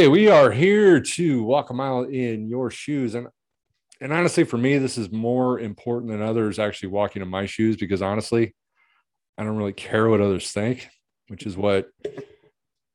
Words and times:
Okay, 0.00 0.08
we 0.08 0.28
are 0.28 0.50
here 0.50 0.98
to 0.98 1.42
walk 1.42 1.68
a 1.68 1.74
mile 1.74 2.04
in 2.04 2.48
your 2.48 2.70
shoes. 2.70 3.14
And 3.14 3.28
and 4.00 4.14
honestly, 4.14 4.44
for 4.44 4.56
me, 4.56 4.78
this 4.78 4.96
is 4.96 5.12
more 5.12 5.60
important 5.60 6.10
than 6.10 6.22
others 6.22 6.58
actually 6.58 6.88
walking 6.88 7.20
in 7.20 7.28
my 7.28 7.44
shoes 7.44 7.76
because 7.76 8.00
honestly, 8.00 8.54
I 9.36 9.44
don't 9.44 9.58
really 9.58 9.74
care 9.74 10.08
what 10.08 10.22
others 10.22 10.52
think, 10.52 10.88
which 11.28 11.44
is 11.44 11.54
what 11.54 11.90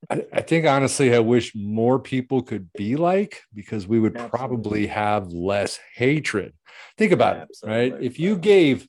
I, 0.10 0.26
I 0.34 0.42
think 0.42 0.66
honestly, 0.66 1.14
I 1.14 1.20
wish 1.20 1.54
more 1.54 2.00
people 2.00 2.42
could 2.42 2.74
be 2.74 2.96
like 2.96 3.44
because 3.54 3.86
we 3.86 4.00
would 4.00 4.16
Absolutely. 4.18 4.40
probably 4.40 4.88
have 4.88 5.28
less 5.28 5.80
hatred. 5.94 6.56
Think 6.98 7.12
about 7.12 7.38
it, 7.38 7.50
right? 7.64 7.94
If 8.02 8.18
you 8.18 8.36
gave 8.36 8.88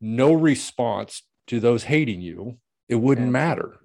no 0.00 0.32
response 0.32 1.22
to 1.48 1.60
those 1.60 1.82
hating 1.82 2.22
you, 2.22 2.60
it 2.88 2.94
wouldn't 2.94 3.30
matter. 3.30 3.76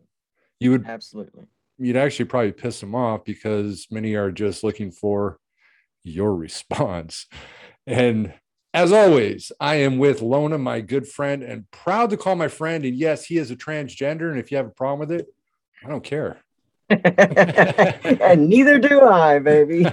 You 0.62 0.72
would 0.72 0.88
Absolutely. 0.88 1.48
You'd 1.78 1.98
actually 1.98 2.26
probably 2.26 2.52
piss 2.52 2.80
them 2.80 2.96
off 2.96 3.26
because 3.26 3.88
many 3.92 4.16
are 4.16 4.32
just 4.32 4.64
looking 4.64 4.92
for 4.92 5.38
your 6.04 6.36
response. 6.46 7.28
And 7.86 8.34
as 8.74 8.92
always, 8.92 9.52
I 9.60 9.76
am 9.76 10.00
with 10.00 10.22
Lona, 10.22 10.58
my 10.58 10.82
good 10.82 11.08
friend, 11.08 11.44
and 11.44 11.70
proud 11.70 12.10
to 12.10 12.18
call 12.18 12.36
my 12.36 12.48
friend. 12.48 12.86
And 12.86 12.96
yes, 12.96 13.26
he 13.26 13.38
is 13.38 13.52
a 13.52 13.56
transgender. 13.56 14.32
And 14.32 14.40
if 14.40 14.50
you 14.52 14.58
have 14.58 14.66
a 14.66 14.72
problem 14.72 15.00
with 15.08 15.12
it, 15.12 15.28
I 15.86 15.90
don't 15.90 16.04
care. 16.04 16.40
and 16.90 18.50
neither 18.50 18.80
do 18.80 19.02
I, 19.02 19.40
baby. 19.40 19.84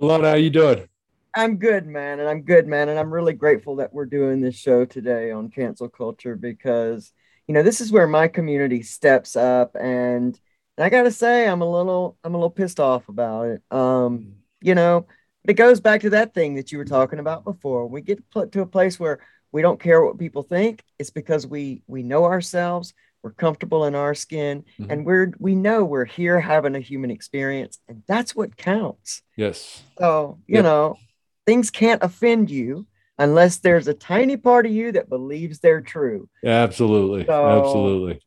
Lona, 0.00 0.30
how 0.30 0.34
you 0.34 0.50
doing? 0.50 0.88
I'm 1.34 1.58
good, 1.58 1.86
man, 1.86 2.18
and 2.18 2.28
I'm 2.28 2.42
good, 2.42 2.66
man, 2.66 2.88
and 2.88 2.98
I'm 2.98 3.12
really 3.12 3.34
grateful 3.34 3.76
that 3.76 3.92
we're 3.92 4.06
doing 4.06 4.40
this 4.40 4.56
show 4.56 4.84
today 4.84 5.30
on 5.30 5.50
cancel 5.50 5.88
culture 5.88 6.34
because 6.34 7.12
you 7.50 7.54
know 7.54 7.64
this 7.64 7.80
is 7.80 7.90
where 7.90 8.06
my 8.06 8.28
community 8.28 8.80
steps 8.80 9.34
up, 9.34 9.74
and, 9.74 10.38
and 10.78 10.84
I 10.84 10.88
gotta 10.88 11.10
say 11.10 11.48
I'm 11.48 11.62
a 11.62 11.68
little 11.68 12.16
I'm 12.22 12.32
a 12.32 12.36
little 12.36 12.48
pissed 12.48 12.78
off 12.78 13.08
about 13.08 13.48
it. 13.48 13.62
Um, 13.72 14.34
you 14.60 14.76
know, 14.76 15.04
but 15.42 15.50
it 15.50 15.54
goes 15.54 15.80
back 15.80 16.02
to 16.02 16.10
that 16.10 16.32
thing 16.32 16.54
that 16.54 16.70
you 16.70 16.78
were 16.78 16.84
talking 16.84 17.18
about 17.18 17.42
before. 17.42 17.88
We 17.88 18.02
get 18.02 18.30
put 18.30 18.52
to 18.52 18.60
a 18.60 18.66
place 18.66 19.00
where 19.00 19.18
we 19.50 19.62
don't 19.62 19.80
care 19.80 20.00
what 20.00 20.16
people 20.16 20.44
think. 20.44 20.84
It's 21.00 21.10
because 21.10 21.44
we 21.44 21.82
we 21.88 22.04
know 22.04 22.24
ourselves, 22.24 22.94
we're 23.24 23.32
comfortable 23.32 23.84
in 23.84 23.96
our 23.96 24.14
skin, 24.14 24.62
Mhm. 24.78 24.86
and 24.88 25.04
we're 25.04 25.32
we 25.40 25.56
know 25.56 25.84
we're 25.84 26.04
here 26.04 26.38
having 26.38 26.76
a 26.76 26.80
human 26.80 27.10
experience, 27.10 27.80
and 27.88 28.04
that's 28.06 28.36
what 28.36 28.56
counts. 28.56 29.22
Yes. 29.36 29.82
So, 29.98 30.38
you 30.46 30.58
Yep. 30.58 30.62
know, 30.66 30.98
things 31.46 31.72
can't 31.72 32.04
offend 32.04 32.48
you 32.48 32.86
unless 33.20 33.58
there's 33.58 33.86
a 33.86 33.94
tiny 33.94 34.36
part 34.36 34.66
of 34.66 34.72
you 34.72 34.92
that 34.92 35.08
believes 35.08 35.60
they're 35.60 35.82
true. 35.82 36.28
Absolutely. 36.44 37.26
So- 37.26 37.46
Absolutely. 37.46 38.20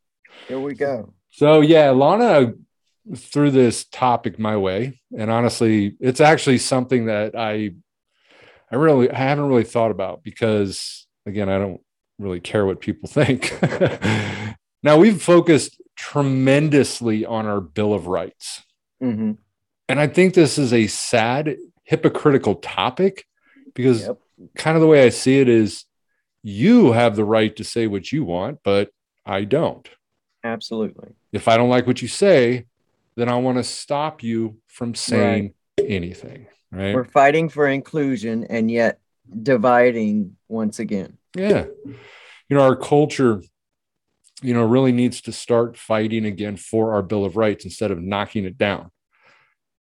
Here 0.48 0.59
we 0.59 0.76
go. 0.76 1.14
So 1.31 1.62
yeah, 1.62 1.90
Lana 1.90 2.54
threw 3.16 3.50
this 3.50 3.86
topic 3.86 4.38
my 4.38 4.56
way, 4.56 5.02
and 5.18 5.31
honestly, 5.31 5.96
it's 6.00 6.22
actually 6.22 6.59
something 6.59 7.08
that 7.08 7.36
I, 7.36 7.72
I 8.72 8.76
really 8.76 9.09
I 9.09 9.18
haven't 9.18 9.48
really 9.48 9.64
thought 9.64 9.90
about 9.92 10.24
because 10.24 11.08
again, 11.25 11.50
I 11.50 11.58
don't 11.58 11.81
really 12.20 12.40
care 12.40 12.66
what 12.66 12.81
people 12.81 13.10
think. 13.20 13.58
now 14.84 14.98
we've 14.98 15.22
focused 15.22 15.81
tremendously 15.96 17.25
on 17.25 17.48
our 17.48 17.62
Bill 17.62 17.94
of 17.94 18.08
Rights, 18.08 18.64
hmm 19.02 19.31
and 19.90 20.00
I 20.00 20.08
think 20.08 20.34
this 20.34 20.58
is 20.58 20.72
a 20.72 20.88
sad, 20.88 21.58
hypocritical 21.84 22.56
topic 22.56 23.25
because 23.74 24.02
Yep. 24.02 24.18
Kind 24.56 24.76
of 24.76 24.82
the 24.82 24.88
way 24.88 25.06
I 25.06 25.10
see 25.10 25.40
it 25.40 25.50
is, 25.50 25.86
you 26.42 26.92
have 26.92 27.16
the 27.16 27.26
right 27.26 27.56
to 27.56 27.64
say 27.64 27.88
what 27.88 28.12
you 28.12 28.26
want, 28.26 28.60
but 28.64 28.90
I 29.26 29.46
don't 29.46 29.88
Absolutely. 30.44 31.10
if 31.32 31.48
I 31.48 31.56
don't 31.56 31.70
like 31.70 31.88
what 31.88 32.02
you 32.02 32.08
say, 32.08 32.66
then 33.16 33.30
I 33.30 33.36
want 33.38 33.58
to 33.58 33.64
stop 33.64 34.24
you 34.24 34.58
from 34.68 34.96
saying 34.96 35.54
anything. 35.80 36.48
Right. 36.72 36.96
We're 36.96 37.06
fighting 37.06 37.50
for 37.50 37.68
inclusion 37.68 38.46
and 38.46 38.70
yet 38.70 39.00
dividing 39.42 40.36
once 40.48 40.80
again. 40.80 41.18
yeah. 41.36 41.66
You 42.50 42.58
know, 42.58 42.64
our 42.64 42.76
culture, 42.76 43.42
you 44.42 44.54
know, 44.54 44.66
really 44.66 44.92
needs 44.92 45.22
to 45.22 45.32
start 45.32 45.78
fighting 45.78 46.26
again 46.26 46.58
for 46.58 46.94
our 46.94 47.02
Bill 47.02 47.24
of 47.26 47.38
Rights 47.38 47.64
instead 47.64 47.90
of 47.90 48.02
knocking 48.02 48.44
it 48.46 48.58
down. 48.58 48.92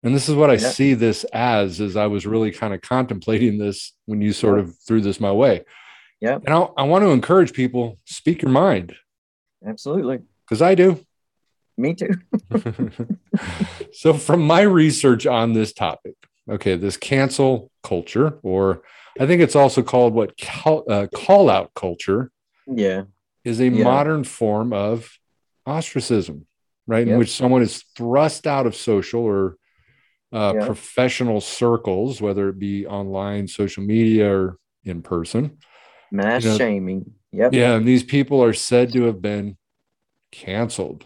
And 0.02 0.14
this 0.14 0.28
is 0.28 0.34
what 0.34 0.50
I 0.50 0.54
Yeah. 0.54 0.70
see 0.70 0.94
this 0.94 1.24
as, 1.24 1.80
as 1.80 1.96
I 1.96 2.06
was 2.06 2.26
really 2.26 2.50
kind 2.50 2.72
of 2.72 2.80
contemplating 2.80 3.58
this 3.58 3.92
when 4.06 4.20
you 4.22 4.32
sort 4.32 4.58
of 4.58 4.74
threw 4.86 5.00
this 5.00 5.20
my 5.20 5.32
way. 5.32 5.64
Yeah. 6.20 6.36
And 6.44 6.48
I, 6.54 6.60
I 6.78 6.82
want 6.84 7.02
to 7.04 7.10
encourage 7.10 7.52
people, 7.52 7.98
speak 8.06 8.42
your 8.42 8.50
mind, 8.50 8.94
Absolutely. 9.66 10.20
because 10.46 10.62
I 10.62 10.74
do. 10.74 11.04
Me 11.76 11.94
too. 11.94 12.10
so 13.92 14.12
from 14.14 14.40
my 14.46 14.60
research 14.62 15.26
on 15.26 15.52
this 15.54 15.72
topic 15.72 16.14
okay 16.50 16.74
this 16.76 16.96
cancel 16.96 17.70
culture 17.82 18.38
or 18.42 18.82
i 19.18 19.26
think 19.26 19.40
it's 19.40 19.56
also 19.56 19.82
called 19.82 20.12
what 20.12 20.36
call, 20.38 20.84
uh, 20.90 21.06
call 21.14 21.48
out 21.48 21.72
culture 21.74 22.30
Yeah. 22.66 23.04
is 23.44 23.60
a 23.60 23.68
Yeah. 23.68 23.84
modern 23.84 24.24
form 24.24 24.72
of 24.72 25.10
ostracism 25.66 26.46
right 26.86 27.06
in 27.08 27.16
which 27.18 27.32
someone 27.32 27.62
is 27.62 27.82
thrust 27.96 28.46
out 28.46 28.66
of 28.66 28.74
social 28.74 29.22
or 29.22 29.56
uh, 30.32 30.52
Yeah. 30.56 30.66
professional 30.66 31.40
circles 31.40 32.20
whether 32.20 32.48
it 32.48 32.58
be 32.58 32.86
online 32.86 33.48
social 33.48 33.82
media 33.82 34.32
or 34.32 34.56
in 34.84 35.02
person 35.02 35.58
Mass 36.12 36.44
You 36.44 36.50
know- 36.50 36.58
shaming. 36.58 37.12
Yep. 37.32 37.54
yeah, 37.54 37.76
and 37.76 37.86
these 37.86 38.02
people 38.02 38.42
are 38.42 38.52
said 38.52 38.92
to 38.92 39.04
have 39.04 39.22
been 39.22 39.56
canceled. 40.32 41.04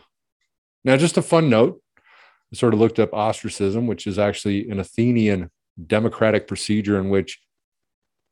Now, 0.83 0.97
just 0.97 1.19
a 1.19 1.23
fun 1.23 1.51
note 1.51 1.83
I 1.99 2.57
sort 2.57 2.73
of 2.73 2.81
looked 2.81 2.99
up 2.99 3.13
ostracism, 3.13 3.87
which 3.87 4.07
is 4.07 4.19
actually 4.19 4.71
an 4.71 4.81
Athenian 4.81 5.51
democratic 5.87 6.49
procedure 6.49 6.99
in 6.99 7.11
which 7.11 7.43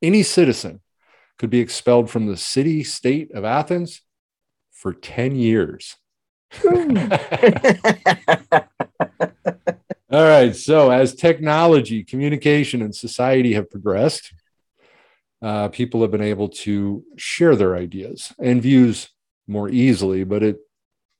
any 0.01 0.23
citizen 0.23 0.81
could 1.37 1.51
be 1.51 1.59
expelled 1.59 2.09
from 2.09 2.25
the 2.25 2.37
city 2.37 2.83
state 2.83 3.31
of 3.35 3.45
Athens 3.45 4.01
for 4.71 4.91
10 4.93 5.35
years. 5.35 5.95
All 10.13 10.23
right. 10.23 10.55
So, 10.55 10.91
as 10.91 11.15
technology, 11.15 12.03
communication, 12.03 12.83
and 12.83 12.93
society 12.95 13.53
have 13.53 13.69
progressed, 13.71 14.31
uh, 15.41 15.69
people 15.69 16.03
have 16.03 16.11
been 16.11 16.21
able 16.21 16.49
to 16.49 17.03
share 17.17 17.55
their 17.55 17.75
ideas 17.75 18.31
and 18.39 18.61
views 18.61 19.09
more 19.47 19.69
easily. 19.69 20.23
But 20.23 20.43
it, 20.43 20.57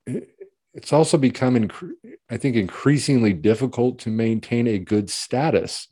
it 0.05 0.29
it's 0.75 0.93
also 0.93 1.17
become, 1.17 1.55
incre- 1.55 1.93
I 2.29 2.37
think, 2.37 2.55
increasingly 2.55 3.33
difficult 3.33 3.97
to 3.99 4.09
maintain 4.09 4.67
a 4.67 4.77
good 4.77 5.09
status, 5.09 5.87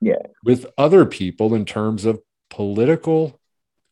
Yeah. 0.00 0.22
with 0.44 0.66
other 0.78 1.04
people 1.04 1.52
in 1.54 1.64
terms 1.64 2.04
of 2.04 2.20
political 2.48 3.40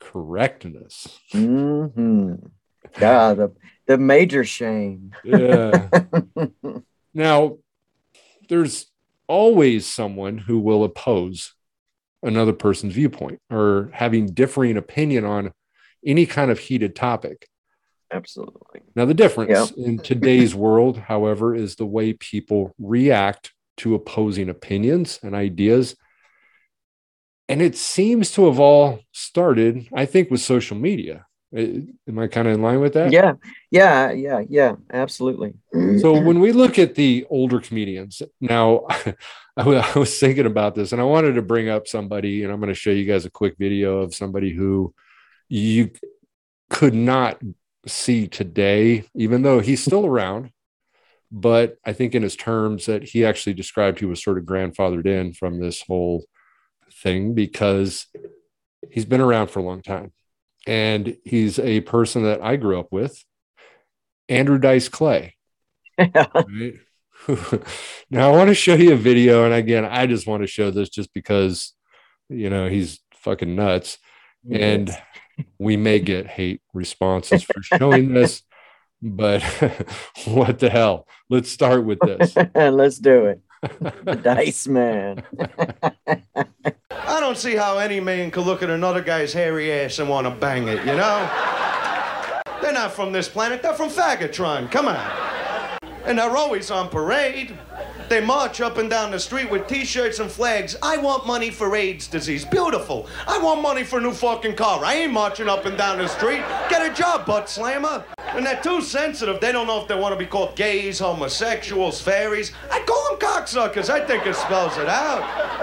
correctness. 0.01 1.09
Mm-hmm. 1.33 2.35
Yeah, 3.01 3.35
the, 3.35 3.53
the 3.87 3.99
major 3.99 4.45
shame. 4.45 5.13
Yeah. 5.25 5.89
Now, 7.17 7.59
there's 8.55 8.87
always 9.27 9.85
someone 9.85 10.39
who 10.39 10.61
will 10.61 10.85
oppose 10.85 11.55
another 12.23 12.53
person's 12.53 12.95
viewpoint 12.95 13.41
or 13.51 13.91
having 13.93 14.27
differing 14.27 14.77
opinion 14.77 15.25
on 15.25 15.53
any 16.07 16.25
kind 16.25 16.53
of 16.53 16.61
heated 16.61 16.95
topic. 16.95 17.49
Absolutely. 18.13 18.83
Now, 18.95 19.07
the 19.07 19.15
difference 19.15 19.73
in 19.73 19.99
today's 19.99 20.55
world, 20.67 20.99
however, 20.99 21.53
is 21.53 21.75
the 21.75 21.87
way 21.87 22.13
people 22.13 22.73
react 22.79 23.53
to 23.79 23.97
opposing 23.97 24.49
opinions 24.49 25.19
and 25.25 25.35
ideas. 25.35 25.97
And 27.49 27.61
it 27.61 27.77
seems 27.77 28.31
to 28.33 28.47
have 28.47 28.61
all 28.61 29.01
started, 29.11 29.89
I 29.93 30.07
think, 30.07 30.31
with 30.31 30.41
social 30.41 30.77
media. 30.77 31.27
Uh, 31.57 31.81
Am 32.09 32.19
I 32.19 32.27
kind 32.27 32.49
of 32.49 32.55
in 32.55 32.63
line 32.63 32.81
with 32.81 32.95
that? 32.95 33.13
Yeah. 33.13 33.35
Yeah. 33.71 34.11
Yeah. 34.11 34.43
Yeah. 34.49 34.75
Absolutely. 34.93 35.55
So 36.01 36.21
when 36.21 36.41
we 36.41 36.53
look 36.53 36.79
at 36.79 36.95
the 36.95 37.27
older 37.31 37.61
comedians, 37.61 38.23
now 38.41 38.87
I 39.57 39.93
was 39.97 40.19
thinking 40.19 40.47
about 40.47 40.75
this 40.75 40.93
and 40.93 41.01
I 41.01 41.05
wanted 41.05 41.35
to 41.35 41.43
bring 41.43 41.69
up 41.69 41.87
somebody, 41.87 42.43
and 42.43 42.53
I'm 42.53 42.61
going 42.61 42.69
to 42.69 42.75
show 42.75 42.91
you 42.91 43.05
guys 43.05 43.25
a 43.25 43.31
quick 43.31 43.57
video 43.59 43.99
of 43.99 44.15
somebody 44.15 44.53
who 44.53 44.95
you 45.49 45.91
could 46.71 46.95
not 46.95 47.41
see 47.87 48.27
today, 48.27 49.05
even 49.15 49.43
though 49.43 49.61
he's 49.61 49.85
still 49.85 50.07
around. 50.07 50.51
But 51.31 51.79
I 51.85 51.93
think 51.93 52.15
in 52.15 52.23
his 52.23 52.37
terms 52.37 52.87
that 52.87 53.03
he 53.03 53.25
actually 53.25 53.55
described 53.55 53.99
he 53.99 54.07
was 54.07 54.23
sort 54.23 54.39
of 54.39 54.45
grandfathered 54.45 55.07
in 55.07 55.33
from 55.33 55.61
this 55.61 55.83
whole 55.83 56.25
thing 56.93 57.35
because 57.35 58.07
he's 58.91 59.05
been 59.05 59.21
around 59.21 59.49
for 59.49 59.59
a 59.59 59.65
long 59.65 59.83
time. 59.83 60.13
And 60.67 61.17
he's 61.25 61.59
a 61.59 61.81
person 61.81 62.25
that 62.25 62.43
I 62.43 62.57
grew 62.57 62.79
up 62.79 62.89
with, 62.91 63.23
Andrew 64.29 64.59
Dice 64.59 64.89
Clay 64.89 65.35
right? 65.99 66.75
now 68.11 68.33
I 68.33 68.37
want 68.37 68.49
to 68.49 68.55
show 68.55 68.75
you 68.75 68.93
a 68.93 68.97
video, 68.97 69.45
and 69.45 69.55
again, 69.55 69.85
I 69.85 70.07
just 70.07 70.27
want 70.27 70.43
to 70.43 70.47
show 70.47 70.71
this 70.71 70.89
just 70.89 71.13
because 71.15 71.73
you 72.29 72.51
know 72.51 72.69
he's 72.69 73.01
fucking 73.15 73.55
nuts, 73.55 73.99
and 74.51 74.91
we 75.59 75.77
may 75.77 76.01
get 76.01 76.27
hate 76.27 76.61
responses 76.73 77.43
for 77.43 77.63
showing 77.63 78.13
this, 78.15 78.43
but 79.01 79.43
what 80.27 80.59
the 80.59 80.71
hell? 80.71 81.07
Let's 81.31 81.51
start 81.51 81.85
with 81.85 81.99
this. 82.01 82.37
Let's 82.55 82.99
do 82.99 83.27
it. 83.27 83.41
the 84.05 84.17
Dice 84.17 84.67
Man. 84.67 85.23
I 87.15 87.21
don't 87.21 87.39
see 87.39 87.55
how 87.55 87.79
any 87.79 88.01
man 88.01 88.33
could 88.33 88.45
look 88.45 88.61
at 88.61 88.71
another 88.71 89.01
guy's 89.01 89.33
hairy 89.33 89.71
ass 89.71 90.01
and 90.01 90.09
want 90.09 90.27
to 90.27 90.33
bang 90.33 90.67
it, 90.67 90.81
you 90.81 90.97
know? 90.97 91.31
They're 92.61 92.73
not 92.73 92.93
from 92.93 93.13
this 93.13 93.29
planet, 93.29 93.63
they're 93.63 93.73
from 93.73 93.89
Faggotron. 93.89 94.69
Come 94.69 94.89
on. 94.89 95.79
And 96.05 96.19
they're 96.19 96.37
always 96.37 96.73
on 96.73 96.89
parade. 96.89 97.57
They 98.09 98.21
march 98.21 98.61
up 98.61 98.79
and 98.79 98.91
down 98.91 99.13
the 99.13 99.21
street 99.21 99.49
with 99.49 99.69
t-shirts 99.69 100.19
and 100.19 100.29
flags. 100.29 100.75
I 100.83 100.97
want 100.97 101.25
money 101.25 101.53
for 101.53 101.77
AIDS 101.77 102.09
disease. 102.09 102.45
Beautiful. 102.45 103.09
I 103.29 103.39
want 103.39 103.63
money 103.63 103.85
for 103.85 104.01
a 104.01 104.03
new 104.03 104.13
fucking 104.13 104.57
car. 104.57 104.85
I 104.85 104.95
ain't 104.95 105.13
marching 105.13 105.49
up 105.49 105.67
and 105.67 105.79
down 105.79 105.99
the 105.99 106.09
street. 106.09 106.43
Get 106.69 106.85
a 106.85 106.93
job, 106.93 107.27
butt 107.27 107.49
slammer. 107.49 108.05
And 108.19 108.45
they're 108.45 108.61
too 108.61 108.83
sensitive. 108.83 109.41
They 109.41 109.53
don't 109.53 109.69
know 109.69 109.81
if 109.81 109.87
they 109.87 109.95
want 109.95 110.15
to 110.15 110.19
be 110.19 110.27
called 110.27 110.57
gays, 110.57 110.99
homosexuals, 110.99 112.01
fairies. 112.01 112.51
I 112.73 112.81
call 112.81 113.11
them 113.11 113.21
cocksuckers. 113.21 113.89
I 113.89 114.05
think 114.05 114.27
it 114.27 114.35
spells 114.35 114.77
it 114.79 114.89
out. 114.89 115.54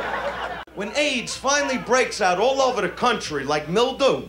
When 0.81 0.97
AIDS 0.97 1.37
finally 1.37 1.77
breaks 1.77 2.21
out 2.21 2.39
all 2.39 2.59
over 2.59 2.81
the 2.81 2.89
country 2.89 3.43
like 3.43 3.69
mildew, 3.69 4.27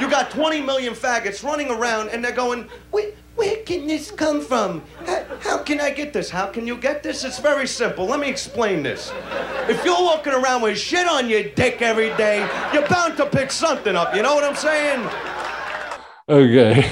you 0.00 0.10
got 0.10 0.32
20 0.32 0.60
million 0.60 0.92
faggots 0.92 1.44
running 1.44 1.70
around 1.70 2.08
and 2.08 2.24
they're 2.24 2.32
going, 2.32 2.68
where, 2.90 3.12
where 3.36 3.62
can 3.62 3.86
this 3.86 4.10
come 4.10 4.40
from? 4.40 4.82
How, 5.06 5.24
how, 5.38 5.58
can 5.58 5.80
I 5.80 5.90
get 5.90 6.12
this? 6.12 6.28
How 6.30 6.46
can 6.48 6.66
you 6.66 6.76
get 6.76 7.04
this? 7.04 7.22
It's 7.22 7.38
very 7.38 7.68
simple. 7.68 8.06
Let 8.06 8.18
me 8.18 8.28
explain 8.28 8.82
this. 8.82 9.12
If 9.68 9.84
you're 9.84 10.02
walking 10.02 10.32
around 10.32 10.62
with 10.62 10.76
shit 10.76 11.06
on 11.06 11.28
your 11.28 11.44
dick 11.44 11.80
every 11.80 12.08
day, 12.16 12.38
you're 12.74 12.88
bound 12.88 13.16
to 13.18 13.26
pick 13.26 13.52
something 13.52 13.94
up. 13.94 14.16
You 14.16 14.22
know 14.22 14.34
what 14.34 14.42
I'm 14.42 14.56
saying? 14.56 15.08
Okay. 16.28 16.90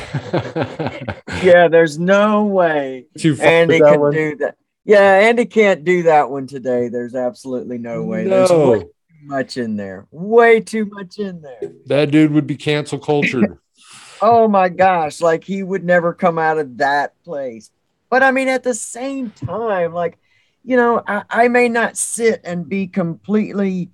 yeah, 1.43 1.67
there's 1.67 1.99
no 1.99 2.45
way 2.45 3.07
Andy 3.41 3.81
can 3.81 3.99
one? 3.99 4.13
do 4.13 4.37
that. 4.37 4.59
Yeah, 4.91 5.21
Andy 5.21 5.47
can't 5.47 5.85
do 5.85 6.03
that 6.03 6.31
one 6.31 6.49
today. 6.49 6.89
There's 6.89 7.15
absolutely 7.15 7.79
no 7.79 8.03
way. 8.03 8.25
No. 8.25 8.31
There's 8.31 8.51
way 8.51 8.81
too 8.81 8.91
much 9.23 9.57
in 9.57 9.77
there. 9.77 10.09
Way 10.11 10.59
too 10.59 10.85
much 10.87 11.21
in 11.21 11.43
there. 11.43 11.61
That 11.87 12.11
dude 12.11 12.33
would 12.33 12.49
be 12.49 12.57
cancel 12.57 12.99
cultured. 12.99 13.57
oh 14.21 14.49
my 14.49 14.69
gosh, 14.69 15.21
like 15.21 15.45
he 15.45 15.63
would 15.63 15.85
never 15.85 16.13
come 16.13 16.41
out 16.41 16.59
of 16.59 16.79
that 16.79 17.15
place. 17.23 17.71
But 18.09 18.25
I 18.25 18.33
mean, 18.33 18.49
at 18.49 18.65
the 18.65 18.75
same 18.75 19.31
time, 19.31 19.93
like, 19.93 20.19
you 20.65 20.77
know, 20.77 21.05
I, 21.07 21.23
I 21.31 21.47
may 21.47 21.69
not 21.69 21.97
sit 21.97 22.41
and 22.43 22.69
be 22.69 22.89
completely 22.89 23.91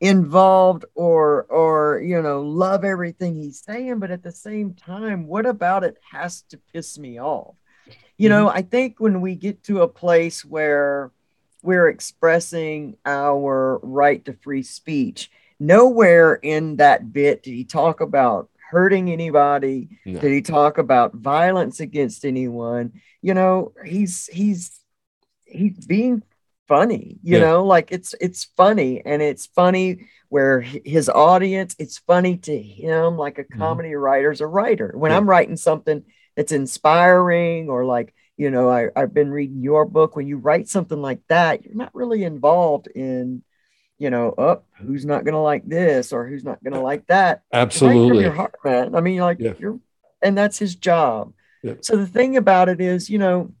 involved 0.00 0.86
or 0.94 1.42
or 1.50 2.00
you 2.00 2.22
know 2.22 2.40
love 2.40 2.84
everything 2.84 3.34
he's 3.34 3.60
saying 3.60 3.98
but 3.98 4.12
at 4.12 4.22
the 4.22 4.30
same 4.30 4.72
time 4.72 5.26
what 5.26 5.44
about 5.44 5.82
it 5.82 5.96
has 6.08 6.42
to 6.42 6.56
piss 6.72 7.00
me 7.00 7.18
off 7.20 7.56
you 8.18 8.28
know 8.28 8.46
mm-hmm. 8.48 8.58
i 8.58 8.62
think 8.62 9.00
when 9.00 9.20
we 9.20 9.34
get 9.34 9.62
to 9.62 9.80
a 9.80 9.88
place 9.88 10.44
where 10.44 11.10
we're 11.62 11.88
expressing 11.88 12.96
our 13.06 13.80
right 13.82 14.24
to 14.24 14.32
free 14.34 14.62
speech 14.62 15.30
nowhere 15.58 16.34
in 16.34 16.76
that 16.76 17.12
bit 17.12 17.42
did 17.42 17.54
he 17.54 17.64
talk 17.64 18.00
about 18.00 18.50
hurting 18.70 19.10
anybody 19.10 19.88
no. 20.04 20.20
did 20.20 20.30
he 20.30 20.42
talk 20.42 20.76
about 20.76 21.14
violence 21.14 21.80
against 21.80 22.24
anyone 22.24 22.92
you 23.22 23.32
know 23.32 23.72
he's 23.84 24.26
he's 24.26 24.78
he's 25.46 25.86
being 25.86 26.22
funny 26.68 27.16
you 27.22 27.38
yeah. 27.38 27.44
know 27.44 27.64
like 27.64 27.90
it's 27.90 28.14
it's 28.20 28.44
funny 28.56 29.00
and 29.06 29.22
it's 29.22 29.46
funny 29.46 30.06
where 30.28 30.60
his 30.60 31.08
audience 31.08 31.74
it's 31.78 31.96
funny 31.98 32.36
to 32.36 32.60
him 32.60 33.16
like 33.16 33.38
a 33.38 33.44
mm-hmm. 33.44 33.58
comedy 33.58 33.88
mm-hmm. 33.88 33.98
writer's 34.00 34.42
a 34.42 34.46
writer 34.46 34.92
when 34.94 35.10
yeah. 35.10 35.16
i'm 35.16 35.28
writing 35.28 35.56
something 35.56 36.04
that's 36.38 36.52
inspiring 36.52 37.68
or 37.68 37.84
like 37.84 38.14
you 38.36 38.48
know 38.48 38.70
I, 38.70 38.90
i've 38.94 39.12
been 39.12 39.32
reading 39.32 39.60
your 39.60 39.84
book. 39.84 40.14
When 40.14 40.28
you 40.28 40.38
write 40.38 40.68
something 40.68 41.02
like 41.02 41.18
that 41.26 41.64
you're 41.64 41.74
not 41.74 41.92
really 41.92 42.22
involved 42.22 42.86
in 42.86 43.42
you 43.98 44.08
know 44.08 44.30
up 44.30 44.64
oh, 44.80 44.84
who's 44.84 45.04
not 45.04 45.24
gonna 45.24 45.42
like 45.42 45.68
this 45.68 46.12
or 46.12 46.28
who's 46.28 46.44
not 46.44 46.62
gonna 46.62 46.80
like 46.80 47.08
that. 47.08 47.42
Absolutely 47.52 48.22
your 48.22 48.32
heart 48.32 48.54
man. 48.64 48.94
I 48.94 49.00
mean 49.00 49.18
like 49.18 49.38
yeah. 49.40 49.54
you're 49.58 49.80
and 50.22 50.38
that's 50.38 50.58
his 50.58 50.76
job. 50.76 51.32
So 51.80 51.96
the 51.96 52.06
thing 52.06 52.36
about 52.36 52.68
it 52.68 52.80
is 52.80 53.10
you 53.10 53.18
know 53.18 53.52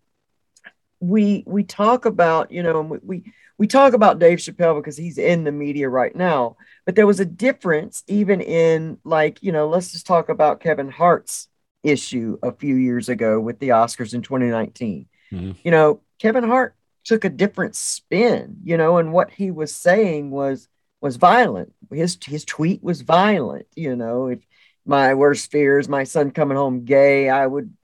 we 1.00 1.42
we 1.48 1.64
talk 1.64 2.04
about 2.04 2.52
you 2.52 2.62
know 2.62 2.80
we, 2.82 2.98
we 3.02 3.32
we 3.58 3.66
talk 3.66 3.92
about 3.92 4.20
Dave 4.20 4.38
Chappelle 4.38 4.76
because 4.76 4.96
he's 4.96 5.18
in 5.18 5.42
the 5.42 5.50
media 5.50 5.88
right 5.88 6.14
now, 6.14 6.56
but 6.86 6.94
there 6.94 7.08
was 7.08 7.18
a 7.18 7.24
difference 7.24 8.04
even 8.06 8.40
in 8.40 8.98
like 9.02 9.42
you 9.42 9.50
know 9.50 9.68
let's 9.68 9.90
just 9.90 10.06
talk 10.06 10.28
about 10.28 10.60
Kevin 10.60 10.88
Hart's 10.88 11.48
issue 11.90 12.38
a 12.42 12.52
few 12.52 12.76
years 12.76 13.08
ago 13.08 13.40
with 13.40 13.58
the 13.58 13.70
Oscars 13.70 14.14
in 14.14 14.22
2019. 14.22 15.06
Mm-hmm. 15.32 15.52
You 15.62 15.70
know 15.70 16.00
Kevin 16.18 16.44
Hart 16.44 16.74
took 17.04 17.24
a 17.24 17.30
different 17.30 17.74
spin, 17.74 18.58
you 18.64 18.76
know, 18.76 18.98
and 18.98 19.12
what 19.12 19.30
he 19.30 19.50
was 19.50 19.74
saying 19.74 20.30
was 20.30 20.68
was 21.00 21.16
violent. 21.16 21.72
His 21.92 22.18
his 22.24 22.44
tweet 22.44 22.82
was 22.82 23.02
violent. 23.02 23.66
You 23.76 23.96
know, 23.96 24.28
if 24.28 24.40
my 24.84 25.14
worst 25.14 25.50
fear 25.50 25.78
is 25.78 25.88
my 25.88 26.04
son 26.04 26.30
coming 26.30 26.56
home 26.56 26.84
gay, 26.84 27.28
I 27.28 27.46
would 27.46 27.74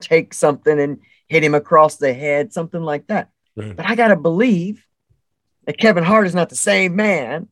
take 0.00 0.34
something 0.34 0.78
and 0.78 1.00
hit 1.28 1.44
him 1.44 1.54
across 1.54 1.96
the 1.96 2.12
head, 2.12 2.52
something 2.52 2.82
like 2.82 3.06
that. 3.06 3.30
Right. 3.56 3.76
But 3.76 3.86
I 3.86 3.94
got 3.94 4.08
to 4.08 4.16
believe 4.16 4.84
that 5.66 5.78
Kevin 5.78 6.04
Hart 6.04 6.26
is 6.26 6.34
not 6.34 6.48
the 6.48 6.56
same 6.56 6.96
man 6.96 7.48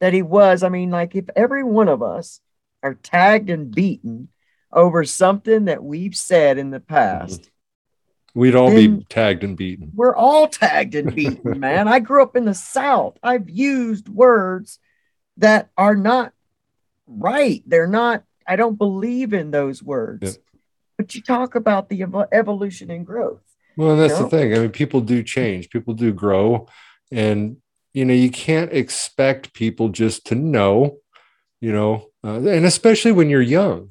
that 0.00 0.12
he 0.12 0.22
was. 0.22 0.62
I 0.62 0.68
mean, 0.68 0.90
like 0.90 1.14
if 1.14 1.24
every 1.34 1.64
one 1.64 1.88
of 1.88 2.02
us 2.02 2.40
are 2.82 2.94
tagged 2.94 3.48
and 3.48 3.74
beaten 3.74 4.28
over 4.74 5.04
something 5.04 5.66
that 5.66 5.82
we've 5.82 6.16
said 6.16 6.58
in 6.58 6.70
the 6.70 6.80
past, 6.80 7.42
mm-hmm. 7.42 8.40
we'd 8.40 8.54
all 8.54 8.70
be 8.70 9.04
tagged 9.08 9.44
and 9.44 9.56
beaten. 9.56 9.92
We're 9.94 10.16
all 10.16 10.48
tagged 10.48 10.94
and 10.94 11.14
beaten, 11.14 11.58
man. 11.60 11.88
I 11.88 12.00
grew 12.00 12.22
up 12.22 12.36
in 12.36 12.44
the 12.44 12.54
South. 12.54 13.16
I've 13.22 13.48
used 13.48 14.08
words 14.08 14.78
that 15.38 15.70
are 15.76 15.96
not 15.96 16.32
right. 17.06 17.62
They're 17.66 17.86
not, 17.86 18.24
I 18.46 18.56
don't 18.56 18.76
believe 18.76 19.32
in 19.32 19.50
those 19.50 19.82
words 19.82 20.38
but 20.96 21.14
you 21.14 21.22
talk 21.22 21.54
about 21.54 21.88
the 21.88 22.02
ev- 22.02 22.28
evolution 22.32 22.90
and 22.90 23.06
growth. 23.06 23.42
Well, 23.76 23.96
that's 23.96 24.14
you 24.14 24.20
know? 24.20 24.28
the 24.28 24.36
thing. 24.36 24.54
I 24.54 24.58
mean, 24.60 24.70
people 24.70 25.00
do 25.00 25.22
change, 25.22 25.70
people 25.70 25.94
do 25.94 26.12
grow, 26.12 26.68
and 27.10 27.56
you 27.92 28.04
know, 28.04 28.14
you 28.14 28.30
can't 28.30 28.72
expect 28.72 29.54
people 29.54 29.88
just 29.88 30.26
to 30.26 30.34
know, 30.34 30.98
you 31.60 31.72
know, 31.72 32.08
uh, 32.24 32.36
and 32.36 32.64
especially 32.64 33.12
when 33.12 33.30
you're 33.30 33.42
young. 33.42 33.90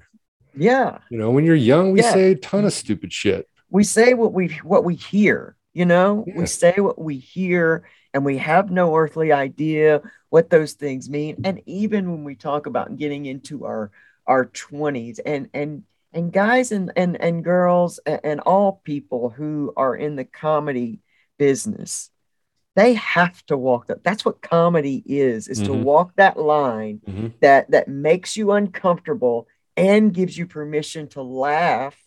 Yeah. 0.56 1.00
You 1.10 1.18
know, 1.18 1.32
when 1.32 1.46
you're 1.46 1.56
young, 1.56 1.92
we 1.92 2.02
yeah. 2.02 2.14
say 2.14 2.32
a 2.32 2.36
ton 2.36 2.66
of 2.66 2.74
stupid 2.74 3.12
shit. 3.12 3.48
We 3.70 3.84
say 3.84 4.14
what 4.14 4.34
we 4.34 4.50
what 4.64 4.84
we 4.84 4.96
hear, 4.96 5.56
you 5.74 5.86
know, 5.86 6.24
yeah. 6.28 6.38
we 6.38 6.46
say 6.46 6.76
what 6.78 7.00
we 7.00 7.18
hear 7.18 7.86
and 8.14 8.24
we 8.24 8.38
have 8.38 8.70
no 8.70 8.96
earthly 8.96 9.32
idea 9.32 10.02
what 10.30 10.50
those 10.50 10.74
things 10.74 11.10
mean. 11.10 11.42
And 11.44 11.62
even 11.66 12.12
when 12.12 12.24
we 12.24 12.36
talk 12.36 12.68
about 12.68 12.98
getting 12.98 13.26
into 13.26 13.66
our 13.66 13.92
our 14.28 14.46
20s 14.46 15.20
and 15.26 15.50
and 15.54 15.84
and 16.14 16.32
guys 16.32 16.72
and 16.72 16.92
and, 16.96 17.20
and 17.20 17.44
girls 17.44 18.00
and, 18.06 18.22
and 18.24 18.40
all 18.42 18.82
people 18.84 19.30
who 19.30 19.74
are 19.76 19.96
in 19.96 20.16
the 20.16 20.24
comedy 20.24 21.00
business 21.38 22.10
they 22.76 22.94
have 22.94 23.46
to 23.46 23.58
walk 23.58 23.88
that 23.88 24.04
that's 24.04 24.24
what 24.24 24.42
comedy 24.42 25.04
is 25.06 25.48
is 25.48 25.62
mm-hmm. 25.62 25.74
to 25.74 25.80
walk 25.80 26.16
that 26.16 26.38
line 26.38 27.02
mm-hmm. 27.08 27.28
that 27.42 27.70
that 27.72 27.88
makes 27.88 28.38
you 28.38 28.52
uncomfortable 28.52 29.48
and 29.76 30.14
gives 30.14 30.38
you 30.38 30.48
permission 30.48 31.08
to 31.10 31.22
laugh 31.22 31.98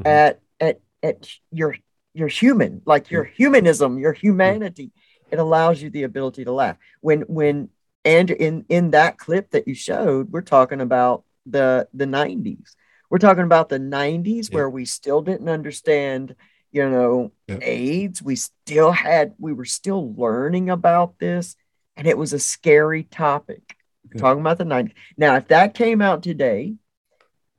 mm-hmm. 0.00 0.06
at 0.06 0.40
at 0.60 0.80
at 1.02 1.28
your 1.50 1.76
your 2.14 2.28
human 2.28 2.80
like 2.86 3.10
your 3.10 3.24
humanism 3.24 3.98
your 3.98 4.12
humanity 4.12 4.90
it 5.30 5.38
allows 5.38 5.82
you 5.82 5.90
the 5.90 6.04
ability 6.04 6.44
to 6.44 6.52
laugh 6.52 6.76
when 7.00 7.22
when 7.22 7.68
and 8.04 8.30
in 8.30 8.64
in 8.68 8.92
that 8.92 9.18
clip 9.18 9.50
that 9.50 9.68
you 9.68 9.74
showed 9.74 10.30
we're 10.32 10.40
talking 10.40 10.80
about 10.80 11.24
the 11.44 11.86
the 11.92 12.06
90s 12.06 12.74
we're 13.10 13.18
talking 13.18 13.44
about 13.44 13.68
the 13.68 13.78
90s 13.78 14.50
yeah. 14.50 14.56
where 14.56 14.70
we 14.70 14.84
still 14.84 15.22
didn't 15.22 15.48
understand, 15.48 16.34
you 16.72 16.88
know, 16.88 17.32
yeah. 17.46 17.58
AIDS. 17.62 18.22
We 18.22 18.36
still 18.36 18.92
had, 18.92 19.34
we 19.38 19.52
were 19.52 19.64
still 19.64 20.14
learning 20.14 20.70
about 20.70 21.18
this, 21.18 21.56
and 21.96 22.06
it 22.06 22.18
was 22.18 22.32
a 22.32 22.38
scary 22.38 23.04
topic. 23.04 23.76
Yeah. 24.12 24.20
Talking 24.20 24.40
about 24.40 24.58
the 24.58 24.64
90s. 24.64 24.92
Now, 25.16 25.36
if 25.36 25.48
that 25.48 25.74
came 25.74 26.02
out 26.02 26.22
today, 26.22 26.74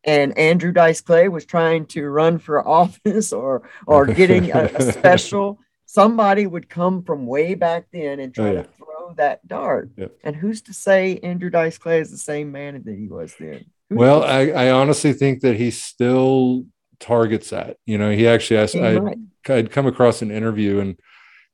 and 0.04 0.38
Andrew 0.38 0.72
Dice 0.72 1.01
Clay 1.01 1.27
was 1.27 1.46
trying 1.46 1.86
to 1.88 2.08
run 2.08 2.39
for 2.39 2.66
office 2.68 3.34
or 3.34 3.70
or 3.86 4.06
getting 4.06 4.51
a, 4.51 4.63
a 4.75 4.82
special, 4.94 5.60
somebody 5.86 6.48
would 6.48 6.70
come 6.70 7.04
from 7.04 7.25
way 7.25 7.56
back 7.56 7.88
then 7.92 8.20
and 8.20 8.34
try 8.34 8.50
oh, 8.50 8.54
yeah. 8.54 8.62
to 8.63 8.70
throw 8.77 9.13
that 9.16 9.48
dart. 9.48 9.89
And 10.24 10.36
who's 10.36 10.62
to 10.63 10.74
say 10.74 11.20
Andrew 11.24 11.50
Dice 11.50 11.77
Clay 11.77 12.00
is 12.00 12.12
the 12.12 12.18
same 12.18 12.51
man 12.51 12.82
that 12.84 12.96
he 12.96 13.08
was 13.08 13.36
then? 13.39 13.66
Well, 13.89 14.24
I, 14.24 14.50
I 14.50 14.72
honestly 14.72 15.13
think 15.13 15.42
that 15.42 15.56
he 15.56 15.72
still 15.72 16.66
targets 17.00 17.51
that. 17.51 17.77
You 17.86 17.98
know, 17.98 18.12
he 18.12 18.27
actually 18.27 18.58
asked, 18.58 18.75
I, 18.75 19.00
I'd 19.48 19.72
come 19.72 19.88
across 19.88 20.22
an 20.22 20.32
interview 20.32 20.80
and 20.80 21.00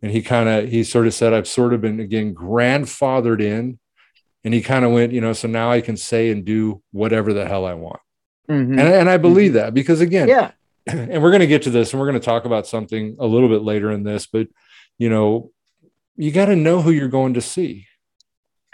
and 0.02 0.12
he 0.12 0.22
kind 0.22 0.50
of 0.50 0.70
he 0.70 0.84
sort 0.84 1.08
of 1.08 1.14
said, 1.14 1.34
I've 1.34 1.48
sort 1.48 1.74
of 1.74 1.82
been 1.82 2.00
again 2.00 2.36
grandfathered 2.36 3.42
in. 3.42 3.80
And 4.44 4.54
he 4.54 4.62
kind 4.62 4.84
of 4.84 4.92
went, 4.92 5.14
you 5.14 5.22
know, 5.22 5.32
so 5.32 5.48
now 5.48 5.72
I 5.72 5.80
can 5.80 5.96
say 5.96 6.30
and 6.30 6.44
do 6.44 6.84
whatever 6.92 7.32
the 7.32 7.48
hell 7.48 7.66
I 7.66 7.76
want. 7.76 8.02
Mm-hmm. 8.50 8.80
And, 8.80 8.82
and 8.82 9.10
I 9.10 9.18
believe 9.18 9.52
mm-hmm. 9.52 9.60
that 9.60 9.74
because 9.74 10.02
again, 10.02 10.28
yeah. 10.28 10.52
and 10.88 11.22
we're 11.24 11.32
going 11.32 11.42
to 11.42 11.48
get 11.48 11.64
to 11.64 11.70
this 11.70 11.94
and 11.94 12.00
we're 12.00 12.08
going 12.08 12.20
to 12.20 12.26
talk 12.26 12.46
about 12.46 12.68
something 12.68 13.16
a 13.20 13.26
little 13.26 13.50
bit 13.50 13.62
later 13.62 13.92
in 13.92 14.04
this, 14.04 14.26
but 14.26 14.48
you 14.98 15.10
know, 15.10 15.52
you 16.16 16.32
got 16.32 16.46
to 16.46 16.56
know 16.56 16.82
who 16.82 16.92
you're 16.92 17.08
going 17.08 17.34
to 17.36 17.42
see. 17.42 17.88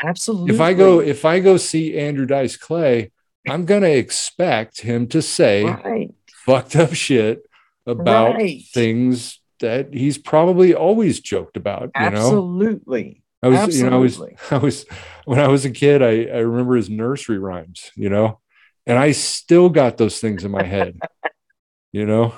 Absolutely. 0.03 0.53
If 0.53 0.61
I 0.61 0.73
go, 0.73 0.99
if 0.99 1.25
I 1.25 1.39
go 1.39 1.57
see 1.57 1.97
Andrew 1.97 2.25
Dice 2.25 2.57
Clay, 2.57 3.11
I'm 3.47 3.65
going 3.65 3.81
to 3.81 3.91
expect 3.91 4.81
him 4.81 5.07
to 5.07 5.21
say 5.21 5.65
right. 5.65 6.13
fucked 6.45 6.75
up 6.75 6.93
shit 6.93 7.43
about 7.85 8.35
Right. 8.35 8.63
things 8.73 9.39
that 9.59 9.93
he's 9.93 10.17
probably 10.17 10.73
always 10.73 11.19
joked 11.19 11.57
about. 11.57 11.91
You 11.95 12.09
know, 12.11 12.17
Absolutely. 12.17 13.23
I 13.41 13.47
was, 13.47 13.79
you 13.79 13.89
know, 13.89 13.95
I 13.95 13.99
was, 13.99 14.21
I 14.51 14.57
was, 14.57 14.85
when 15.25 15.39
I 15.39 15.47
was 15.47 15.65
a 15.65 15.71
kid, 15.71 16.01
I, 16.01 16.25
I 16.25 16.39
remember 16.39 16.75
his 16.75 16.89
nursery 16.89 17.39
rhymes, 17.39 17.91
you 17.95 18.09
know, 18.09 18.39
and 18.87 18.97
I 18.97 19.11
still 19.11 19.69
got 19.69 19.97
those 19.97 20.19
things 20.19 20.43
in 20.43 20.51
my 20.51 20.63
head, 20.63 20.97
you 21.91 22.05
know, 22.05 22.33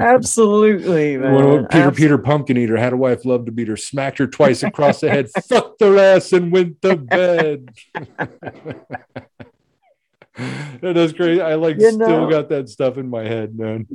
Absolutely, 0.00 1.16
man. 1.18 1.34
when, 1.34 1.66
Peter, 1.68 1.88
Abs- 1.88 1.96
Peter 1.96 2.18
Pumpkin 2.18 2.56
Eater 2.58 2.76
had 2.76 2.92
a 2.92 2.96
wife, 2.96 3.24
loved 3.24 3.46
to 3.46 3.52
beat 3.52 3.68
her, 3.68 3.76
smacked 3.76 4.18
her 4.18 4.26
twice 4.26 4.62
across 4.62 5.00
the 5.00 5.08
head, 5.10 5.28
fucked 5.48 5.80
her 5.80 5.96
ass 5.98 6.32
and 6.32 6.50
went 6.50 6.82
to 6.82 6.96
bed. 6.96 7.68
that 10.80 10.96
is 10.96 11.12
crazy. 11.12 11.40
I 11.40 11.54
like 11.54 11.76
You 11.78 11.92
still 11.92 11.98
know- 12.26 12.30
got 12.30 12.48
that 12.50 12.68
stuff 12.68 12.98
in 12.98 13.08
my 13.08 13.22
head, 13.24 13.56
man. 13.56 13.86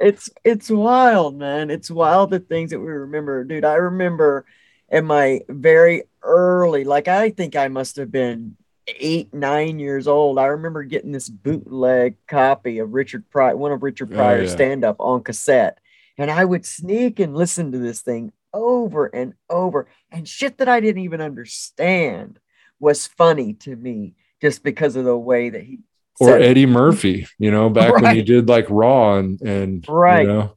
It's 0.00 0.28
it's 0.44 0.70
wild, 0.70 1.36
man. 1.36 1.70
It's 1.70 1.90
wild 1.90 2.30
the 2.30 2.40
things 2.40 2.70
that 2.70 2.80
we 2.80 2.86
remember, 2.86 3.42
dude. 3.44 3.64
I 3.64 3.74
remember 3.74 4.44
in 4.90 5.06
my 5.06 5.40
very 5.48 6.04
early, 6.22 6.84
like 6.84 7.08
I 7.08 7.30
think 7.30 7.56
I 7.56 7.68
must 7.68 7.96
have 7.96 8.12
been 8.12 8.56
eight, 8.98 9.32
nine 9.34 9.78
years 9.78 10.08
old. 10.08 10.38
I 10.38 10.46
remember 10.46 10.82
getting 10.84 11.12
this 11.12 11.28
bootleg 11.28 12.16
copy 12.26 12.78
of 12.78 12.92
Richard 12.92 13.28
Pryor, 13.30 13.56
one 13.56 13.72
of 13.72 13.82
Richard 13.82 14.10
Oh, 14.12 14.16
Pryor's 14.16 14.48
yeah. 14.50 14.54
stand-up 14.56 14.96
on 14.98 15.22
cassette, 15.22 15.78
and 16.16 16.30
I 16.30 16.44
would 16.44 16.64
sneak 16.64 17.20
and 17.20 17.36
listen 17.36 17.72
to 17.72 17.78
this 17.78 18.00
thing 18.00 18.32
over 18.54 19.06
and 19.06 19.34
over, 19.50 19.88
and 20.10 20.26
shit 20.26 20.58
that 20.58 20.68
I 20.68 20.80
didn't 20.80 21.02
even 21.02 21.20
understand 21.20 22.38
was 22.80 23.06
funny 23.06 23.52
to 23.54 23.76
me 23.76 24.14
just 24.40 24.62
because 24.62 24.96
of 24.96 25.04
the 25.04 25.16
way 25.18 25.50
that 25.50 25.62
he 25.62 25.80
or 26.20 26.28
said 26.28 26.42
it. 26.42 26.46
Eddie 26.46 26.66
Murphy, 26.66 27.26
you 27.38 27.50
know, 27.50 27.68
back 27.68 28.00
when 28.00 28.14
he 28.14 28.22
did 28.22 28.48
like 28.48 28.66
Raw 28.70 29.16
and 29.18 29.40
and 29.42 29.84
Right. 29.88 30.22
you 30.22 30.28
know, 30.28 30.52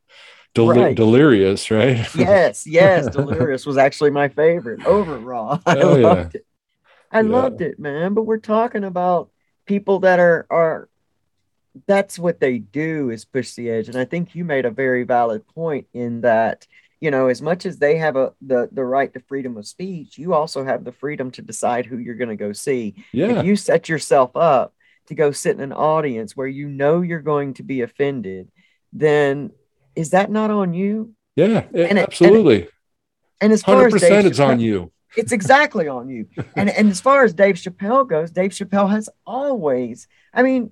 Del- 0.54 0.68
Right. 0.68 0.96
Delirious, 0.96 1.70
right? 1.72 2.08
yes, 2.16 2.66
yes, 2.68 3.08
Delirious 3.10 3.66
was 3.66 3.78
actually 3.78 4.12
my 4.12 4.28
favorite 4.30 4.86
over 4.86 5.18
Raw. 5.18 5.60
I 5.66 5.78
Oh, 5.80 5.96
yeah. 5.98 6.08
loved 6.08 6.36
it. 6.36 6.46
I 7.12 7.22
Yeah. 7.22 7.30
loved 7.30 7.62
it, 7.62 7.80
man. 7.80 8.14
But 8.14 8.24
we're 8.24 8.38
talking 8.38 8.84
about 8.84 9.30
people 9.66 10.00
that 10.00 10.20
are 10.20 10.46
are 10.50 10.88
that's 11.88 12.20
what 12.20 12.40
they 12.40 12.58
do 12.58 13.10
is 13.10 13.24
push 13.26 13.54
the 13.54 13.70
edge. 13.70 13.88
And 13.88 13.98
I 13.98 14.04
think 14.06 14.36
you 14.36 14.44
made 14.44 14.66
a 14.66 14.72
very 14.72 15.04
valid 15.04 15.48
point 15.48 15.88
in 15.94 16.22
that, 16.22 16.68
you 17.00 17.12
know, 17.12 17.28
as 17.28 17.42
much 17.42 17.66
as 17.66 17.78
they 17.78 17.98
have 17.98 18.16
a 18.16 18.34
the 18.42 18.68
the 18.72 18.84
right 18.84 19.12
to 19.14 19.20
freedom 19.22 19.58
of 19.58 19.66
speech, 19.68 20.18
you 20.18 20.34
also 20.34 20.64
have 20.66 20.84
the 20.84 20.92
freedom 20.92 21.32
to 21.32 21.42
decide 21.42 21.86
who 21.86 21.98
you're 21.98 22.16
going 22.16 22.30
to 22.30 22.36
go 22.36 22.52
see. 22.54 22.96
yeah, 23.14 23.40
If 23.40 23.46
you 23.46 23.56
set 23.56 23.88
yourself 23.90 24.32
up 24.36 24.74
to 25.08 25.16
go 25.16 25.32
sit 25.32 25.56
in 25.56 25.62
an 25.62 25.72
audience 25.74 26.36
where 26.36 26.48
you 26.48 26.68
know 26.68 27.02
you're 27.02 27.22
going 27.22 27.54
to 27.56 27.64
be 27.64 27.82
offended, 27.82 28.50
then 28.94 29.52
is 29.96 30.10
that 30.12 30.30
not 30.30 30.52
on 30.52 30.74
you? 30.74 31.14
yeah, 31.36 31.64
and 31.68 31.76
it- 31.76 31.90
and 31.90 32.00
it- 32.00 32.04
absolutely. 32.04 32.68
And 33.40 33.52
as 33.52 33.64
far 33.64 33.76
Hundred 33.78 33.96
as 33.96 34.02
Dave 34.02 34.10
percent, 34.12 34.28
it's 34.28 34.40
on 34.40 34.60
you. 34.60 34.92
It's 35.16 35.32
exactly 35.32 35.88
on 35.88 36.10
you. 36.10 36.28
And 36.56 36.70
and 36.70 36.90
as 36.90 37.02
far 37.02 37.24
as 37.24 37.34
Dave 37.34 37.56
Chappelle 37.56 38.08
goes, 38.08 38.32
Dave 38.32 38.52
Chappelle 38.52 38.90
has 38.90 39.10
always, 39.26 40.08
I 40.34 40.44
mean, 40.44 40.72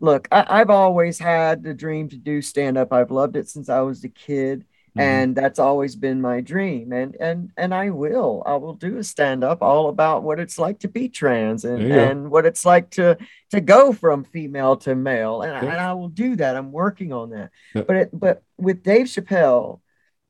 look, 0.00 0.28
I, 0.32 0.46
I've 0.48 0.70
always 0.70 1.18
had 1.18 1.62
the 1.62 1.74
dream 1.74 2.08
to 2.08 2.16
do 2.16 2.42
stand 2.42 2.76
up. 2.76 2.92
I've 2.92 3.10
loved 3.10 3.36
it 3.36 3.48
since 3.48 3.68
I 3.68 3.80
was 3.80 4.02
a 4.04 4.08
kid. 4.08 4.64
Mhm. 4.96 5.02
And 5.02 5.36
that's 5.36 5.58
always 5.58 5.96
been 5.96 6.20
my 6.20 6.40
dream. 6.40 6.92
And 6.92 7.14
and 7.20 7.52
and 7.56 7.74
I 7.74 7.90
will. 7.90 8.42
I 8.46 8.56
will 8.56 8.72
do 8.74 8.96
a 8.96 9.04
stand 9.04 9.44
up 9.44 9.62
all 9.62 9.90
about 9.90 10.22
what 10.22 10.40
it's 10.40 10.58
like 10.58 10.80
to 10.80 10.88
be 10.88 11.08
trans 11.08 11.64
and, 11.64 11.88
go. 11.88 11.94
and 11.94 12.30
what 12.30 12.46
it's 12.46 12.64
like 12.64 12.90
to 12.92 13.18
to 13.50 13.60
go 13.60 13.92
from 13.92 14.24
female 14.24 14.76
to 14.78 14.94
male. 14.94 15.42
And, 15.42 15.52
I, 15.52 15.60
and 15.60 15.80
I 15.80 15.92
will 15.92 16.08
do 16.08 16.36
that. 16.36 16.56
I'm 16.56 16.72
working 16.72 17.12
on 17.12 17.30
that. 17.30 17.50
Yep. 17.74 17.86
But 17.86 17.96
it, 17.96 18.10
but 18.12 18.42
with 18.56 18.82
Dave 18.82 19.06
Chappelle, 19.06 19.80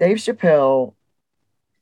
Dave 0.01 0.19
Chappelle 0.19 0.95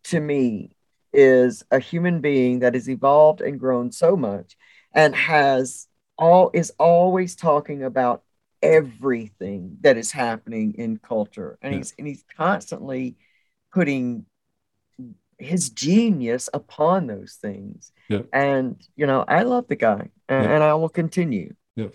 to 0.05 0.21
me 0.21 0.76
is 1.13 1.65
a 1.71 1.79
human 1.79 2.21
being 2.21 2.61
that 2.61 2.75
has 2.75 2.89
evolved 2.89 3.41
and 3.41 3.59
grown 3.61 3.91
so 3.93 4.17
much 4.17 4.57
and 4.95 5.15
has 5.15 5.87
all 6.19 6.51
is 6.55 6.73
always 6.79 7.37
talking 7.37 7.83
about 7.83 8.23
everything 8.63 9.77
that 9.83 9.97
is 9.97 10.13
happening 10.13 10.75
in 10.79 10.97
culture 10.99 11.59
and 11.63 11.73
Yeah. 11.73 11.79
he's 11.79 11.95
and 11.99 12.07
he's 12.07 12.25
constantly 12.37 13.17
putting 13.73 14.27
his 15.39 15.69
genius 15.71 16.49
upon 16.55 17.07
those 17.07 17.35
things 17.41 17.93
Yeah. 18.09 18.23
and 18.33 18.83
you 18.97 19.07
know 19.07 19.25
i 19.29 19.43
love 19.43 19.69
the 19.69 19.77
guy 19.77 20.09
and, 20.29 20.45
Yeah. 20.45 20.55
and 20.55 20.63
i 20.63 20.73
will 20.75 20.89
continue 20.89 21.55
Yeah, 21.77 21.89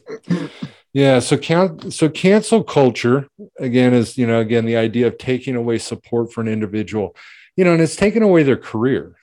yeah 0.93 1.19
so 1.19 1.37
count 1.37 1.91
so 1.93 2.07
cancel 2.07 2.63
culture 2.63 3.27
again 3.59 3.93
is 3.95 4.15
you 4.17 4.27
know 4.27 4.39
again 4.39 4.65
the 4.65 4.77
idea 4.77 5.07
of 5.07 5.17
taking 5.17 5.55
away 5.55 5.79
support 5.79 6.31
for 6.31 6.41
an 6.41 6.47
individual, 6.47 7.15
you 7.55 7.63
know, 7.65 7.73
and 7.73 7.81
it's 7.81 7.95
taken 7.95 8.23
away 8.23 8.43
their 8.43 8.57
career, 8.57 9.15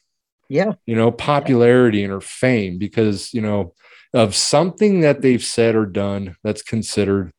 yeah 0.48 0.72
you 0.86 0.94
know, 0.96 1.10
popularity 1.10 2.02
and 2.04 2.12
or 2.12 2.20
fame 2.20 2.78
because 2.78 3.32
you 3.34 3.40
know 3.40 3.74
of 4.14 4.34
something 4.34 5.00
that 5.00 5.20
they've 5.20 5.44
said 5.44 5.74
or 5.74 5.84
done 5.86 6.36
that's 6.42 6.62
considered 6.62 7.30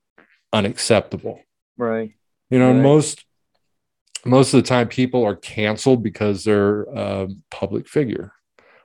unacceptable. 0.54 1.40
right 1.78 2.12
You 2.50 2.60
know, 2.60 2.74
Right. 2.74 2.82
most 2.82 3.26
most 4.26 4.54
of 4.54 4.62
the 4.62 4.68
time 4.68 4.88
people 4.90 5.24
are 5.24 5.36
canceled 5.36 6.04
because 6.04 6.44
they're 6.44 6.84
a 6.84 7.28
public 7.52 7.88
figure 7.88 8.34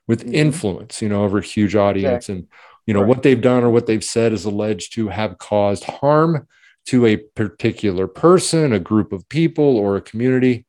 with 0.06 0.24
Mhm. 0.26 0.34
influence, 0.34 1.02
you 1.02 1.08
know, 1.08 1.24
over 1.24 1.38
a 1.38 1.42
huge 1.42 1.74
audience 1.74 2.28
and 2.28 2.46
you 2.86 2.94
know 2.94 3.00
Right. 3.00 3.08
what 3.08 3.22
they've 3.22 3.40
done 3.40 3.64
or 3.64 3.70
what 3.70 3.86
they've 3.86 4.04
said 4.04 4.32
is 4.32 4.44
alleged 4.44 4.92
to 4.94 5.08
have 5.08 5.38
caused 5.38 5.84
harm 5.84 6.46
to 6.86 7.06
a 7.06 7.16
particular 7.16 8.06
person, 8.06 8.72
a 8.72 8.78
group 8.78 9.12
of 9.12 9.26
people 9.28 9.76
or 9.78 9.96
a 9.96 10.02
community. 10.02 10.66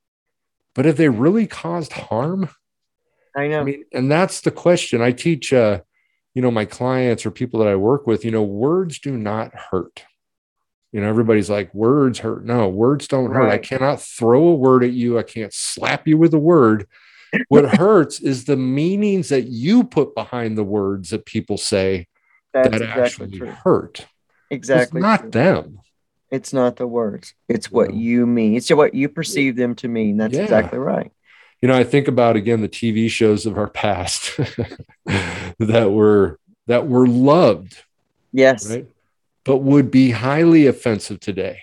But 0.75 0.85
have 0.85 0.97
they 0.97 1.09
really 1.09 1.47
caused 1.47 1.93
harm? 1.93 2.49
i 3.35 3.47
know 3.47 3.61
I 3.61 3.63
mean, 3.63 3.85
and 3.91 4.11
that's 4.11 4.41
the 4.41 4.51
question. 4.51 5.01
I 5.01 5.11
teach 5.11 5.51
uh, 5.51 5.81
you 6.35 6.41
know, 6.41 6.51
my 6.51 6.65
clients 6.65 7.25
or 7.25 7.31
people 7.31 7.61
that 7.61 7.69
I 7.69 7.77
work 7.77 8.05
with, 8.05 8.25
you 8.25 8.31
know, 8.31 8.43
words 8.43 8.99
do 8.99 9.17
not 9.17 9.55
hurt. 9.55 10.03
You 10.91 11.01
know, 11.01 11.07
everybody's 11.07 11.49
like, 11.49 11.73
words 11.73 12.19
hurt. 12.19 12.45
No, 12.45 12.67
words 12.69 13.07
don't 13.07 13.33
hurt. 13.33 13.49
I 13.49 13.57
cannot 13.57 14.01
throw 14.01 14.49
a 14.49 14.55
word 14.55 14.83
at 14.83 14.91
you. 14.91 15.17
I 15.17 15.23
can't 15.23 15.53
slap 15.53 16.07
you 16.07 16.17
with 16.17 16.33
a 16.33 16.39
word. 16.39 16.87
What 17.47 17.65
hurts 17.77 18.19
is 18.19 18.43
the 18.43 18.57
meanings 18.57 19.29
that 19.29 19.47
you 19.47 19.85
put 19.85 20.13
behind 20.13 20.57
the 20.57 20.63
words 20.63 21.09
that 21.09 21.25
people 21.25 21.57
say 21.57 22.07
that's 22.53 22.69
that 22.69 22.81
exactly 22.81 23.03
actually 23.03 23.37
true 23.39 23.47
hurt. 23.47 24.05
exactly 24.49 24.99
It's 24.99 25.03
not 25.03 25.21
true. 25.21 25.31
them. 25.31 25.79
It's 26.31 26.53
not 26.53 26.75
the 26.77 26.87
words. 26.87 27.33
It's 27.47 27.71
what 27.71 27.93
you 27.93 28.25
mean. 28.25 28.55
It's 28.55 28.69
what 28.71 28.93
you 28.93 29.09
perceive 29.09 29.55
them 29.55 29.75
to 29.75 29.87
mean. 29.87 30.17
That's 30.17 30.33
Yeah. 30.33 30.43
exactly 30.43 30.79
right. 30.79 31.11
You 31.61 31.67
know, 31.69 31.75
I 31.77 31.83
think 31.83 32.07
about 32.07 32.35
again 32.35 32.61
the 32.61 32.69
TV 32.69 33.09
shows 33.09 33.45
of 33.45 33.57
our 33.57 33.69
past 33.69 34.37
that 35.59 35.91
were 35.91 36.39
that 36.67 36.87
were 36.87 37.07
loved, 37.07 37.83
Yes. 38.31 38.69
right? 38.69 38.87
But 39.43 39.57
would 39.57 39.91
be 39.91 40.11
highly 40.11 40.65
offensive 40.67 41.19
today. 41.19 41.59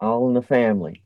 All 0.00 0.28
in 0.28 0.34
the 0.34 0.42
family. 0.42 1.02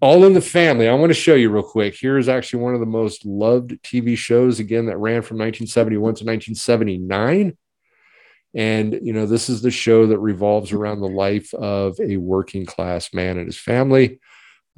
All 0.00 0.24
in 0.24 0.34
the 0.34 0.40
Family. 0.40 0.88
I 0.88 0.94
want 0.94 1.10
to 1.10 1.14
show 1.14 1.34
you 1.34 1.48
real 1.48 1.62
quick. 1.62 1.96
Here's 1.98 2.28
actually 2.28 2.62
one 2.62 2.74
of 2.74 2.80
the 2.80 2.86
most 2.86 3.24
loved 3.24 3.70
TV 3.82 4.16
shows 4.16 4.60
again 4.60 4.86
that 4.86 4.98
ran 4.98 5.22
from 5.22 5.38
1971 5.38 6.00
to 6.16 6.24
1979. 6.24 7.56
And, 8.56 8.98
you 9.02 9.12
know, 9.12 9.26
this 9.26 9.50
is 9.50 9.60
the 9.60 9.70
show 9.70 10.06
that 10.06 10.18
revolves 10.18 10.72
around 10.72 11.00
the 11.00 11.08
life 11.08 11.52
of 11.54 12.00
a 12.00 12.16
working 12.16 12.64
class 12.64 13.12
man 13.12 13.36
and 13.36 13.46
his 13.46 13.58
family. 13.58 14.18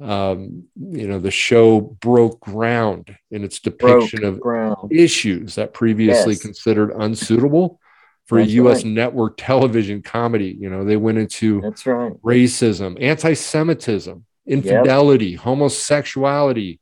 Um, 0.01 0.65
you 0.75 1.07
know, 1.07 1.17
the 1.19 1.31
show 1.31 1.79
broke 1.79 2.39
ground 2.41 3.15
in 3.31 3.43
its 3.45 3.57
Broke 3.59 3.79
depiction 3.79 4.25
of 4.25 4.39
ground. 4.41 4.91
issues 4.91 5.55
that 5.55 5.73
previously 5.73 6.33
Yes. 6.33 6.41
considered 6.41 6.91
unsuitable 6.91 7.79
for 8.25 8.37
That's 8.39 8.51
a 8.51 8.55
U.S. 8.55 8.77
right. 8.83 8.85
network 8.93 9.35
television 9.37 10.01
comedy. 10.01 10.55
You 10.59 10.69
know, 10.69 10.83
they 10.83 10.97
went 10.97 11.17
into 11.17 11.61
That's 11.61 11.85
right. 11.85 12.11
racism, 12.21 13.01
anti-Semitism, 13.01 14.25
infidelity, 14.45 15.35
homosexuality, 15.35 16.79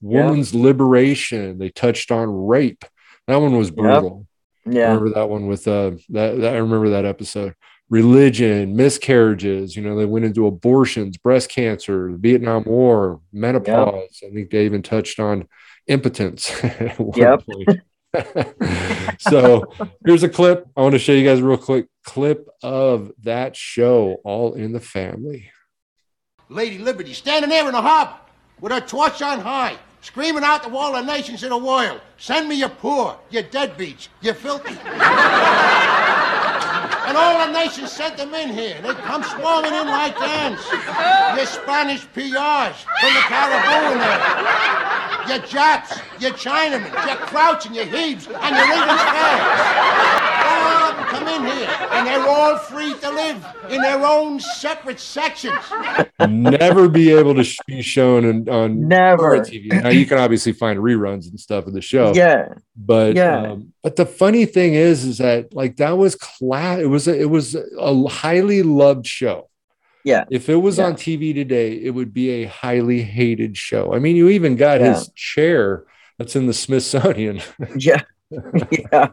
woman's 0.00 0.54
liberation. 0.54 1.58
They 1.58 1.70
touched 1.70 2.10
on 2.10 2.28
rape. 2.46 2.84
That 3.26 3.36
one 3.36 3.56
was 3.56 3.70
brutal. 3.70 4.26
I 4.86 4.92
remember 4.92 5.14
that 5.14 5.28
one 5.28 5.46
with 5.46 5.66
uh 5.68 5.92
that, 6.10 6.38
that 6.38 6.54
I 6.54 6.58
remember 6.58 6.90
that 6.90 7.04
episode. 7.04 7.54
Religion, 7.88 8.76
miscarriages, 8.76 9.74
you 9.74 9.82
know, 9.82 9.96
they 9.96 10.06
went 10.06 10.24
into 10.24 10.46
abortions, 10.46 11.16
breast 11.16 11.50
cancer, 11.50 12.12
the 12.12 12.18
Vietnam 12.18 12.62
War, 12.64 13.20
menopause. 13.32 14.22
I 14.24 14.30
think 14.30 14.50
they 14.50 14.64
even 14.64 14.82
touched 14.82 15.18
on 15.18 15.48
impotence 15.88 16.52
at 16.64 16.96
Yep. 17.16 17.42
so 19.18 19.72
here's 20.04 20.22
a 20.22 20.28
clip. 20.28 20.66
I 20.76 20.82
want 20.82 20.92
to 20.92 20.98
show 20.98 21.12
you 21.12 21.24
guys 21.24 21.40
a 21.40 21.44
real 21.44 21.56
quick 21.56 21.86
clip 22.04 22.48
of 22.62 23.12
that 23.22 23.56
show, 23.56 24.18
All 24.24 24.54
in 24.54 24.72
the 24.72 24.80
Family. 24.80 25.50
Lady 26.48 26.78
Liberty, 26.78 27.14
standing 27.14 27.50
there 27.50 27.66
in 27.66 27.72
the 27.72 27.80
harbor 27.80 28.16
with 28.60 28.72
her 28.72 28.80
torch 28.80 29.22
on 29.22 29.40
high, 29.40 29.76
screaming 30.00 30.44
out 30.44 30.62
to 30.64 30.76
all 30.76 30.92
the 30.92 31.02
nations 31.02 31.42
of 31.42 31.50
the 31.50 31.58
world, 31.58 32.00
send 32.18 32.48
me 32.48 32.54
your 32.56 32.68
poor, 32.68 33.18
your 33.30 33.42
deadbeats, 33.44 34.08
you 34.20 34.32
filthy. 34.32 34.76
and 37.10 37.16
all 37.16 37.46
the 37.46 37.52
nations 37.52 37.92
sent 37.92 38.16
them 38.16 38.34
in 38.34 38.50
here. 38.50 38.80
They 38.82 38.94
come 38.94 39.22
swarming 39.22 39.74
in 39.74 39.86
like 39.86 40.20
ants. 40.20 40.64
Your 41.36 41.46
Spanish 41.46 42.06
PRs 42.08 42.76
from 43.00 43.14
the 43.14 43.20
Caribbean 43.26 43.98
there. 43.98 44.20
Your 45.28 45.38
Japs, 45.46 45.98
your 46.18 46.32
Chinamen, 46.32 46.90
your 47.06 47.16
Krauts 47.26 47.66
and 47.66 47.74
your 47.74 47.86
Hebes, 47.86 48.26
and 48.26 48.56
your 48.56 48.72
English 48.72 49.04
fans. 49.10 49.80
Them 50.89 50.89
come 51.10 51.26
in 51.28 51.42
here, 51.56 51.68
and 51.90 52.06
they're 52.06 52.26
all 52.26 52.56
free 52.56 52.94
to 53.00 53.10
live 53.10 53.44
in 53.68 53.80
their 53.82 54.04
own 54.04 54.40
separate 54.40 55.00
sections. 55.00 55.54
never 56.28 56.88
be 56.88 57.10
able 57.12 57.34
to 57.34 57.44
sh- 57.44 57.58
be 57.66 57.82
shown 57.82 58.24
in, 58.24 58.48
on 58.48 58.88
Never. 58.88 59.38
TV. 59.40 59.82
Now 59.82 59.88
you 59.90 60.06
can 60.06 60.18
obviously 60.18 60.52
find 60.52 60.78
reruns 60.78 61.28
and 61.28 61.38
stuff 61.38 61.66
of 61.66 61.72
the 61.72 61.80
show. 61.82 62.12
Yeah. 62.14 62.54
but 62.76 63.14
Yeah. 63.16 63.52
um, 63.52 63.72
but 63.82 63.96
the 63.96 64.06
funny 64.06 64.44
thing 64.46 64.74
is 64.74 65.04
is 65.04 65.18
that 65.18 65.54
like 65.54 65.76
that 65.76 65.96
was 65.98 66.14
class 66.14 66.78
it 66.80 66.86
was 66.86 67.08
a, 67.08 67.18
it 67.20 67.28
was 67.30 67.54
a 67.56 68.08
highly 68.08 68.62
loved 68.62 69.06
show 69.06 69.48
Yeah. 70.04 70.24
if 70.30 70.48
it 70.48 70.56
was 70.56 70.78
Yeah. 70.78 70.86
on 70.86 70.94
tv 70.94 71.34
today 71.34 71.72
it 71.72 71.90
would 71.90 72.12
be 72.12 72.30
a 72.30 72.44
highly 72.46 73.02
hated 73.02 73.56
show 73.56 73.92
i 73.94 73.98
mean 73.98 74.16
you 74.16 74.28
even 74.28 74.56
got 74.56 74.80
Yeah. 74.80 74.94
his 74.94 75.10
chair 75.14 75.84
that's 76.18 76.36
in 76.36 76.46
the 76.46 76.54
smithsonian 76.54 77.40
Yeah. 77.76 78.02
yeah. 78.70 79.10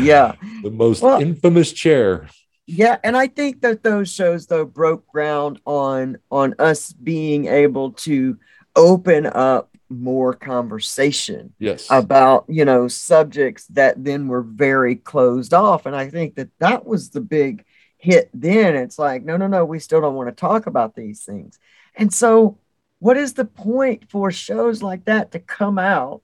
Yeah. 0.00 0.34
the 0.62 0.70
most 0.70 1.02
Well- 1.02 1.20
infamous 1.20 1.72
chair 1.72 2.28
Yeah, 2.66 2.98
and 3.02 3.16
I 3.16 3.28
think 3.28 3.62
that 3.62 3.82
those 3.82 4.12
shows 4.12 4.46
though 4.46 4.66
broke 4.66 5.06
ground 5.08 5.60
on 5.64 6.18
on 6.30 6.54
us 6.58 6.92
being 6.92 7.46
able 7.46 7.92
to 7.92 8.38
open 8.76 9.26
up 9.26 9.70
more 9.90 10.34
conversation 10.34 11.54
yes 11.58 11.86
about 11.90 12.44
you 12.46 12.64
know 12.66 12.88
subjects 12.88 13.66
that 13.68 14.04
then 14.04 14.28
were 14.28 14.42
very 14.42 14.94
closed 14.96 15.54
off 15.54 15.86
and 15.86 15.96
i 15.96 16.10
think 16.10 16.34
that 16.34 16.50
that 16.58 16.84
was 16.84 17.08
the 17.08 17.22
big 17.22 17.64
hit 17.96 18.28
then 18.34 18.76
it's 18.76 18.98
like 18.98 19.24
no 19.24 19.38
no 19.38 19.46
no 19.46 19.64
we 19.64 19.78
still 19.78 20.02
don't 20.02 20.14
want 20.14 20.28
to 20.28 20.34
talk 20.34 20.66
about 20.66 20.94
these 20.94 21.24
things 21.24 21.58
and 21.94 22.12
so 22.12 22.58
what 22.98 23.16
is 23.16 23.32
the 23.32 23.46
point 23.46 24.10
for 24.10 24.30
shows 24.30 24.82
like 24.82 25.06
that 25.06 25.32
to 25.32 25.38
come 25.38 25.78
out 25.78 26.22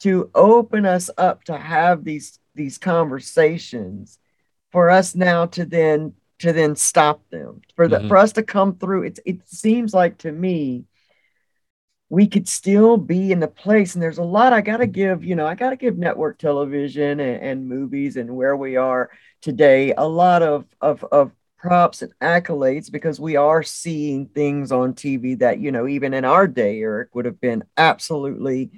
to 0.00 0.30
open 0.34 0.84
us 0.86 1.10
up 1.16 1.44
to 1.44 1.56
have 1.56 2.04
these 2.04 2.38
these 2.54 2.78
conversations 2.78 4.18
for 4.72 4.90
us 4.90 5.14
now 5.14 5.46
to 5.46 5.64
then 5.64 6.12
to 6.38 6.52
then 6.52 6.76
stop 6.76 7.22
them 7.30 7.60
for 7.74 7.88
the 7.88 7.98
Mhm. 7.98 8.08
for 8.08 8.16
us 8.16 8.32
to 8.32 8.42
come 8.42 8.76
through 8.76 9.04
it 9.04 9.18
it 9.24 9.48
seems 9.48 9.94
like 9.94 10.18
to 10.18 10.32
me 10.32 10.84
we 12.08 12.28
could 12.28 12.46
still 12.46 12.96
be 12.96 13.32
in 13.32 13.40
the 13.40 13.48
place 13.48 13.94
and 13.94 14.02
there's 14.02 14.18
a 14.18 14.22
lot 14.22 14.52
i 14.52 14.60
got 14.60 14.76
to 14.78 14.86
give 14.86 15.24
you 15.24 15.34
know 15.34 15.46
i 15.46 15.54
got 15.54 15.70
to 15.70 15.76
give 15.76 15.98
network 15.98 16.38
television 16.38 17.18
and, 17.20 17.42
and 17.42 17.68
movies 17.68 18.16
and 18.16 18.34
where 18.34 18.56
we 18.56 18.76
are 18.76 19.10
today 19.42 19.92
a 19.96 20.06
lot 20.06 20.42
of, 20.42 20.64
of 20.80 21.04
of 21.10 21.32
props 21.58 22.02
and 22.02 22.12
accolades 22.20 22.92
because 22.92 23.18
we 23.18 23.34
are 23.34 23.62
seeing 23.62 24.26
things 24.26 24.70
on 24.70 24.92
tv 24.94 25.36
that 25.38 25.58
you 25.58 25.72
know 25.72 25.88
even 25.88 26.14
in 26.14 26.24
our 26.24 26.46
day 26.46 26.80
eric 26.80 27.14
would 27.14 27.24
have 27.24 27.40
been 27.40 27.64
absolutely. 27.76 28.70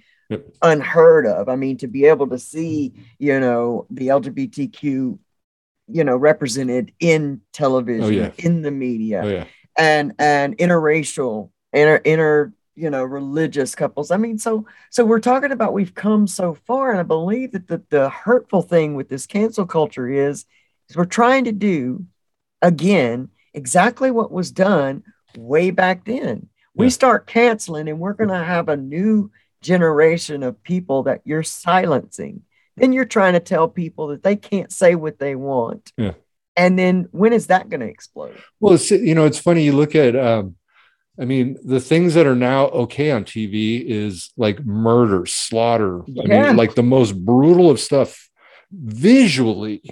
Unheard 0.63 1.27
of. 1.27 1.49
I 1.49 1.57
mean 1.57 1.77
to 1.79 1.87
be 1.87 2.05
able 2.05 2.29
to 2.29 2.39
see 2.39 2.93
mm-hmm. 2.95 3.03
you 3.19 3.41
know 3.41 3.87
the 3.91 4.09
lgbtq 4.09 5.19
you 5.91 6.05
know 6.05 6.17
represented 6.17 6.93
in 7.01 7.41
television 7.53 8.05
Oh, 8.05 8.09
yeah. 8.09 8.31
in 8.39 8.63
the 8.63 8.71
media 8.71 9.23
oh 9.25 9.29
yeah. 9.29 9.45
and 9.77 10.13
and 10.19 10.57
interracial 10.59 11.51
inter 11.73 11.97
inter 11.97 12.53
you 12.75 12.91
know 12.91 13.03
religious 13.05 13.75
couples. 13.75 14.11
I 14.11 14.19
mean 14.19 14.39
so 14.39 14.67
so 14.91 15.05
we're 15.05 15.19
talking 15.21 15.51
about 15.53 15.73
we've 15.73 15.95
come 15.95 16.27
so 16.27 16.55
far 16.55 16.91
and 16.91 17.01
i 17.01 17.03
believe 17.03 17.53
that 17.53 17.67
the, 17.67 17.83
the 17.91 18.09
hurtful 18.11 18.63
thing 18.63 18.95
with 18.95 19.09
this 19.09 19.27
cancel 19.27 19.67
culture 19.67 20.09
is 20.09 20.45
is 20.89 20.97
we're 20.97 21.05
trying 21.07 21.45
to 21.45 21.53
do 21.53 22.05
again 22.63 23.31
exactly 23.55 24.11
what 24.11 24.31
was 24.31 24.51
done 24.53 25.03
way 25.37 25.71
back 25.71 26.05
then. 26.05 26.49
We 26.75 26.87
Yeah. 26.87 26.91
start 26.91 27.27
canceling 27.27 27.89
and 27.89 27.99
we're 27.99 28.13
going 28.13 28.31
to 28.31 28.45
have 28.45 28.69
a 28.69 28.77
new 28.77 29.31
generation 29.61 30.43
of 30.43 30.63
people 30.63 31.03
that 31.05 31.21
you're 31.25 31.43
silencing 31.43 32.43
then 32.77 32.93
you're 32.93 33.05
trying 33.05 33.33
to 33.33 33.41
tell 33.41 33.67
people 33.67 34.07
that 34.09 34.23
they 34.23 34.37
can't 34.37 34.71
say 34.73 34.95
what 34.95 35.19
they 35.19 35.35
want 35.35 35.93
Yeah. 35.97 36.13
and 36.57 36.79
then 36.79 37.09
when 37.11 37.33
is 37.33 37.49
that 37.49 37.69
going 37.69 37.81
to 37.81 37.87
explode 37.89 38.37
Well, 38.61 38.75
it's 38.75 38.91
you 38.91 39.15
know, 39.15 39.27
it's 39.27 39.39
funny. 39.41 39.65
You 39.65 39.73
look 39.73 39.95
at, 39.97 40.15
um, 40.15 40.55
I 41.21 41.25
mean, 41.25 41.57
the 41.65 41.81
things 41.81 42.15
that 42.15 42.27
are 42.27 42.37
now 42.37 42.67
okay 42.69 43.11
on 43.11 43.25
TV 43.25 43.85
is 43.85 44.31
like 44.37 44.65
murder, 44.65 45.27
slaughter. 45.27 46.03
I 46.03 46.27
mean, 46.29 46.57
like 46.57 46.77
the 46.77 46.85
most 46.85 47.13
brutal 47.25 47.69
of 47.71 47.81
stuff 47.81 48.29
visually, 48.71 49.83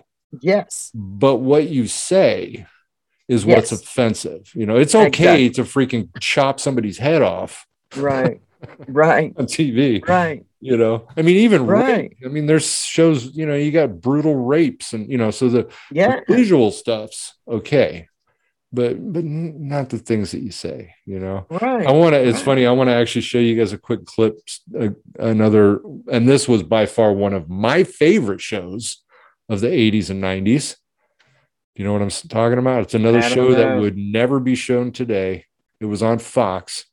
yes 0.43 0.91
but 0.95 1.37
what 1.37 1.69
you 1.69 1.87
say 1.87 2.67
is 3.29 3.45
what's 3.47 3.73
offensive. 3.73 4.51
You 4.55 4.67
know, 4.67 4.77
it's 4.77 4.95
okay 4.95 5.47
Exactly. 5.47 5.51
to 5.51 5.63
freaking 5.63 6.09
chop 6.21 6.61
somebody's 6.61 6.99
head 6.99 7.23
off 7.23 7.67
right 7.97 8.41
right 8.89 9.33
on 9.39 9.47
TV. 9.47 10.07
right 10.09 10.45
You 10.61 10.77
know, 10.77 11.07
I 11.17 11.23
mean, 11.23 11.37
even 11.37 11.67
Right. 11.67 12.11
rape. 12.11 12.17
I 12.25 12.29
mean, 12.29 12.47
there's 12.47 12.83
shows. 12.85 13.37
You 13.37 13.47
know, 13.47 13.55
you 13.55 13.71
got 13.73 14.01
brutal 14.01 14.35
rapes, 14.35 14.93
and 14.93 15.11
you 15.11 15.19
know, 15.19 15.31
so 15.31 15.49
the 15.49 15.69
yeah 15.93 16.21
the 16.27 16.35
visual 16.35 16.71
stuff's 16.71 17.35
okay, 17.47 18.09
but 18.73 18.97
but 19.13 19.25
not 19.25 19.91
the 19.91 19.99
things 19.99 20.33
that 20.33 20.41
you 20.43 20.51
say. 20.51 20.95
You 21.05 21.21
know. 21.21 21.47
Right. 21.51 21.87
I 21.87 21.93
want 21.93 22.15
to. 22.15 22.27
It's 22.29 22.41
funny. 22.43 22.67
I 22.67 22.73
want 22.73 22.89
to 22.89 22.95
actually 22.95 23.23
show 23.23 23.39
you 23.39 23.55
guys 23.55 23.73
a 23.73 23.79
quick 23.79 24.05
clip. 24.07 24.39
Uh, 24.79 24.91
another, 25.19 25.81
and 26.11 26.29
this 26.29 26.49
was 26.49 26.63
by 26.63 26.87
far 26.87 27.13
one 27.13 27.33
of 27.35 27.49
my 27.49 27.85
favorite 27.85 28.41
shows 28.41 29.03
of 29.49 29.61
the 29.61 29.69
'80s 29.69 30.11
and 30.11 30.23
'90s. 30.23 30.77
You 31.77 31.85
know 31.85 31.93
what 31.93 32.03
I'm 32.03 32.11
talking 32.11 32.59
about? 32.59 32.83
It's 32.83 32.95
another 32.95 33.21
show 33.23 33.55
that 33.55 33.79
would 33.79 33.97
never 33.99 34.41
be 34.41 34.55
shown 34.55 34.93
today. 34.93 35.45
It 35.79 35.85
was 35.85 36.03
on 36.03 36.19
Fox. 36.19 36.87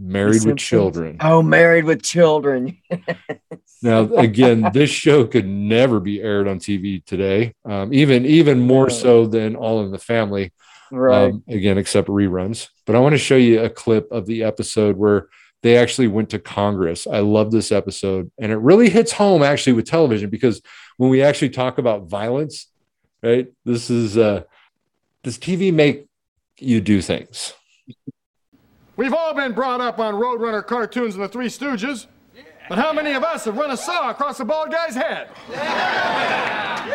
Married 0.00 0.44
with 0.44 0.56
Children. 0.56 1.18
oh 1.20 1.42
married 1.42 1.84
with 1.84 2.02
children 2.02 2.78
Now, 3.82 4.02
again, 4.14 4.70
this 4.74 4.90
show 4.90 5.26
could 5.26 5.46
never 5.46 6.00
be 6.00 6.20
aired 6.20 6.46
on 6.46 6.58
TV 6.58 7.04
today. 7.04 7.54
Um, 7.64 7.94
even 7.94 8.26
even 8.26 8.60
more 8.60 8.90
so 8.90 9.26
than 9.26 9.56
All 9.56 9.84
in 9.84 9.90
the 9.90 9.98
Family. 9.98 10.52
right 10.90 11.30
um, 11.30 11.42
again, 11.48 11.78
except 11.78 12.08
reruns. 12.08 12.68
But 12.84 12.96
I 12.96 12.98
want 12.98 13.14
to 13.14 13.18
show 13.18 13.36
you 13.36 13.60
a 13.62 13.70
clip 13.70 14.10
of 14.12 14.26
the 14.26 14.42
episode 14.42 14.96
where 14.96 15.28
they 15.62 15.76
actually 15.76 16.08
went 16.08 16.30
to 16.30 16.38
Congress. 16.38 17.06
I 17.06 17.20
love 17.20 17.50
this 17.50 17.72
episode, 17.72 18.30
and 18.38 18.52
it 18.52 18.58
really 18.58 18.90
hits 18.90 19.12
home 19.12 19.42
actually 19.42 19.74
with 19.74 19.86
television 19.86 20.28
because 20.28 20.60
when 20.98 21.08
we 21.08 21.22
actually 21.22 21.50
talk 21.50 21.78
about 21.78 22.08
violence, 22.08 22.66
right? 23.22 23.48
This 23.64 23.88
is 23.88 24.18
uh, 24.18 24.42
does 25.22 25.38
TV 25.38 25.72
make 25.72 26.06
you 26.58 26.82
do 26.82 27.00
things? 27.00 27.54
We've 29.00 29.14
all 29.14 29.32
been 29.32 29.52
brought 29.54 29.80
up 29.80 29.98
on 29.98 30.12
Roadrunner 30.12 30.62
cartoons 30.66 31.14
and 31.14 31.24
the 31.24 31.28
Three 31.28 31.46
Stooges. 31.46 32.06
But 32.68 32.76
how 32.76 32.92
many 32.92 33.12
of 33.12 33.24
us 33.24 33.46
have 33.46 33.56
run 33.56 33.70
a 33.70 33.76
saw 33.78 34.10
across 34.10 34.40
a 34.40 34.44
bald 34.44 34.70
guy's 34.70 34.94
head? 34.94 35.28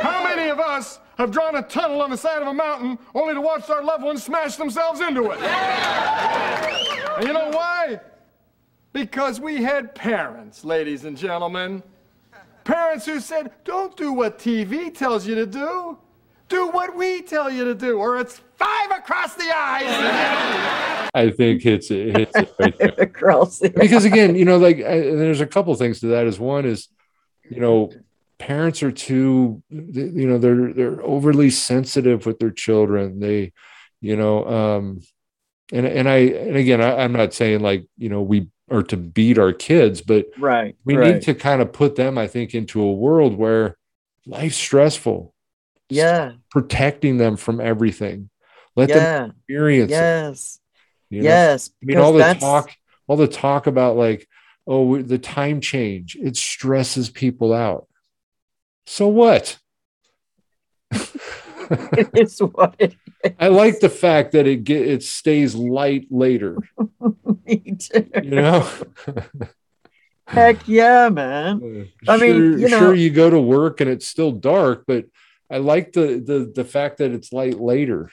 How 0.04 0.24
many 0.24 0.52
of 0.52 0.60
us 0.60 1.00
have 1.18 1.32
drawn 1.32 1.56
a 1.56 1.63
tunnel 1.63 2.04
on 2.04 2.12
the 2.12 2.18
side 2.18 2.44
of 2.44 2.48
a 2.48 2.54
mountain 2.54 3.00
only 3.15 3.34
to 3.34 3.41
watch 3.41 3.68
our 3.72 3.84
loved 3.84 4.04
ones 4.04 4.22
smash 4.22 4.56
themselves 4.56 5.02
into 5.02 5.32
it? 5.32 5.39
And 7.18 7.26
you 7.28 7.34
know 7.34 7.50
why? 7.50 8.00
Because 8.94 9.41
we 9.41 9.63
had 9.63 9.96
parents, 9.96 10.63
ladies 10.63 11.06
and 11.06 11.18
gentlemen. 11.18 11.82
Parents 12.65 13.08
who 13.08 13.20
said, 13.20 13.52
don't 13.63 13.98
do 13.98 14.13
what 14.13 14.38
TV 14.38 14.94
tells 14.94 15.26
you 15.26 15.34
to 15.34 15.48
do. 15.48 15.98
Do 16.47 16.69
what 16.69 16.95
we 16.95 17.21
tell 17.21 17.49
you 17.49 17.65
to 17.65 17.75
do, 17.75 17.97
or 17.97 18.17
it's 18.17 18.41
five 18.55 18.91
across 18.91 19.36
the 19.36 19.51
eyes. 19.55 21.10
I 21.13 21.31
think 21.31 21.62
hits 21.62 21.89
it 21.91 22.17
hits 22.17 22.36
it 22.36 22.53
right 22.60 22.99
across 22.99 23.60
the 23.60 23.69
because 23.69 24.05
again, 24.05 24.36
you 24.36 24.45
know, 24.45 24.58
like 24.58 24.77
I, 24.77 24.99
there's 24.99 25.41
a 25.41 25.47
couple 25.47 25.73
things 25.75 26.01
to 26.01 26.08
that. 26.08 26.27
Is 26.27 26.39
one 26.39 26.65
is, 26.65 26.88
you 27.49 27.62
know, 27.62 27.91
parents 28.38 28.84
are 28.84 28.91
too, 28.91 29.63
you 29.69 30.27
know, 30.27 30.38
they're 30.38 30.73
they're 30.73 31.01
overly 31.03 31.49
sensitive 31.49 32.25
with 32.25 32.39
their 32.39 32.51
children. 32.51 33.19
They, 33.19 33.53
you 34.01 34.15
know, 34.15 34.45
um, 34.47 35.01
and 35.71 35.86
and 35.86 36.10
I 36.10 36.17
and 36.17 36.58
again, 36.58 36.81
I, 36.81 37.03
I'm 37.03 37.13
not 37.13 37.34
saying 37.34 37.62
like 37.62 37.88
you 37.97 38.10
know 38.10 38.21
we 38.21 38.49
are 38.69 38.84
to 38.84 38.97
beat 38.97 39.38
our 39.38 39.53
kids, 39.53 40.01
but 40.01 40.27
right 40.38 40.75
we 40.86 40.97
right. 40.97 41.15
need 41.15 41.21
to 41.23 41.36
kind 41.36 41.62
of 41.62 41.71
put 41.71 41.95
them, 41.95 42.17
I 42.17 42.27
think, 42.27 42.53
into 42.53 42.81
a 42.81 42.91
world 42.91 43.36
where 43.36 43.77
life's 44.25 44.58
stressful. 44.58 45.35
Yeah 45.89 46.34
protecting 46.50 47.17
them 47.17 47.38
from 47.38 47.60
everything. 47.62 48.30
Let 48.76 48.89
them 48.89 48.98
yeah 48.98 49.26
experience 49.26 49.91
it. 49.91 49.95
yes 49.95 50.60
know? 51.12 51.24
yes 51.24 51.69
I 51.82 51.86
mean, 51.86 51.98
all 51.98 52.13
the 52.13 52.19
that's- 52.19 52.41
talk, 52.41 52.69
all 53.08 53.17
the 53.17 53.28
talk 53.28 53.67
about 53.67 53.95
like, 53.95 54.28
oh, 54.67 55.02
the 55.02 55.19
time 55.19 55.62
change, 55.62 56.15
it 56.19 56.36
stresses 56.36 57.10
people 57.10 57.54
out. 57.54 57.88
So 58.88 59.08
what? 59.08 59.58
it 60.91 62.10
is 62.13 62.39
what 62.54 62.76
it 62.80 62.95
is. 63.24 63.32
I 63.39 63.48
like 63.48 63.80
the 63.80 63.89
fact 63.89 64.34
that 64.34 64.48
it 64.48 64.63
get 64.63 64.88
it 64.88 65.04
stays 65.04 65.56
light 65.56 66.08
later. 66.10 66.58
Me 67.45 67.76
too. 67.78 68.10
You 68.24 68.30
know. 68.30 68.69
Heck 70.28 70.67
yeah, 70.67 71.10
man. 71.10 71.89
I 72.08 72.17
mean, 72.17 72.34
sure, 72.34 72.58
you 72.58 72.69
know- 72.69 72.80
sure 72.80 72.95
you 72.95 73.10
go 73.12 73.30
to 73.30 73.39
work 73.39 73.82
and 73.82 73.89
it's 73.89 74.08
still 74.08 74.32
dark, 74.32 74.84
but 74.88 75.06
I 75.49 75.58
like 75.58 75.93
the 75.93 76.19
the 76.19 76.51
the 76.53 76.65
fact 76.65 76.97
that 76.97 77.12
it's 77.12 77.31
light 77.34 77.60
later. 77.60 78.10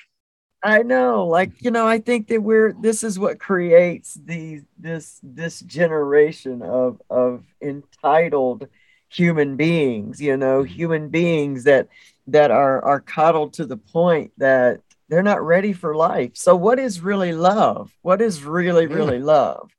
I 0.62 0.82
know, 0.82 1.26
like 1.26 1.62
you 1.62 1.70
know, 1.70 1.86
I 1.86 1.98
think 1.98 2.28
that 2.28 2.42
we're 2.42 2.72
this 2.72 3.02
is 3.02 3.18
what 3.18 3.40
creates 3.40 4.14
the 4.14 4.62
this 4.78 5.18
this 5.22 5.60
generation 5.60 6.62
of 6.62 7.00
of 7.10 7.44
entitled 7.60 8.68
human 9.08 9.56
beings. 9.56 10.20
You 10.20 10.36
know, 10.36 10.62
mm-hmm. 10.62 10.72
human 10.72 11.08
beings 11.08 11.64
that 11.64 11.88
that 12.28 12.50
are 12.50 12.84
are 12.84 13.00
coddled 13.00 13.54
to 13.54 13.66
the 13.66 13.76
point 13.76 14.32
that 14.38 14.80
they're 15.08 15.22
not 15.22 15.44
ready 15.44 15.72
for 15.72 15.94
life. 15.94 16.32
So, 16.34 16.56
what 16.56 16.78
is 16.78 17.00
really 17.00 17.32
love? 17.32 17.92
What 18.02 18.22
is 18.22 18.44
really 18.44 18.86
Yeah. 18.86 18.94
really 18.96 19.18
love? 19.18 19.70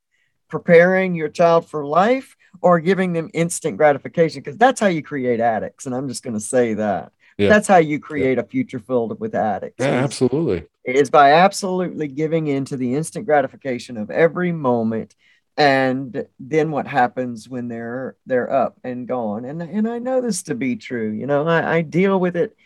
Preparing 0.48 1.14
your 1.14 1.28
child 1.28 1.68
for 1.68 1.84
life 1.86 2.36
or 2.62 2.78
giving 2.78 3.14
them 3.14 3.30
instant 3.34 3.76
gratification? 3.76 4.42
Because 4.42 4.58
that's 4.58 4.80
how 4.80 4.86
you 4.86 5.02
create 5.02 5.40
addicts. 5.40 5.86
And 5.86 5.94
I'm 5.94 6.08
just 6.08 6.22
going 6.22 6.34
to 6.34 6.40
say 6.40 6.74
that. 6.74 7.12
Yeah. 7.38 7.48
That's 7.48 7.66
how 7.68 7.78
you 7.78 7.98
create 7.98 8.38
a 8.38 8.44
future 8.44 8.78
filled 8.78 9.18
with 9.20 9.34
addicts. 9.34 9.84
Yeah, 9.84 9.98
is- 9.98 10.04
absolutely. 10.04 10.66
is 10.84 11.10
by 11.10 11.32
absolutely 11.32 12.08
giving 12.08 12.46
in 12.46 12.64
to 12.66 12.76
the 12.76 12.94
instant 12.94 13.26
gratification 13.26 13.96
of 13.96 14.10
every 14.10 14.52
moment 14.52 15.14
and 15.56 16.26
then 16.40 16.70
what 16.72 16.86
happens 16.86 17.48
when 17.48 17.68
they're 17.68 18.16
they're 18.26 18.52
up 18.52 18.76
and 18.82 19.06
gone 19.06 19.44
and 19.44 19.62
and 19.62 19.88
i 19.88 20.00
know 20.00 20.20
this 20.20 20.42
to 20.42 20.54
be 20.56 20.74
true 20.74 21.10
you 21.12 21.26
know 21.28 21.46
i, 21.46 21.76
I 21.76 21.80
deal 21.82 22.18
with 22.18 22.34
it 22.36 22.56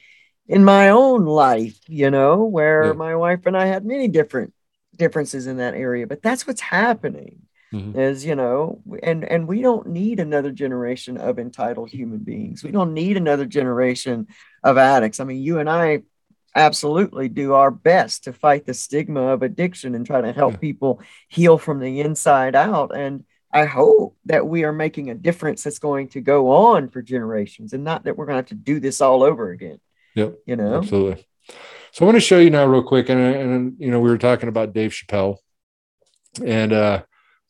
in 0.46 0.64
my 0.64 0.88
own 0.88 1.26
life 1.26 1.78
you 1.86 2.10
know 2.10 2.44
where 2.44 2.86
Yeah. 2.86 2.92
my 2.94 3.14
wife 3.14 3.44
and 3.44 3.54
i 3.56 3.66
had 3.66 3.84
many 3.84 4.08
different 4.08 4.54
differences 4.96 5.46
in 5.46 5.58
that 5.58 5.74
area 5.74 6.06
but 6.06 6.22
that's 6.22 6.46
what's 6.46 6.62
happening 6.62 7.42
Mhm. 7.72 7.94
is 7.96 8.24
you 8.24 8.34
know 8.34 8.80
and 9.02 9.24
and 9.24 9.46
we 9.46 9.60
don't 9.60 9.86
need 9.88 10.20
another 10.20 10.50
generation 10.50 11.18
of 11.18 11.38
entitled 11.38 11.90
human 11.90 12.18
beings 12.18 12.64
we 12.64 12.70
don't 12.70 12.94
need 12.94 13.16
another 13.18 13.44
generation 13.44 14.26
of 14.64 14.78
addicts 14.78 15.20
i 15.20 15.24
mean 15.24 15.42
you 15.42 15.58
and 15.58 15.68
i 15.68 16.00
absolutely 16.54 17.28
do 17.28 17.52
our 17.52 17.70
best 17.70 18.24
to 18.24 18.32
fight 18.32 18.64
the 18.64 18.72
stigma 18.72 19.20
of 19.20 19.42
addiction 19.42 19.94
and 19.94 20.06
try 20.06 20.20
to 20.22 20.32
help 20.32 20.54
Yeah. 20.54 20.58
people 20.60 21.02
heal 21.28 21.58
from 21.58 21.78
the 21.80 22.00
inside 22.00 22.54
out 22.56 22.96
and 22.96 23.24
i 23.52 23.66
hope 23.66 24.16
that 24.24 24.46
we 24.46 24.64
are 24.64 24.72
making 24.72 25.10
a 25.10 25.14
difference 25.14 25.62
that's 25.62 25.78
going 25.78 26.08
to 26.08 26.22
go 26.22 26.50
on 26.50 26.88
for 26.88 27.02
generations 27.02 27.74
and 27.74 27.84
not 27.84 28.04
that 28.04 28.16
we're 28.16 28.24
going 28.26 28.36
to 28.36 28.44
have 28.44 28.46
to 28.46 28.54
do 28.72 28.80
this 28.80 29.00
all 29.02 29.22
over 29.22 29.50
again 29.50 29.78
Yep. 30.14 30.38
you 30.46 30.56
know 30.56 30.74
Absolutely. 30.78 31.22
So 31.92 32.04
I 32.04 32.06
want 32.06 32.16
to 32.16 32.20
show 32.20 32.38
you 32.38 32.50
now 32.50 32.66
real 32.66 32.82
quick, 32.82 33.08
and 33.08 33.18
and 33.20 33.74
you 33.78 33.90
know 33.90 34.00
we 34.00 34.10
were 34.10 34.18
talking 34.18 34.48
about 34.50 34.74
Dave 34.74 34.92
Chappelle, 34.92 35.36
and 36.44 36.72
uh, 36.74 37.02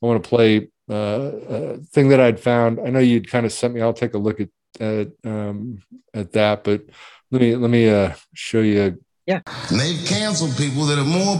I 0.03 0.07
want 0.07 0.23
to 0.23 0.29
play 0.29 0.69
uh, 0.91 1.31
a 1.49 1.77
thing 1.79 2.09
that 2.11 2.21
I'd 2.21 2.41
found. 2.41 2.81
I 2.81 2.91
know 2.91 2.99
you'd 2.99 3.31
kind 3.31 3.45
of 3.45 3.53
sent 3.53 3.75
me. 3.75 3.81
I'll 3.81 3.93
take 3.93 4.15
a 4.15 4.19
look 4.19 4.41
at 4.41 4.49
at 4.81 5.09
um, 5.25 5.83
at 6.15 6.33
that, 6.33 6.65
but 6.65 6.83
let 7.31 7.41
me 7.41 7.57
let 7.57 7.71
me 7.71 7.89
uh, 7.89 8.15
show 8.35 8.61
you. 8.61 8.99
Yeah, 9.27 9.41
and 9.69 9.79
they've 9.79 10.07
canceled 10.07 10.57
people 10.57 10.85
that 10.87 10.99
are 10.99 11.05
more 11.05 11.37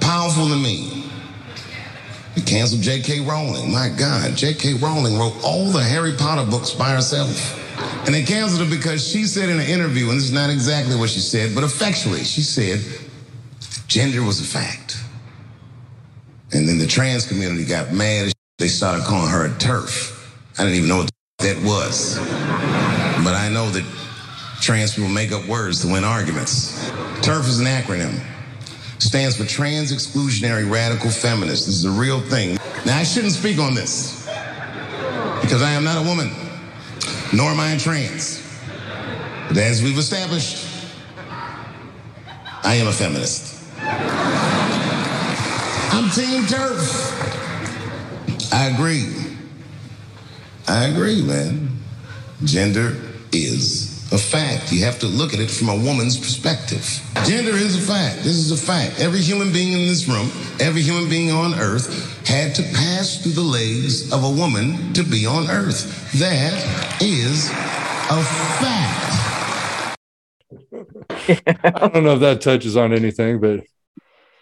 powerful 0.00 0.46
than 0.46 0.62
me. 0.62 1.04
They 2.34 2.42
canceled 2.42 2.82
J.K. 2.82 3.20
Rowling. 3.20 3.72
My 3.72 3.88
God, 3.96 4.36
J.K. 4.36 4.74
Rowling 4.74 5.18
wrote 5.18 5.34
all 5.44 5.70
the 5.70 5.82
Harry 5.82 6.12
Potter 6.12 6.48
books 6.48 6.72
by 6.72 6.90
herself. 6.90 7.56
And 8.06 8.14
they 8.14 8.24
canceled 8.24 8.68
her 8.68 8.76
because 8.76 9.06
she 9.06 9.24
said 9.24 9.48
in 9.48 9.60
an 9.60 9.66
interview, 9.66 10.08
and 10.08 10.18
this 10.18 10.24
is 10.24 10.32
not 10.32 10.50
exactly 10.50 10.96
what 10.96 11.10
she 11.10 11.20
said, 11.20 11.54
but 11.54 11.62
effectually, 11.62 12.24
she 12.24 12.42
said 12.42 12.80
gender 13.86 14.22
was 14.22 14.40
a 14.40 14.44
fact. 14.44 15.02
And 16.52 16.68
then 16.68 16.78
the 16.78 16.86
trans 16.86 17.26
community 17.26 17.64
got 17.64 17.92
mad. 17.92 18.32
They 18.58 18.68
started 18.68 19.04
calling 19.04 19.30
her 19.30 19.46
a 19.46 19.50
TERF. 19.50 20.14
I 20.58 20.62
didn't 20.62 20.76
even 20.76 20.88
know 20.88 20.98
what 20.98 21.10
that 21.38 21.62
was. 21.62 22.18
But 23.24 23.34
I 23.34 23.48
know 23.52 23.68
that 23.70 23.84
trans 24.60 24.94
people 24.94 25.10
make 25.10 25.30
up 25.32 25.46
words 25.46 25.82
to 25.82 25.92
win 25.92 26.04
arguments. 26.04 26.90
TERF 27.20 27.48
is 27.48 27.60
an 27.60 27.66
acronym. 27.66 28.20
Stands 28.98 29.36
for 29.36 29.44
Trans 29.44 29.92
Exclusionary 29.92 30.68
Radical 30.68 31.10
Feminist. 31.10 31.66
This 31.66 31.76
is 31.76 31.84
a 31.84 31.90
real 31.90 32.20
thing. 32.20 32.58
Now, 32.84 32.98
I 32.98 33.04
shouldn't 33.04 33.32
speak 33.32 33.58
on 33.58 33.74
this 33.74 34.26
because 35.40 35.62
I 35.62 35.70
am 35.70 35.84
not 35.84 36.04
a 36.04 36.08
woman, 36.08 36.30
nor 37.32 37.50
am 37.50 37.60
I 37.60 37.76
trans. 37.78 38.44
But 39.46 39.58
as 39.58 39.82
we've 39.82 39.98
established, 39.98 40.66
I 42.64 42.74
am 42.74 42.88
a 42.88 42.92
feminist. 42.92 43.64
I'm 45.90 46.10
Team 46.10 46.42
TERF. 46.44 47.32
I 48.52 48.66
agree. 48.66 49.06
I 50.68 50.84
agree, 50.86 51.22
man. 51.22 51.78
Gender 52.44 52.96
is 53.32 54.10
a 54.12 54.18
fact. 54.18 54.72
You 54.72 54.84
have 54.84 54.98
to 55.00 55.06
look 55.06 55.34
at 55.34 55.40
it 55.40 55.50
from 55.50 55.68
a 55.68 55.76
woman's 55.76 56.16
perspective. 56.16 57.00
Gender 57.24 57.50
is 57.52 57.76
a 57.76 57.92
fact. 57.92 58.18
This 58.18 58.36
is 58.36 58.50
a 58.52 58.56
fact. 58.56 59.00
Every 59.00 59.20
human 59.20 59.52
being 59.52 59.72
in 59.72 59.86
this 59.86 60.08
room, 60.08 60.30
every 60.60 60.82
human 60.82 61.08
being 61.08 61.30
on 61.30 61.54
earth 61.54 62.26
had 62.26 62.54
to 62.56 62.62
pass 62.62 63.22
through 63.22 63.32
the 63.32 63.42
legs 63.42 64.12
of 64.12 64.24
a 64.24 64.30
woman 64.30 64.92
to 64.94 65.02
be 65.02 65.26
on 65.26 65.48
earth. 65.50 66.12
That 66.18 66.54
is 67.02 67.48
a 67.50 68.22
fact. 68.60 69.96
I 71.64 71.88
don't 71.88 72.04
know 72.04 72.14
if 72.14 72.20
that 72.20 72.40
touches 72.40 72.76
on 72.76 72.92
anything, 72.92 73.40
but 73.40 73.60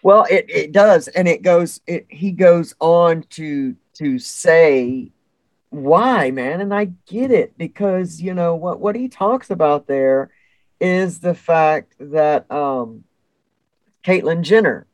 Well, 0.06 0.24
it, 0.30 0.46
it 0.48 0.70
does, 0.70 1.08
and 1.08 1.26
it 1.26 1.42
goes. 1.42 1.80
It, 1.84 2.06
he 2.08 2.30
goes 2.30 2.76
on 2.78 3.24
to 3.30 3.74
to 3.94 4.20
say 4.20 5.10
why, 5.70 6.30
man, 6.30 6.60
and 6.60 6.72
I 6.72 6.92
get 7.08 7.32
it 7.32 7.58
because 7.58 8.20
you 8.22 8.32
know 8.32 8.54
what 8.54 8.78
what 8.78 8.94
he 8.94 9.08
talks 9.08 9.50
about 9.50 9.88
there 9.88 10.30
is 10.80 11.18
the 11.18 11.34
fact 11.34 11.94
that 11.98 12.48
um, 12.52 13.02
Caitlyn 14.04 14.42
Jenner 14.42 14.86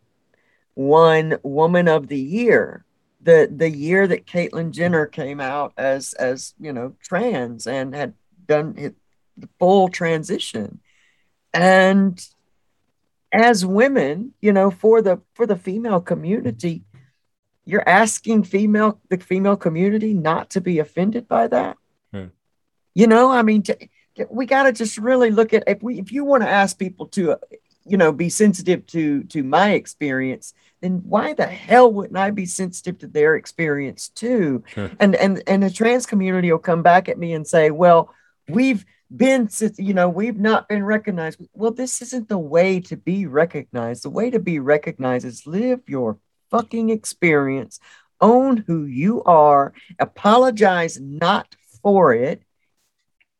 won 0.77 1.37
Woman 1.43 1.89
of 1.89 2.09
the 2.09 2.19
Year 2.19 2.87
the 3.21 3.53
the 3.55 3.69
year 3.69 4.07
that 4.07 4.27
Caitlyn 4.27 4.71
Jenner 4.71 5.05
came 5.05 5.41
out 5.41 5.75
as 5.77 6.15
as 6.15 6.55
you 6.59 6.73
know 6.73 6.95
trans 7.03 7.67
and 7.67 7.95
had 7.95 8.15
done 8.47 8.77
it, 8.79 8.95
the 9.37 9.51
full 9.59 9.91
transition, 9.91 10.81
and 11.53 12.19
as 13.33 13.65
women, 13.65 14.35
you 14.41 14.53
know, 14.53 14.71
for 14.71 15.01
the 15.01 15.21
for 15.35 15.47
the 15.47 15.57
female 15.57 16.01
community, 16.01 16.85
you're 17.65 17.89
asking 17.89 18.45
female 18.45 19.01
the 19.09 19.19
female 19.19 19.57
community 19.57 20.15
not 20.15 20.51
to 20.51 20.61
be 20.61 20.79
offended 20.79 21.27
by 21.27 21.49
that. 21.49 21.77
Hmm. 22.13 22.27
You 22.95 23.07
know, 23.07 23.31
I 23.31 23.43
mean, 23.43 23.63
to, 23.63 23.77
we 24.31 24.45
got 24.47 24.65
to 24.65 24.73
just 24.73 24.99
really 24.99 25.31
look 25.31 25.55
at 25.55 25.65
if 25.67 25.83
we 25.83 25.99
if 25.99 26.13
you 26.13 26.25
want 26.25 26.43
to 26.43 26.49
ask 26.49 26.79
people 26.79 27.07
to, 27.09 27.37
you 27.87 27.97
know, 27.97 28.13
be 28.13 28.29
sensitive 28.29 28.87
to 28.89 29.25
to 29.25 29.43
my 29.43 29.73
experience, 29.73 30.53
then 30.83 31.01
why 31.05 31.33
the 31.33 31.47
hell 31.47 31.91
wouldn't 31.91 32.19
I 32.19 32.31
be 32.31 32.47
sensitive 32.47 32.99
to 32.99 33.07
their 33.07 33.37
experience 33.37 34.09
too? 34.09 34.63
Sure. 34.67 34.91
And 35.01 35.15
and 35.17 35.43
and 35.47 35.63
the 35.63 35.71
trans 35.71 36.05
community 36.05 36.53
will 36.53 36.59
come 36.59 36.83
back 36.83 37.09
at 37.09 37.19
me 37.19 37.33
and 37.33 37.47
say, 37.47 37.71
well, 37.71 38.15
we've 38.53 38.85
been 39.15 39.49
since 39.49 39.79
you 39.79 39.95
know 39.95 40.09
we've 40.09 40.39
not 40.39 40.69
been 40.69 40.85
recognized. 40.85 41.41
Well 41.55 41.73
this 41.73 42.01
isn't 42.03 42.29
the 42.29 42.39
way 42.39 42.81
to 42.81 42.97
be 42.97 43.27
recognized. 43.27 44.05
The 44.05 44.11
way 44.11 44.31
to 44.31 44.39
be 44.39 44.59
recognized 44.59 45.27
is 45.27 45.47
live 45.47 45.81
your 45.87 46.19
fucking 46.51 46.91
experience 46.91 47.81
own 48.21 48.59
who 48.59 48.85
you 48.85 49.23
are 49.25 49.73
apologize 49.99 51.01
not 51.01 51.55
for 51.83 52.15
it 52.15 52.43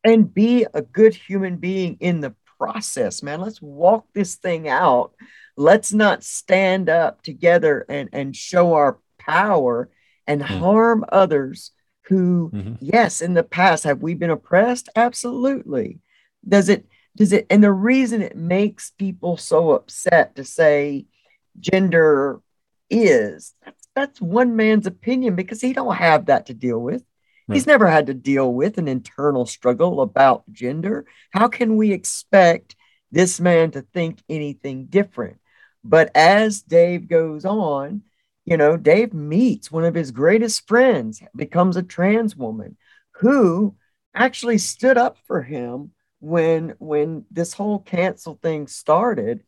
and 0.03 0.33
be 0.33 0.65
a 0.73 0.81
good 0.81 1.15
human 1.15 1.57
being 1.57 1.97
in 1.99 2.19
the 2.21 2.35
process 2.57 3.23
man. 3.23 3.41
Let's 3.41 3.61
walk 3.61 4.05
this 4.13 4.35
thing 4.35 4.67
out. 4.67 5.13
Let's 5.55 5.93
not 5.93 6.23
stand 6.23 6.89
up 6.89 7.21
together 7.21 7.85
and 7.89 8.09
and 8.13 8.35
show 8.35 8.73
our 8.73 8.99
power 9.19 9.89
and 10.27 10.41
Hmm. 10.41 10.57
harm 10.57 11.05
others 11.11 11.71
who 12.07 12.51
Mhm. 12.53 12.77
yes 12.79 13.21
in 13.21 13.33
the 13.33 13.43
past 13.43 13.83
have 13.83 14.01
we 14.01 14.13
been 14.13 14.29
oppressed? 14.29 14.89
Absolutely. 14.95 15.99
Does 16.47 16.69
it 16.69 16.85
does 17.15 17.31
it 17.31 17.45
and 17.49 17.63
the 17.63 17.71
reason 17.71 18.21
it 18.21 18.35
makes 18.35 18.91
people 18.91 19.37
so 19.37 19.71
upset 19.71 20.35
to 20.35 20.43
say 20.43 21.05
gender 21.59 22.41
is 22.89 23.53
that's, 23.63 23.87
that's 23.95 24.21
one 24.21 24.55
man's 24.55 24.87
opinion 24.87 25.35
because 25.35 25.61
he 25.61 25.73
don't 25.73 25.95
have 25.95 26.25
that 26.25 26.47
to 26.47 26.53
deal 26.53 26.79
with. 26.79 27.03
He's 27.51 27.67
never 27.67 27.87
had 27.87 28.07
to 28.07 28.13
deal 28.13 28.53
with 28.53 28.77
an 28.77 28.87
internal 28.87 29.45
struggle 29.45 29.99
about 30.01 30.49
gender. 30.51 31.05
How 31.31 31.49
can 31.49 31.75
we 31.75 31.91
expect 31.91 32.75
this 33.11 33.39
man 33.39 33.71
to 33.71 33.81
think 33.81 34.23
anything 34.29 34.85
different? 34.85 35.37
But 35.83 36.09
as 36.15 36.61
dave 36.61 37.09
goes 37.09 37.43
on 37.43 38.03
you 38.45 38.57
know, 38.57 38.77
Dave 38.77 39.13
meets 39.13 39.71
one 39.71 39.85
of 39.85 39.95
his 39.95 40.11
greatest 40.11 40.67
friends, 40.67 41.21
becomes 41.35 41.77
a 41.77 41.83
trans 41.83 42.35
woman 42.35 42.77
who 43.11 43.75
actually 44.13 44.57
stood 44.57 44.97
up 44.97 45.17
for 45.25 45.41
him 45.41 45.91
when 46.19 46.73
when 46.79 47.25
this 47.31 47.53
whole 47.53 47.79
cancel 47.79 48.39
thing 48.41 48.67
started 48.67 49.43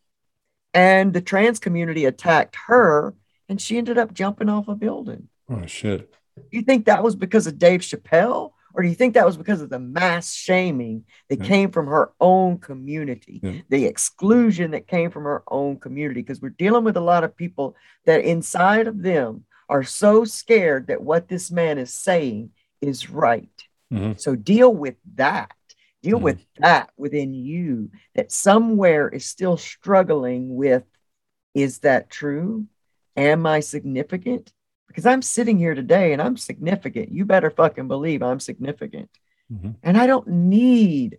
and 0.74 1.12
the 1.12 1.20
trans 1.20 1.58
community 1.58 2.04
attacked 2.04 2.56
her 2.66 3.14
and 3.48 3.60
she 3.60 3.78
ended 3.78 3.96
up 3.96 4.12
jumping 4.12 4.48
off 4.48 4.68
a 4.68 4.74
building. 4.74 5.28
Oh 5.48 5.66
shit. 5.66 6.12
You 6.50 6.62
think 6.62 6.86
that 6.86 7.02
was 7.02 7.16
because 7.16 7.46
of 7.46 7.58
Dave 7.58 7.80
Chappelle? 7.80 8.50
Or 8.76 8.82
do 8.82 8.88
you 8.88 8.94
think 8.94 9.14
that 9.14 9.24
was 9.24 9.38
because 9.38 9.62
of 9.62 9.70
the 9.70 9.78
mass 9.78 10.34
shaming 10.34 11.06
that 11.30 11.38
Yeah. 11.40 11.46
came 11.46 11.70
from 11.70 11.86
her 11.86 12.12
own 12.20 12.58
community, 12.58 13.40
Yeah. 13.42 13.60
the 13.70 13.86
exclusion 13.86 14.72
that 14.72 14.86
came 14.86 15.10
from 15.10 15.24
her 15.24 15.42
own 15.48 15.78
community? 15.78 16.20
Because 16.20 16.42
we're 16.42 16.50
dealing 16.50 16.84
with 16.84 16.98
a 16.98 17.00
lot 17.00 17.24
of 17.24 17.34
people 17.34 17.74
that 18.04 18.22
inside 18.22 18.86
of 18.86 19.02
them 19.02 19.46
are 19.70 19.82
so 19.82 20.24
scared 20.26 20.88
that 20.88 21.02
what 21.02 21.26
this 21.28 21.50
man 21.50 21.78
is 21.78 21.92
saying 21.92 22.50
is 22.82 23.08
right. 23.08 23.48
Mhm. 23.90 24.20
So 24.20 24.36
deal 24.36 24.72
with 24.74 24.96
that. 25.14 25.52
Deal 26.02 26.18
Mhm. 26.18 26.22
with 26.22 26.46
that 26.58 26.90
within 26.98 27.32
you 27.32 27.90
that 28.14 28.30
somewhere 28.30 29.08
is 29.08 29.24
still 29.24 29.56
struggling 29.56 30.54
with 30.54 30.84
is 31.54 31.78
that 31.78 32.10
true? 32.10 32.66
Am 33.16 33.46
I 33.46 33.60
significant? 33.60 34.52
Because 34.88 35.06
I'm 35.06 35.22
sitting 35.22 35.58
here 35.58 35.74
today 35.74 36.12
and 36.12 36.22
I'm 36.22 36.36
significant. 36.36 37.10
You 37.10 37.24
better 37.24 37.50
fucking 37.50 37.88
believe 37.88 38.22
I'm 38.22 38.40
significant. 38.40 39.10
Mhm. 39.52 39.76
And 39.82 39.96
I 39.96 40.06
don't 40.06 40.26
need 40.28 41.18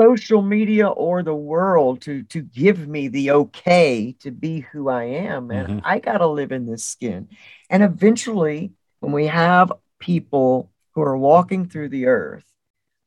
social 0.00 0.40
media 0.40 0.88
or 0.88 1.22
the 1.22 1.34
world 1.34 2.00
to 2.02 2.22
to 2.24 2.40
give 2.40 2.88
me 2.88 3.08
the 3.08 3.30
okay 3.32 4.16
to 4.20 4.30
be 4.30 4.60
who 4.60 4.88
I 4.88 5.04
am, 5.04 5.48
man. 5.48 5.66
Mhm. 5.66 5.80
I 5.84 5.98
got 5.98 6.18
to 6.18 6.26
live 6.26 6.52
in 6.52 6.66
this 6.66 6.84
skin. 6.84 7.28
And 7.68 7.82
eventually 7.82 8.72
when 9.00 9.12
we 9.12 9.26
have 9.26 9.72
people 9.98 10.70
who 10.94 11.02
are 11.02 11.16
walking 11.16 11.66
through 11.66 11.90
the 11.90 12.06
earth, 12.06 12.44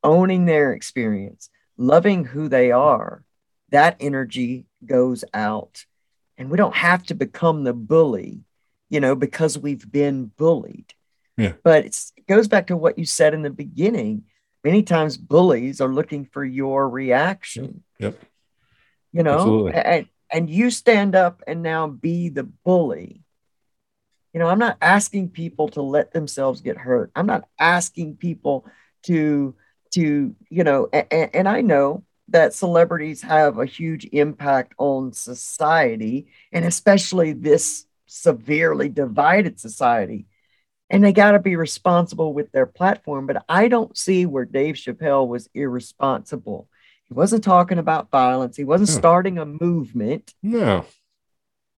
owning 0.02 0.44
their 0.44 0.72
experience, 0.72 1.50
loving 1.76 2.24
who 2.24 2.48
they 2.48 2.70
are, 2.70 3.24
that 3.70 3.96
energy 3.98 4.66
goes 4.84 5.24
out. 5.34 5.84
And 6.38 6.50
we 6.50 6.56
don't 6.56 6.74
have 6.76 7.04
to 7.06 7.14
become 7.14 7.64
the 7.64 7.72
bully, 7.74 8.42
you 8.94 9.00
know, 9.00 9.16
because 9.16 9.58
we've 9.58 9.90
been 9.90 10.26
bullied. 10.36 10.94
Yeah. 11.36 11.54
But 11.64 11.84
it's, 11.84 12.12
it 12.16 12.28
goes 12.28 12.46
back 12.46 12.68
to 12.68 12.76
what 12.76 12.96
you 12.96 13.04
said 13.04 13.34
in 13.34 13.42
the 13.42 13.50
beginning. 13.50 14.22
Many 14.62 14.84
times 14.84 15.16
bullies 15.16 15.80
are 15.80 15.92
looking 15.92 16.26
for 16.26 16.44
your 16.44 16.88
reaction. 16.88 17.82
Yep. 17.98 18.16
You 19.12 19.24
know, 19.24 19.34
Absolutely. 19.34 19.72
and, 19.72 20.06
and 20.30 20.48
you 20.48 20.70
stand 20.70 21.16
up 21.16 21.42
and 21.44 21.60
now 21.60 21.88
be 21.88 22.28
the 22.28 22.44
bully. 22.44 23.24
You 24.32 24.38
know, 24.38 24.46
I'm 24.46 24.60
not 24.60 24.76
asking 24.80 25.30
people 25.30 25.70
to 25.70 25.82
let 25.82 26.12
themselves 26.12 26.60
get 26.60 26.76
hurt. 26.76 27.10
I'm 27.16 27.26
not 27.26 27.48
asking 27.58 28.18
people 28.18 28.64
to 29.06 29.56
to 29.94 30.36
you 30.50 30.64
know, 30.64 30.88
and, 30.92 31.30
and 31.34 31.48
I 31.48 31.62
know 31.62 32.04
that 32.28 32.54
celebrities 32.54 33.22
have 33.22 33.58
a 33.58 33.66
huge 33.66 34.06
impact 34.12 34.74
on 34.78 35.12
society, 35.12 36.28
and 36.52 36.64
especially 36.64 37.32
this 37.32 37.86
severely 38.14 38.88
divided 38.88 39.58
society. 39.58 40.26
And 40.90 41.02
they 41.02 41.12
got 41.12 41.32
to 41.32 41.38
be 41.40 41.56
responsible 41.56 42.32
with 42.32 42.52
their 42.52 42.66
platform. 42.66 43.26
But 43.26 43.44
I 43.48 43.68
don't 43.68 43.96
see 43.96 44.26
where 44.26 44.44
Dave 44.44 44.76
Chappelle 44.76 45.26
was 45.26 45.48
irresponsible. 45.54 46.68
He 47.06 47.14
wasn't 47.14 47.42
talking 47.42 47.78
about 47.78 48.10
violence. 48.10 48.56
He 48.56 48.64
wasn't 48.64 48.90
No. 48.90 48.98
starting 48.98 49.38
a 49.38 49.46
movement. 49.46 50.32
No. 50.42 50.84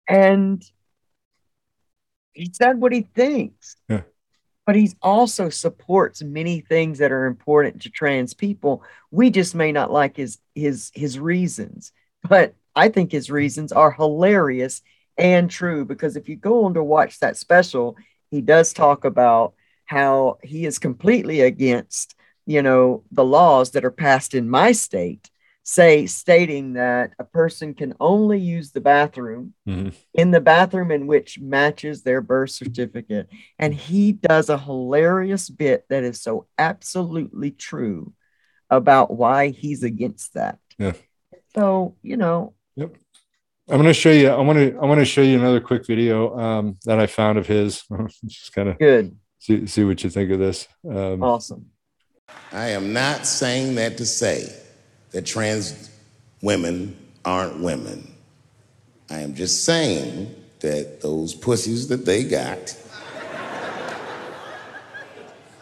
And 0.08 0.62
he 2.32 2.50
said 2.52 2.80
what 2.80 2.92
he 2.92 3.02
thinks. 3.02 3.76
Yeah. 3.88 4.02
But 4.66 4.76
he 4.76 4.90
also 5.00 5.48
supports 5.48 6.22
many 6.22 6.60
things 6.60 6.98
that 6.98 7.12
are 7.12 7.26
important 7.26 7.82
to 7.82 7.90
trans 7.90 8.34
people. 8.34 8.82
We 9.10 9.30
just 9.30 9.54
may 9.54 9.72
not 9.72 9.92
like 9.92 10.16
his 10.16 10.38
his 10.54 10.90
his 10.94 11.18
reasons. 11.18 11.92
But 12.28 12.54
I 12.74 12.88
think 12.88 13.10
his 13.12 13.30
reasons 13.30 13.72
are 13.72 13.92
hilarious 13.92 14.82
and 15.18 15.50
true 15.50 15.84
because 15.84 16.16
if 16.16 16.28
you 16.28 16.36
go 16.36 16.64
on 16.64 16.74
to 16.74 16.82
watch 16.82 17.20
that 17.20 17.36
special, 17.36 17.96
he 18.30 18.40
does 18.40 18.72
talk 18.72 19.04
about 19.04 19.54
how 19.84 20.38
he 20.42 20.66
is 20.66 20.78
completely 20.78 21.40
against, 21.40 22.14
you 22.44 22.62
know, 22.62 23.04
the 23.12 23.24
laws 23.24 23.70
that 23.72 23.84
are 23.84 23.90
passed 23.90 24.34
in 24.34 24.48
my 24.48 24.72
state, 24.72 25.30
say 25.62 26.06
stating 26.06 26.74
that 26.74 27.12
a 27.18 27.24
person 27.24 27.74
can 27.74 27.94
only 28.00 28.38
use 28.38 28.72
the 28.72 28.80
bathroom 28.80 29.54
Mhm. 29.66 29.94
in 30.14 30.30
the 30.30 30.40
bathroom 30.40 30.90
in 30.90 31.06
which 31.06 31.38
matches 31.40 32.02
their 32.02 32.20
birth 32.20 32.50
certificate. 32.50 33.28
And 33.58 33.74
he 33.74 34.12
does 34.12 34.48
a 34.48 34.58
hilarious 34.58 35.48
bit 35.48 35.84
that 35.88 36.04
is 36.04 36.20
so 36.20 36.46
absolutely 36.58 37.50
true 37.50 38.12
about 38.70 39.12
why 39.14 39.48
he's 39.48 39.82
against 39.82 40.34
that. 40.34 40.58
Yeah. 40.78 40.94
So, 41.54 41.96
you 42.02 42.16
know, 42.16 42.54
I'm 43.68 43.78
going 43.78 43.86
to 43.86 43.94
show 43.94 44.12
you. 44.12 44.28
I 44.28 44.40
want 44.40 44.58
to. 44.58 44.78
I 44.78 44.84
want 44.84 45.00
to 45.00 45.04
show 45.04 45.22
you 45.22 45.38
another 45.38 45.60
quick 45.60 45.84
video 45.86 46.38
um, 46.38 46.78
that 46.84 47.00
I 47.00 47.06
found 47.08 47.36
of 47.36 47.48
his. 47.48 47.82
Just 48.24 48.52
kind 48.52 48.68
of 48.68 48.78
good, 48.78 49.16
see, 49.40 49.66
see 49.66 49.82
what 49.82 50.04
you 50.04 50.10
think 50.10 50.30
of 50.30 50.38
this. 50.38 50.68
Um, 50.88 51.20
awesome. 51.22 51.66
I 52.52 52.68
am 52.68 52.92
not 52.92 53.26
saying 53.26 53.74
that 53.74 53.96
to 53.98 54.06
say 54.06 54.52
that 55.10 55.26
trans 55.26 55.90
women 56.42 56.96
aren't 57.24 57.60
women. 57.60 58.12
I 59.10 59.18
am 59.20 59.34
just 59.34 59.64
saying 59.64 60.34
that 60.60 61.00
those 61.00 61.34
pussies 61.34 61.88
that 61.88 62.04
they 62.04 62.24
got, 62.24 62.76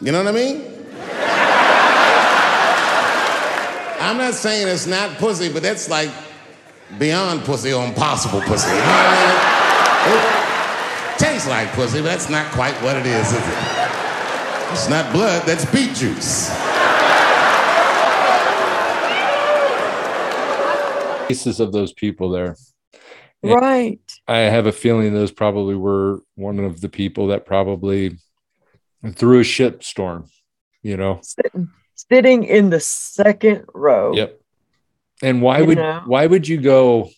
you 0.01 0.11
know 0.11 0.23
what 0.23 0.27
I 0.27 0.31
mean? 0.31 0.63
I'm 3.99 4.17
not 4.17 4.33
saying 4.33 4.67
it's 4.67 4.87
not 4.87 5.17
pussy, 5.17 5.51
but 5.51 5.63
that's 5.63 5.89
like 5.89 6.09
beyond 6.99 7.43
pussy 7.43 7.73
or 7.73 7.85
impossible 7.85 8.41
pussy. 8.41 8.69
You 8.69 8.75
know 8.75 8.81
what 8.81 9.05
I 9.07 10.07
mean? 10.07 11.13
It 11.13 11.19
tastes 11.19 11.47
like 11.47 11.71
pussy, 11.73 11.99
but 11.99 12.05
that's 12.05 12.29
not 12.29 12.51
quite 12.51 12.75
what 12.81 12.95
it 12.95 13.05
is, 13.05 13.27
is 13.27 13.33
it? 13.33 13.91
It's 14.71 14.89
not 14.89 15.11
blood, 15.13 15.43
that's 15.45 15.65
beet 15.71 15.95
juice. 15.95 16.49
Cases 21.27 21.59
of 21.59 21.71
those 21.71 21.93
people 21.93 22.29
there. 22.29 22.55
Yeah. 23.41 23.53
Right. 23.55 23.99
I 24.27 24.37
have 24.37 24.65
a 24.65 24.71
feeling 24.71 25.13
those 25.13 25.31
probably 25.31 25.75
were 25.75 26.21
one 26.35 26.59
of 26.59 26.81
the 26.81 26.89
people 26.89 27.27
that 27.27 27.45
probably 27.45 28.17
threw 29.13 29.39
a 29.39 29.43
shit 29.43 29.83
storm. 29.83 30.29
You 30.81 30.97
know. 30.97 31.19
Sitting, 31.23 31.69
sitting 31.95 32.43
in 32.43 32.69
the 32.69 32.79
second 32.79 33.65
row. 33.73 34.13
Yep. 34.13 34.39
And 35.23 35.41
why 35.41 35.59
You 35.59 35.65
would 35.65 35.77
know? 35.77 36.01
why 36.05 36.25
would 36.27 36.47
you 36.47 36.59
go? 36.59 37.09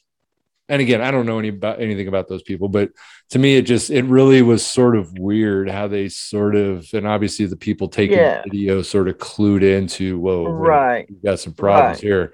And 0.70 0.82
again, 0.82 1.02
I 1.02 1.12
don't 1.12 1.26
know 1.26 1.40
any 1.40 1.48
about 1.48 1.80
anything 1.82 2.08
about 2.10 2.28
those 2.28 2.44
people, 2.44 2.68
but 2.68 2.92
to 3.30 3.40
me, 3.40 3.56
it 3.56 3.62
just 3.64 3.90
it 3.90 4.04
really 4.06 4.42
was 4.42 4.66
sort 4.66 4.98
of 4.98 5.18
weird 5.18 5.70
how 5.70 5.88
they 5.88 6.10
sort 6.10 6.56
of 6.56 6.86
and 6.94 7.08
obviously 7.08 7.46
the 7.46 7.56
people 7.56 7.88
taking 7.88 8.18
Yeah. 8.18 8.42
the 8.44 8.50
video 8.52 8.82
sort 8.82 9.08
of 9.08 9.18
clued 9.18 9.64
into 9.64 10.20
whoa, 10.20 10.46
Right. 10.50 11.08
we 11.10 11.16
got 11.24 11.40
some 11.40 11.54
problems 11.54 11.98
Right. 11.98 12.04
here. 12.04 12.34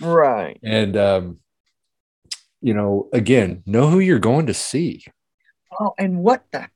Right. 0.00 0.58
And 0.62 0.96
um, 0.96 1.38
you 2.60 2.74
know, 2.74 3.08
again, 3.12 3.62
know 3.66 3.88
who 3.88 4.00
you're 4.00 4.18
going 4.18 4.46
to 4.46 4.54
see. 4.54 5.04
Oh, 5.78 5.94
and 5.98 6.18
what 6.18 6.42
the 6.50 6.68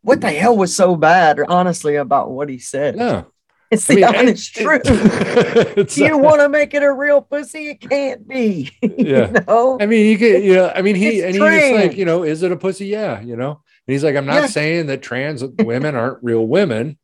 what 0.00 0.20
the 0.22 0.30
hell 0.30 0.56
was 0.56 0.74
so 0.74 0.96
bad, 0.96 1.38
honestly, 1.46 1.96
about 1.96 2.30
what 2.30 2.48
he 2.48 2.58
said? 2.58 2.96
Yeah. 2.96 3.24
It's 3.70 3.90
I 3.90 3.94
mean, 3.94 4.04
honest 4.04 4.54
truth. 4.56 4.82
it's- 4.86 5.94
Do 5.94 6.04
you 6.04 6.16
want 6.18 6.40
to 6.40 6.48
make 6.48 6.72
it 6.74 6.82
a 6.82 6.92
real 6.92 7.20
pussy? 7.20 7.68
It 7.70 7.80
can't 7.80 8.26
be. 8.26 8.70
Yeah. 8.82 9.26
you 9.28 9.44
know? 9.46 9.78
I 9.80 9.86
mean, 9.86 10.06
you 10.06 10.18
could, 10.18 10.42
you 10.42 10.54
know, 10.54 10.72
I 10.74 10.82
mean, 10.82 10.96
he 10.96 11.22
and 11.22 11.34
he 11.34 11.40
was 11.40 11.70
like, 11.72 11.96
you 11.96 12.04
know, 12.04 12.22
is 12.22 12.42
it 12.42 12.50
a 12.52 12.56
pussy? 12.56 12.86
Yeah, 12.86 13.20
you 13.20 13.36
know. 13.36 13.50
And 13.50 13.92
he's 13.92 14.02
like, 14.04 14.16
I'm 14.16 14.26
not 14.26 14.42
Yeah. 14.42 14.46
saying 14.46 14.86
that 14.86 15.02
trans 15.02 15.42
women 15.44 15.94
aren't 15.94 16.22
real 16.22 16.46
women, 16.46 16.98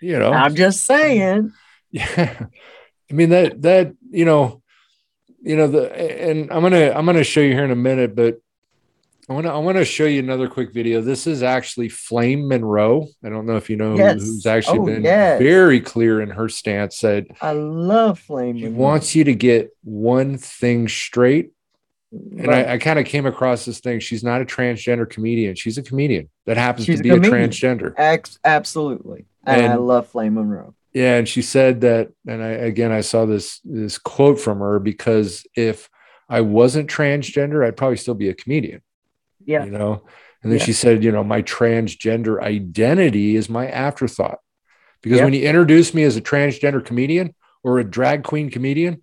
you 0.00 0.18
know. 0.18 0.32
I'm 0.32 0.54
just 0.54 0.84
saying. 0.84 1.52
yeah. 1.90 2.46
I 3.10 3.14
mean 3.14 3.28
that 3.30 3.60
that 3.62 3.92
you 4.10 4.24
know, 4.24 4.62
you 5.42 5.56
know 5.56 5.66
the 5.68 5.92
and 6.28 6.50
I'm 6.50 6.62
gonna 6.62 6.90
I'm 6.92 7.04
gonna 7.06 7.24
show 7.24 7.40
you 7.40 7.52
here 7.52 7.64
in 7.64 7.70
a 7.70 7.76
minute, 7.76 8.14
but 8.16 8.40
I 9.32 9.34
want 9.34 9.46
to 9.46 9.52
I 9.52 9.58
want 9.58 9.78
to 9.78 9.84
show 9.86 10.04
you 10.04 10.18
another 10.18 10.46
quick 10.46 10.74
video. 10.74 11.00
This 11.00 11.26
is 11.26 11.42
actually 11.42 11.88
Flame 11.88 12.48
Monroe. 12.48 13.06
I 13.24 13.30
don't 13.30 13.46
know 13.46 13.56
if 13.56 13.70
you 13.70 13.76
know 13.76 13.96
Yes. 13.96 14.20
who's 14.20 14.44
actually 14.44 14.80
Oh, 14.80 14.84
been 14.84 15.02
yes. 15.02 15.40
very 15.40 15.80
clear 15.80 16.20
in 16.20 16.28
her 16.28 16.50
stance. 16.50 16.98
Said 16.98 17.28
I 17.40 17.52
love 17.52 18.18
Flame. 18.18 18.58
she 18.58 18.64
Monroe. 18.64 18.78
wants 18.78 19.14
you 19.14 19.24
to 19.24 19.34
get 19.34 19.70
one 19.84 20.36
thing 20.36 20.86
straight. 20.86 21.52
And 22.12 22.46
Right. 22.46 22.66
I, 22.68 22.74
I 22.74 22.78
kind 22.78 22.98
of 22.98 23.06
came 23.06 23.24
across 23.24 23.64
this 23.64 23.80
thing. 23.80 24.00
She's 24.00 24.22
not 24.22 24.42
a 24.42 24.44
transgender 24.44 25.08
comedian. 25.08 25.54
She's 25.54 25.78
a 25.78 25.82
comedian 25.82 26.28
that 26.44 26.58
happens 26.58 26.84
She's 26.84 26.98
to 26.98 27.02
be 27.02 27.08
a, 27.08 27.14
comedian. 27.14 27.48
transgender. 27.48 27.94
Ex- 27.96 28.38
absolutely. 28.44 29.24
And, 29.46 29.64
I 29.72 29.76
love 29.76 30.08
Flame 30.08 30.34
Monroe. 30.34 30.74
Yeah, 30.92 31.16
and 31.16 31.26
she 31.26 31.40
said 31.40 31.80
that, 31.80 32.10
and 32.28 32.42
I 32.42 32.48
again 32.50 32.92
I 32.92 33.00
saw 33.00 33.24
this 33.24 33.60
this 33.64 33.96
quote 33.96 34.38
from 34.38 34.58
her 34.58 34.78
because 34.78 35.46
if 35.56 35.88
I 36.28 36.42
wasn't 36.42 36.90
transgender, 36.90 37.66
I'd 37.66 37.78
probably 37.78 37.96
still 37.96 38.12
be 38.14 38.28
a 38.28 38.34
comedian. 38.34 38.82
Yeah. 39.44 39.64
You 39.64 39.70
know, 39.70 40.04
and 40.42 40.50
then 40.50 40.58
Yeah. 40.58 40.64
she 40.64 40.72
said, 40.72 41.04
you 41.04 41.12
know, 41.12 41.24
my 41.24 41.42
transgender 41.42 42.40
identity 42.42 43.36
is 43.36 43.48
my 43.48 43.68
afterthought. 43.68 44.38
Because 45.02 45.18
Yeah. 45.18 45.24
when 45.24 45.34
you 45.34 45.42
introduce 45.42 45.94
me 45.94 46.02
as 46.04 46.16
a 46.16 46.20
transgender 46.20 46.84
comedian, 46.84 47.34
or 47.64 47.78
a 47.78 47.84
drag 47.84 48.24
queen 48.24 48.50
comedian, 48.50 49.02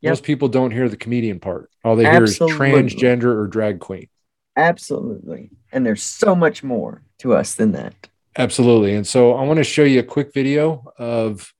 Yep. 0.00 0.10
most 0.10 0.24
people 0.24 0.48
don't 0.48 0.70
hear 0.70 0.88
the 0.88 0.96
comedian 0.96 1.40
part. 1.40 1.70
All 1.84 1.96
they 1.96 2.04
hear 2.04 2.24
is 2.24 2.38
transgender 2.38 3.34
or 3.36 3.46
drag 3.46 3.80
queen. 3.80 4.08
Absolutely. 4.56 5.50
And 5.72 5.84
there's 5.84 6.02
so 6.02 6.34
much 6.34 6.62
more 6.62 7.02
to 7.18 7.34
us 7.34 7.54
than 7.54 7.72
that. 7.72 7.94
Absolutely. 8.36 8.94
And 8.94 9.06
so 9.06 9.34
I 9.34 9.44
want 9.44 9.58
to 9.58 9.64
show 9.64 9.82
you 9.84 10.00
a 10.00 10.04
quick 10.04 10.32
video 10.32 10.84
of 10.98 11.52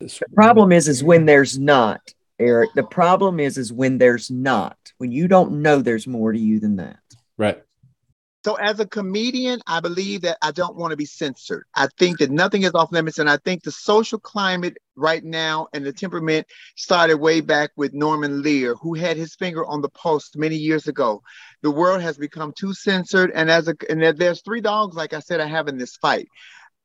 this. 0.00 0.20
Problem 0.34 0.72
is, 0.72 0.88
is 0.88 1.02
when 1.02 1.24
there's 1.26 1.58
not, 1.58 2.00
Eric. 2.38 2.70
The 2.74 2.82
problem 2.82 3.40
is, 3.40 3.56
is 3.56 3.72
when 3.72 3.98
there's 3.98 4.30
not. 4.30 4.76
When 4.98 5.12
you 5.12 5.28
don't 5.28 5.62
know 5.62 5.80
there's 5.80 6.06
more 6.06 6.32
to 6.32 6.38
you 6.38 6.60
than 6.60 6.76
that. 6.76 6.98
Right. 7.38 7.62
So 8.44 8.56
as 8.56 8.78
a 8.78 8.86
comedian, 8.86 9.60
I 9.66 9.80
believe 9.80 10.22
that 10.22 10.36
I 10.42 10.52
don't 10.52 10.76
want 10.76 10.90
to 10.90 10.98
be 10.98 11.06
censored. 11.06 11.64
I 11.74 11.88
think 11.98 12.18
that 12.18 12.30
nothing 12.30 12.62
is 12.62 12.74
off 12.74 12.92
limits, 12.92 13.18
and 13.18 13.30
I 13.30 13.38
think 13.38 13.62
the 13.62 13.72
social 13.72 14.18
climate 14.18 14.76
right 14.96 15.24
now 15.24 15.68
and 15.72 15.84
the 15.84 15.92
temperament 15.92 16.46
started 16.76 17.16
way 17.16 17.40
back 17.40 17.70
with 17.76 17.94
Norman 17.94 18.42
Lear, 18.42 18.74
who 18.74 18.94
had 18.94 19.16
his 19.16 19.34
finger 19.34 19.64
on 19.64 19.80
the 19.80 19.88
pulse 19.88 20.30
many 20.36 20.56
years 20.56 20.88
ago. 20.88 21.22
The 21.62 21.70
world 21.70 22.02
has 22.02 22.18
become 22.18 22.52
too 22.58 22.74
censored, 22.74 23.30
and 23.34 23.50
as 23.50 23.68
a 23.68 23.74
and 23.88 24.02
there's 24.18 24.42
three 24.42 24.60
dogs, 24.60 24.94
like 24.94 25.14
I 25.14 25.20
said, 25.20 25.40
I 25.40 25.46
have 25.46 25.68
in 25.68 25.78
this 25.78 25.96
fight. 25.96 26.28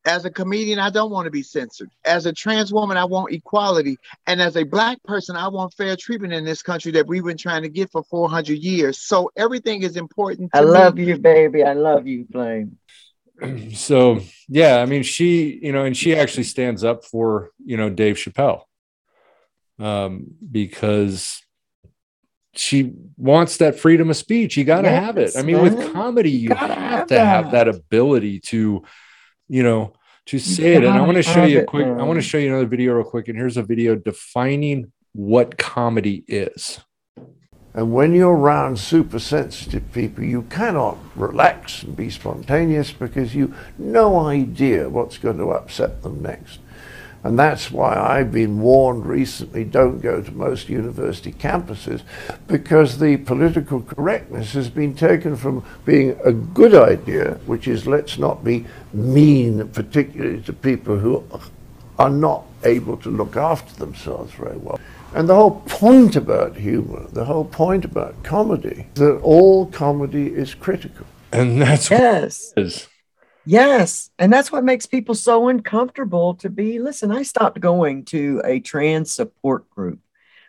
As 0.06 0.24
a 0.24 0.30
comedian, 0.30 0.78
I 0.78 0.88
don't 0.88 1.10
want 1.10 1.26
to 1.26 1.30
be 1.30 1.42
censored. 1.42 1.90
As 2.06 2.24
a 2.24 2.32
trans 2.32 2.72
woman, 2.72 2.96
I 2.96 3.04
want 3.04 3.32
equality. 3.32 3.98
And 4.26 4.40
as 4.40 4.56
a 4.56 4.62
black 4.62 5.02
person, 5.04 5.36
I 5.36 5.48
want 5.48 5.74
fair 5.74 5.94
treatment 5.94 6.32
in 6.32 6.44
this 6.44 6.62
country 6.62 6.90
that 6.92 7.06
we've 7.06 7.24
been 7.24 7.36
trying 7.36 7.62
to 7.62 7.68
get 7.68 7.92
for 7.92 8.02
400 8.04 8.56
years. 8.56 8.98
So 8.98 9.30
everything 9.36 9.82
is 9.82 9.96
important. 9.96 10.52
To 10.52 10.60
I 10.60 10.62
me. 10.62 10.70
love 10.70 10.98
you, 10.98 11.18
baby. 11.18 11.64
I 11.64 11.74
love 11.74 12.06
you, 12.06 12.26
Flame. 12.32 12.78
So 13.74 14.20
yeah, 14.50 14.82
I 14.82 14.86
mean, 14.86 15.02
she, 15.02 15.58
you 15.62 15.72
know, 15.72 15.84
and 15.84 15.96
she 15.96 16.14
actually 16.14 16.44
stands 16.44 16.84
up 16.84 17.06
for, 17.06 17.52
you 17.64 17.78
know, 17.78 17.88
Dave 17.88 18.16
Chappelle. 18.16 18.64
Um, 19.78 20.26
because 20.50 21.42
she 22.54 22.92
wants 23.16 23.58
that 23.58 23.78
freedom 23.78 24.10
of 24.10 24.16
speech. 24.16 24.56
You 24.56 24.64
got 24.64 24.82
to 24.82 24.90
have 24.90 25.16
it. 25.16 25.36
I 25.36 25.42
mean, 25.42 25.62
with 25.62 25.92
comedy, 25.92 26.30
you 26.30 26.50
gotta 26.50 26.74
have 26.74 26.90
have 26.90 27.06
to 27.08 27.18
have 27.18 27.44
that. 27.52 27.64
that 27.66 27.68
ability 27.68 28.40
to, 28.40 28.82
you 29.50 29.64
know, 29.64 29.92
to 30.26 30.38
say 30.38 30.74
it. 30.74 30.84
And 30.84 30.96
I 30.96 31.00
want 31.02 31.16
to 31.16 31.22
show 31.22 31.44
you 31.44 31.58
a 31.58 31.62
it, 31.62 31.66
quick, 31.66 31.86
I 31.86 32.02
want 32.02 32.18
to 32.18 32.22
show 32.22 32.38
you 32.38 32.48
another 32.48 32.66
video 32.66 32.94
real 32.94 33.04
quick. 33.04 33.28
And 33.28 33.36
here's 33.36 33.56
a 33.56 33.62
video 33.62 33.96
defining 33.96 34.92
what 35.12 35.58
comedy 35.58 36.24
is. 36.28 36.80
And 37.74 37.92
when 37.92 38.14
you're 38.14 38.36
around 38.36 38.78
super 38.78 39.18
sensitive 39.18 39.92
people, 39.92 40.24
you 40.24 40.42
cannot 40.42 40.98
relax 41.14 41.82
and 41.82 41.96
be 41.96 42.10
spontaneous 42.10 42.92
because 42.92 43.34
you 43.34 43.54
no 43.78 44.20
idea 44.20 44.88
what's 44.88 45.18
going 45.18 45.38
to 45.38 45.50
upset 45.50 46.02
them 46.02 46.22
next. 46.22 46.60
And 47.22 47.38
that's 47.38 47.70
why 47.70 47.94
I've 47.96 48.32
been 48.32 48.60
warned 48.60 49.04
recently 49.04 49.64
don't 49.64 50.00
go 50.00 50.22
to 50.22 50.30
most 50.32 50.70
university 50.70 51.32
campuses 51.32 52.02
because 52.46 52.98
the 52.98 53.18
political 53.18 53.82
correctness 53.82 54.54
has 54.54 54.70
been 54.70 54.94
taken 54.94 55.36
from 55.36 55.62
being 55.84 56.18
a 56.24 56.32
good 56.32 56.74
idea, 56.74 57.34
which 57.44 57.68
is 57.68 57.86
let's 57.86 58.16
not 58.16 58.42
be 58.42 58.64
mean, 58.94 59.68
particularly 59.68 60.40
to 60.42 60.52
people 60.54 60.98
who 60.98 61.22
are 61.98 62.10
not 62.10 62.44
able 62.64 62.96
to 62.96 63.10
look 63.10 63.36
after 63.36 63.74
themselves 63.78 64.32
very 64.32 64.56
well. 64.56 64.80
And 65.14 65.28
the 65.28 65.34
whole 65.34 65.60
point 65.66 66.16
about 66.16 66.56
humor, 66.56 67.06
the 67.12 67.24
whole 67.26 67.44
point 67.44 67.84
about 67.84 68.22
comedy, 68.22 68.86
that 68.94 69.16
all 69.18 69.66
comedy 69.66 70.28
is 70.28 70.54
critical. 70.54 71.04
And 71.32 71.60
that's 71.60 71.90
what 71.90 72.00
Yes. 72.00 72.52
it 72.56 72.60
is. 72.62 72.88
Yes. 73.46 74.10
And 74.18 74.32
that's 74.32 74.52
what 74.52 74.64
makes 74.64 74.86
people 74.86 75.14
so 75.14 75.48
uncomfortable 75.48 76.34
to 76.36 76.50
be. 76.50 76.78
Listen, 76.78 77.10
I 77.10 77.22
stopped 77.22 77.60
going 77.60 78.04
to 78.06 78.42
a 78.44 78.60
trans 78.60 79.12
support 79.12 79.68
group 79.70 80.00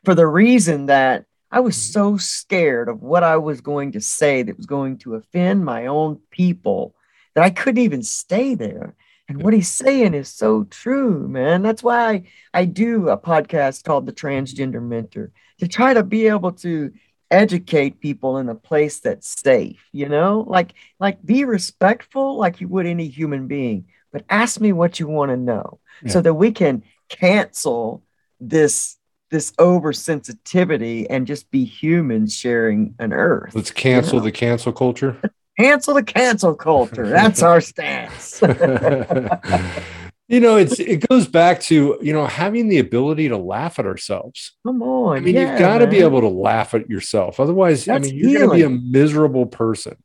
for 0.04 0.14
the 0.16 0.28
reason 0.28 0.88
that 0.88 1.26
I 1.52 1.60
was 1.60 1.76
mm. 1.76 1.94
so 1.94 2.18
scared 2.18 2.90
of 2.90 3.02
what 3.02 3.24
I 3.24 3.38
was 3.38 3.62
going 3.62 3.94
to 3.94 4.02
say 4.02 4.44
that 4.44 4.58
was 4.58 4.66
going 4.66 4.98
to 5.00 5.16
offend 5.16 5.66
my 5.66 5.88
own 5.88 6.20
people 6.32 6.96
that 7.34 7.44
I 7.44 7.50
couldn't 7.50 7.84
even 7.84 8.04
stay 8.04 8.56
there. 8.56 8.96
And 9.28 9.42
what 9.42 9.54
he's 9.54 9.72
saying 9.72 10.14
is 10.14 10.28
so 10.28 10.66
true, 10.66 11.28
man. 11.28 11.62
That's 11.62 11.84
why 11.84 12.12
I, 12.12 12.24
I 12.54 12.66
do 12.66 13.10
a 13.10 13.18
podcast 13.18 13.84
called 13.86 14.06
The 14.06 14.12
Transgender 14.12 14.82
Mentor 14.82 15.32
to 15.60 15.68
try 15.68 15.94
to 15.94 16.04
be 16.04 16.28
able 16.28 16.52
to 16.54 16.92
educate 17.32 18.02
people 18.02 18.38
in 18.38 18.50
a 18.50 18.56
place 18.56 19.00
that's 19.00 19.42
safe, 19.42 19.88
you 19.92 20.08
know? 20.10 20.46
Like 20.48 20.74
like 21.00 21.26
be 21.26 21.46
respectful 21.46 22.38
like 22.38 22.62
you 22.62 22.68
would 22.68 22.86
any 22.86 23.08
human 23.08 23.48
being, 23.48 23.86
but 24.12 24.26
ask 24.30 24.60
me 24.60 24.74
what 24.74 25.00
you 25.00 25.08
want 25.08 25.32
to 25.32 25.38
know 25.38 25.80
so 26.08 26.20
that 26.22 26.34
we 26.34 26.52
can 26.52 26.84
cancel 27.10 28.04
this 28.40 28.98
this 29.30 29.52
oversensitivity 29.54 31.08
and 31.10 31.26
just 31.26 31.50
be 31.52 31.64
humans 31.64 32.36
sharing 32.36 32.96
an 33.00 33.14
earth. 33.14 33.56
Let's 33.56 33.72
cancel 33.72 34.20
know? 34.20 34.26
the 34.26 34.32
cancel 34.32 34.74
culture. 34.74 35.18
Cancel 35.58 35.94
the 35.94 36.04
cancel 36.04 36.54
culture. 36.54 37.08
That's 37.08 37.42
our 37.42 37.62
stance. 37.62 38.42
you 40.32 40.40
know, 40.40 40.56
it's 40.58 40.80
it 40.80 41.08
goes 41.08 41.28
back 41.28 41.60
to 41.62 42.00
you 42.02 42.14
know 42.14 42.26
having 42.26 42.68
the 42.70 42.80
ability 42.80 43.30
to 43.30 43.38
laugh 43.38 43.78
at 43.80 43.86
ourselves. 43.86 44.54
Come 44.66 44.82
on. 44.82 45.18
I 45.18 45.20
mean, 45.20 45.36
yeah, 45.36 45.52
you've 45.52 45.60
got 45.60 45.80
to 45.80 45.88
be 45.88 46.00
able 46.00 46.22
to 46.22 46.28
laugh 46.30 46.74
at 46.74 46.90
yourself. 46.90 47.40
Otherwise, 47.40 47.88
I 47.88 48.00
mean, 48.00 48.16
you're 48.16 48.48
going 48.48 48.50
to 48.50 48.56
be 48.56 48.76
a 48.76 48.80
miserable 48.80 49.46
person. 49.46 49.98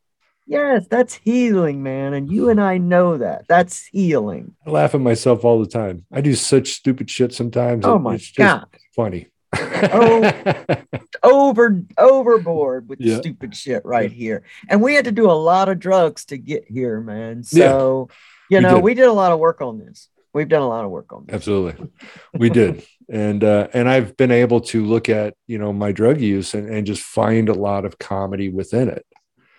Yes, 0.45 0.85
that's 0.89 1.13
healing, 1.13 1.83
man. 1.83 2.13
And 2.13 2.31
you 2.31 2.49
and 2.49 2.61
I 2.61 2.77
know 2.77 3.17
that. 3.17 3.45
That's 3.49 3.85
healing. 3.85 4.55
I 4.65 4.69
laugh 4.69 4.95
at 4.95 5.01
myself 5.01 5.43
all 5.43 5.59
the 5.59 5.67
time. 5.67 6.05
I 6.11 6.21
do 6.21 6.35
such 6.35 6.69
stupid 6.69 7.09
shit 7.09 7.33
sometimes. 7.33 7.85
Oh 7.85 7.99
my 7.99 8.15
it's 8.15 8.25
just 8.31 8.37
God. 8.37 8.67
funny. 8.95 9.27
Oh. 9.53 10.31
Over 11.23 11.83
overboard 11.97 12.87
with 12.87 12.99
the 12.99 13.05
Yeah. 13.05 13.17
stupid 13.17 13.55
shit 13.55 13.83
right 13.85 14.11
here. 14.11 14.43
And 14.69 14.81
we 14.81 14.93
had 14.95 15.05
to 15.05 15.11
do 15.11 15.29
a 15.29 15.33
lot 15.33 15.67
of 15.67 15.79
drugs 15.79 16.25
to 16.25 16.37
get 16.37 16.65
here, 16.69 17.01
man. 17.01 17.43
Yeah. 17.51 17.69
So, 17.71 18.09
you 18.49 18.57
We 18.59 18.63
know, 18.63 18.75
did. 18.75 18.83
we 18.83 18.93
did 18.93 19.07
a 19.07 19.11
lot 19.13 19.31
of 19.31 19.39
work 19.39 19.59
on 19.61 19.79
this. 19.79 20.09
We've 20.33 20.47
done 20.47 20.61
a 20.61 20.67
lot 20.67 20.85
of 20.85 20.91
work 20.91 21.11
on 21.13 21.25
this. 21.25 21.35
Absolutely, 21.35 21.87
we 22.33 22.49
did, 22.49 22.85
and 23.09 23.43
uh, 23.43 23.67
and 23.73 23.89
I've 23.89 24.15
been 24.17 24.31
able 24.31 24.61
to 24.61 24.85
look 24.85 25.09
at 25.09 25.35
you 25.47 25.57
know 25.57 25.73
my 25.73 25.91
drug 25.91 26.21
use 26.21 26.53
and, 26.53 26.69
and 26.69 26.85
just 26.85 27.01
find 27.01 27.49
a 27.49 27.53
lot 27.53 27.85
of 27.85 27.97
comedy 27.99 28.49
within 28.49 28.89
it. 28.89 29.05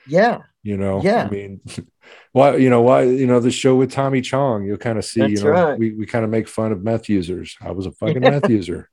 Yeah. 0.08 0.40
You 0.62 0.76
know, 0.76 1.00
Yeah. 1.02 1.24
I 1.24 1.30
mean, 1.30 1.60
why 2.32 2.56
you 2.56 2.70
know 2.70 2.82
why 2.82 3.02
you 3.02 3.26
know 3.26 3.40
the 3.40 3.50
show 3.50 3.76
with 3.76 3.92
Tommy 3.92 4.20
Chong, 4.20 4.64
you'll 4.64 4.76
kind 4.78 4.98
of 4.98 5.04
see 5.04 5.20
you 5.20 5.42
know 5.42 5.50
right. 5.50 5.78
we 5.78 5.92
we 5.92 6.06
kind 6.06 6.24
of 6.24 6.30
make 6.30 6.48
fun 6.48 6.72
of 6.72 6.82
meth 6.82 7.08
users. 7.08 7.56
I 7.60 7.70
was 7.72 7.86
a 7.86 7.92
fucking 8.00 8.20
meth 8.20 8.48
user. 8.48 8.90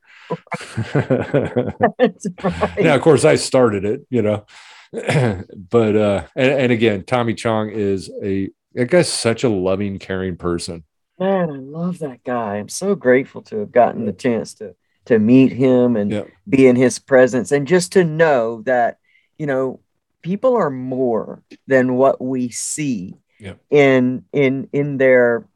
That's 0.94 2.28
right. 2.44 2.80
now, 2.80 2.96
of 2.96 3.02
course, 3.02 3.26
I 3.26 3.36
started 3.36 3.86
it, 3.86 4.08
you 4.10 4.22
know, 4.22 4.46
but 4.92 5.96
uh, 5.96 6.24
and, 6.36 6.52
and 6.52 6.72
again, 6.72 7.04
Tommy 7.06 7.34
Chong 7.34 7.70
is 7.70 8.10
a 8.24 8.50
that 8.74 8.90
guy's 8.90 9.12
such 9.12 9.44
a 9.44 9.50
loving, 9.50 10.00
caring 10.00 10.38
person. 10.38 10.84
Man, 11.20 11.50
I 11.50 11.58
love 11.58 12.00
that 12.00 12.24
guy. 12.24 12.58
I'm 12.58 12.70
so 12.70 12.94
grateful 12.96 13.42
to 13.44 13.60
have 13.60 13.72
gotten 13.72 14.06
the 14.06 14.14
chance 14.14 14.54
to 14.56 14.76
to 15.06 15.20
meet 15.20 15.52
him 15.52 15.96
and 15.96 16.12
Yeah. 16.12 16.24
be 16.50 16.66
in 16.66 16.76
his 16.76 16.98
presence 16.98 17.52
and 17.52 17.68
just 17.68 17.92
to 17.94 18.04
know 18.04 18.64
that, 18.64 18.98
you 19.38 19.46
know, 19.46 19.80
people 20.24 20.56
are 20.56 20.72
more 20.72 21.44
than 21.68 21.94
what 21.96 22.20
we 22.20 22.50
see 22.50 23.14
Yeah. 23.40 23.54
in 23.70 24.26
in 24.34 24.68
in 24.74 24.98
their 24.98 25.48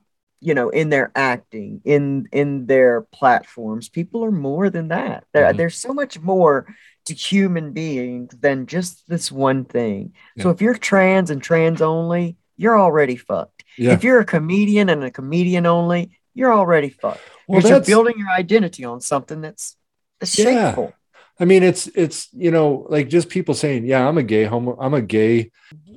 you 0.42 0.54
know 0.54 0.70
in 0.70 0.90
their 0.90 1.12
acting 1.16 1.82
in 1.84 2.28
in 2.32 2.66
their 2.68 3.02
platforms 3.12 3.90
people 3.90 4.24
are 4.24 4.32
more 4.32 4.70
than 4.70 4.88
that 4.90 5.26
there, 5.34 5.52
Mhm. 5.52 5.58
there's 5.58 5.76
so 5.76 5.94
much 5.94 6.18
more 6.20 6.66
to 7.06 7.14
human 7.14 7.74
beings 7.74 8.34
than 8.40 8.66
just 8.68 9.06
this 9.10 9.30
one 9.32 9.66
thing 9.66 10.14
so 10.38 10.50
if 10.50 10.62
you're 10.62 10.76
trans 10.76 11.30
and 11.30 11.42
trans 11.44 11.82
only 11.82 12.38
you're 12.56 12.80
already 12.80 13.18
fucked 13.18 13.59
Yeah. 13.80 13.94
if 13.94 14.04
you're 14.04 14.20
a 14.20 14.26
comedian 14.26 14.90
and 14.90 15.04
a 15.04 15.12
comedian 15.12 15.66
only, 15.66 16.12
you're 16.34 16.54
already 16.54 16.90
fucked. 16.90 17.22
Well, 17.48 17.62
you're 17.62 17.80
building 17.82 18.16
your 18.18 18.30
identity 18.30 18.84
on 18.86 19.02
something 19.02 19.42
that's, 19.42 19.76
that's 20.20 20.38
Yeah. 20.38 20.46
shameful. 20.46 20.94
I 21.42 21.46
mean, 21.46 21.64
it's 21.64 21.88
it's 21.96 22.28
you 22.34 22.52
know 22.52 22.86
like 22.90 23.08
just 23.08 23.30
people 23.30 23.54
saying, 23.56 23.86
yeah, 23.86 24.06
I'm 24.06 24.18
a 24.18 24.24
gay 24.24 24.44
homo, 24.44 24.78
I'm 24.78 24.94
a 24.94 25.02
gay, 25.02 25.52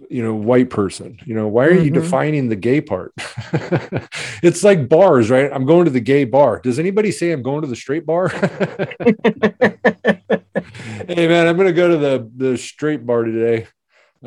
you 0.08 0.22
know, 0.22 0.34
white 0.36 0.70
person. 0.70 1.18
You 1.26 1.34
know, 1.34 1.48
why 1.48 1.66
are 1.66 1.72
you 1.74 1.90
Mhm. 1.90 1.94
defining 1.94 2.48
the 2.48 2.54
gay 2.54 2.80
part? 2.80 3.12
it's 4.42 4.62
like 4.62 4.88
bars, 4.88 5.30
right? 5.30 5.50
I'm 5.52 5.66
going 5.66 5.84
to 5.86 5.90
the 5.90 5.98
gay 6.00 6.22
bar. 6.24 6.60
Does 6.60 6.78
anybody 6.78 7.10
say 7.10 7.32
I'm 7.32 7.42
going 7.42 7.62
to 7.62 7.66
the 7.68 7.74
straight 7.74 8.06
bar? 8.06 8.28
hey 11.08 11.26
man, 11.28 11.46
I'm 11.48 11.56
gonna 11.56 11.72
go 11.72 11.88
to 11.88 11.96
the 11.96 12.30
the 12.36 12.56
straight 12.56 13.04
bar 13.04 13.24
today. 13.24 13.66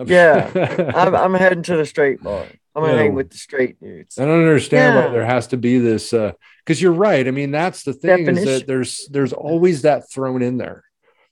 Yeah. 0.06 0.51
I'm, 0.95 1.16
I'm 1.16 1.34
heading 1.34 1.64
to 1.64 1.78
the 1.78 1.86
straight 1.86 2.22
bar. 2.22 2.45
I'm 2.76 2.84
gonna 2.84 2.94
Yeah. 2.96 3.02
hang 3.04 3.16
with 3.16 3.30
the 3.30 3.38
straight 3.38 3.80
dudes. 3.80 4.20
I 4.20 4.26
don't 4.26 4.40
understand 4.40 4.96
why 4.96 5.12
there 5.12 5.26
has 5.26 5.48
to 5.48 5.58
be 5.58 5.78
this 5.80 6.14
uh 6.14 6.34
because 6.64 6.82
you're 6.82 6.92
right. 6.92 7.28
I 7.28 7.32
mean, 7.32 7.52
that's 7.52 7.84
the 7.84 7.94
thing 7.94 8.20
is 8.22 8.26
Definition. 8.26 8.46
that 8.54 8.68
there's 8.68 9.08
there's 9.12 9.34
always 9.34 9.84
that 9.84 10.10
thrown 10.12 10.42
in 10.42 10.58
there. 10.58 10.84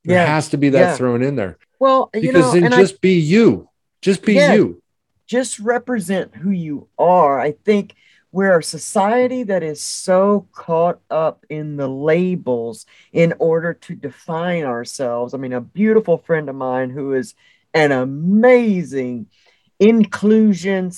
There 0.06 0.18
Yeah. 0.18 0.26
has 0.26 0.50
to 0.50 0.58
be 0.58 0.70
that 0.70 0.80
Yeah. 0.80 0.96
thrown 0.96 1.22
in 1.24 1.36
there. 1.36 1.58
Well, 1.80 2.10
you 2.14 2.22
Because 2.22 2.46
know, 2.46 2.52
then 2.54 2.66
and 2.66 2.74
just 2.76 3.02
be 3.02 3.20
you. 3.20 3.68
Just 4.02 4.24
be 4.24 4.34
Yeah. 4.36 4.54
you. 4.54 4.82
Just 5.28 5.60
represent 5.60 6.36
who 6.36 6.52
you 6.52 6.88
are. 6.98 7.40
I 7.40 7.52
think 7.52 7.94
we're 8.32 8.58
a 8.60 8.64
society 8.64 9.44
that 9.44 9.64
is 9.64 9.82
so 9.82 10.48
caught 10.54 11.00
up 11.10 11.46
in 11.50 11.78
the 11.78 11.88
labels 11.88 12.86
in 13.12 13.34
order 13.40 13.74
to 13.76 13.96
define 13.96 14.64
ourselves. 14.66 15.34
I 15.34 15.38
mean, 15.38 15.54
a 15.54 15.62
beautiful 15.62 16.18
friend 16.18 16.50
of 16.50 16.56
mine 16.56 16.90
who 16.90 17.14
is 17.14 17.36
an 17.74 17.92
amazing 17.92 19.28
inclusion 19.80 20.92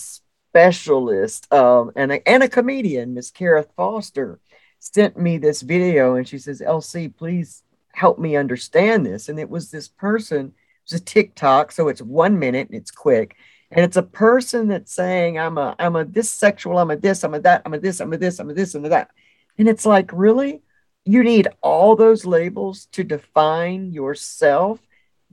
specialist 0.56 1.52
um, 1.52 1.92
and, 1.98 2.14
a, 2.14 2.30
and 2.30 2.42
a 2.42 2.48
comedian, 2.48 3.14
Miss 3.14 3.30
Kara 3.30 3.66
Foster, 3.76 4.40
sent 4.80 5.18
me 5.18 5.38
this 5.38 5.62
video 5.62 6.16
and 6.16 6.26
she 6.26 6.38
says, 6.38 6.62
LC, 6.62 7.14
please 7.14 7.62
help 7.92 8.18
me 8.18 8.38
understand 8.38 9.06
this. 9.06 9.28
And 9.28 9.38
it 9.38 9.50
was 9.50 9.70
this 9.70 9.90
person, 9.90 10.46
it 10.48 10.54
was 10.94 11.02
a 11.02 11.04
TikTok, 11.04 11.74
so 11.74 11.90
it's 11.90 12.02
one 12.02 12.40
minute 12.40 12.70
and 12.70 12.80
it's 12.80 12.90
quick. 12.90 13.36
And 13.70 13.84
it's 13.84 13.98
a 13.98 14.04
person 14.04 14.70
that's 14.70 14.94
saying, 14.94 15.38
I'm 15.38 15.58
a, 15.58 15.76
I'm 15.78 15.98
a 15.98 16.06
this 16.06 16.32
sexual, 16.32 16.78
I'm 16.78 16.92
a 16.92 16.96
this, 16.96 17.26
I'm 17.26 17.34
a 17.34 17.42
that, 17.42 17.64
I'm 17.66 17.74
a 17.74 17.80
this, 17.80 18.00
I'm 18.00 18.14
a 18.14 18.18
this, 18.18 18.40
I'm 18.40 18.50
a 18.50 18.54
this, 18.54 18.76
I'm 18.76 18.86
a 18.86 18.90
that. 18.90 19.12
And 19.58 19.68
it's 19.68 19.86
like, 19.86 20.10
really? 20.14 20.62
You 21.04 21.22
need 21.22 21.50
all 21.62 21.98
those 21.98 22.26
labels 22.26 22.86
to 22.94 23.04
define 23.04 23.92
yourself? 23.92 24.80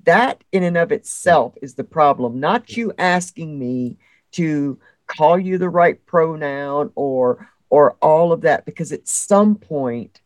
That 0.03 0.43
in 0.51 0.65
and 0.65 0.77
of 0.77 0.91
itself 0.91 1.55
is 1.63 1.75
the 1.75 1.85
problem, 1.85 2.41
not 2.41 2.77
you 2.77 2.93
asking 2.99 3.57
me 3.57 3.99
to 4.33 4.79
call 5.17 5.39
you 5.39 5.59
the 5.59 5.69
right 5.69 6.05
pronoun 6.07 6.91
or 6.95 7.49
or 7.71 7.97
all 8.03 8.33
of 8.33 8.43
that 8.43 8.67
because 8.67 8.93
at 8.93 9.09
some 9.09 9.57
point 9.57 10.21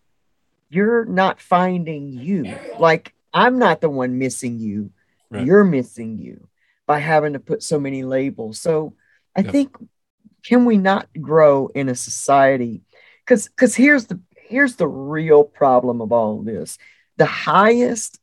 you're 0.69 1.05
not 1.05 1.41
finding 1.41 2.13
you. 2.13 2.57
Like 2.79 3.13
i'm 3.33 3.59
not 3.59 3.81
the 3.81 3.91
one 3.91 4.19
missing 4.19 4.59
you. 4.59 4.91
Right. 5.29 5.45
you're 5.45 5.65
missing 5.65 6.19
you 6.19 6.47
by 6.87 7.01
having 7.01 7.33
to 7.33 7.41
put 7.41 7.63
so 7.63 7.81
many 7.81 8.05
labels. 8.05 8.61
So 8.61 8.95
i 9.37 9.41
yep. 9.41 9.53
think 9.53 9.77
can 10.45 10.65
we 10.65 10.77
not 10.77 11.09
grow 11.21 11.69
in 11.75 11.89
a 11.89 11.95
society? 11.95 12.83
Because 13.25 13.49
because 13.49 13.75
here's 13.75 14.07
the 14.07 14.21
here's 14.37 14.77
the 14.77 14.87
real 14.87 15.43
problem 15.43 16.01
of 16.01 16.13
all 16.13 16.43
this. 16.43 16.79
The 17.17 17.27
highest 17.27 18.21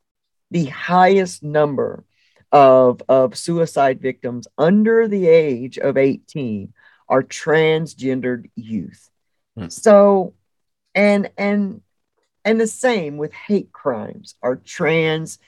the 0.51 0.65
highest 0.65 1.43
number 1.43 2.05
of, 2.53 3.01
of 3.09 3.35
suicide 3.35 3.99
victims 3.99 4.47
under 4.57 5.07
the 5.07 5.27
age 5.27 5.77
of 5.79 5.97
18 5.97 6.71
are 7.09 7.23
transgendered 7.23 8.49
youth. 8.55 9.09
Hmm. 9.57 9.67
So, 9.67 10.35
and 10.95 11.31
and 11.37 11.81
and 12.45 12.61
the 12.61 12.67
same 12.67 13.17
with 13.17 13.33
hate 13.33 13.71
crimes 13.71 14.35
are 14.43 14.57
transgendered 14.57 15.39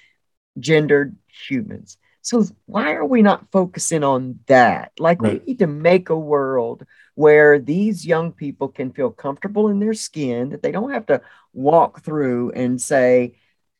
humans. 1.27 1.97
So 2.21 2.43
why 2.65 2.93
are 2.93 3.05
we 3.05 3.21
not 3.21 3.51
focusing 3.51 4.03
on 4.03 4.39
that? 4.47 4.91
Like 4.97 5.21
right. 5.21 5.39
we 5.41 5.45
need 5.45 5.59
to 5.59 5.67
make 5.67 6.09
a 6.09 6.17
world 6.17 6.83
where 7.13 7.59
these 7.59 8.03
young 8.03 8.31
people 8.31 8.67
can 8.67 8.91
feel 8.91 9.11
comfortable 9.11 9.69
in 9.69 9.77
their 9.79 9.93
skin, 9.93 10.49
that 10.49 10.63
they 10.63 10.71
don't 10.71 10.91
have 10.91 11.05
to 11.07 11.21
walk 11.53 12.01
through 12.01 12.51
and 12.53 12.81
say, 12.81 13.35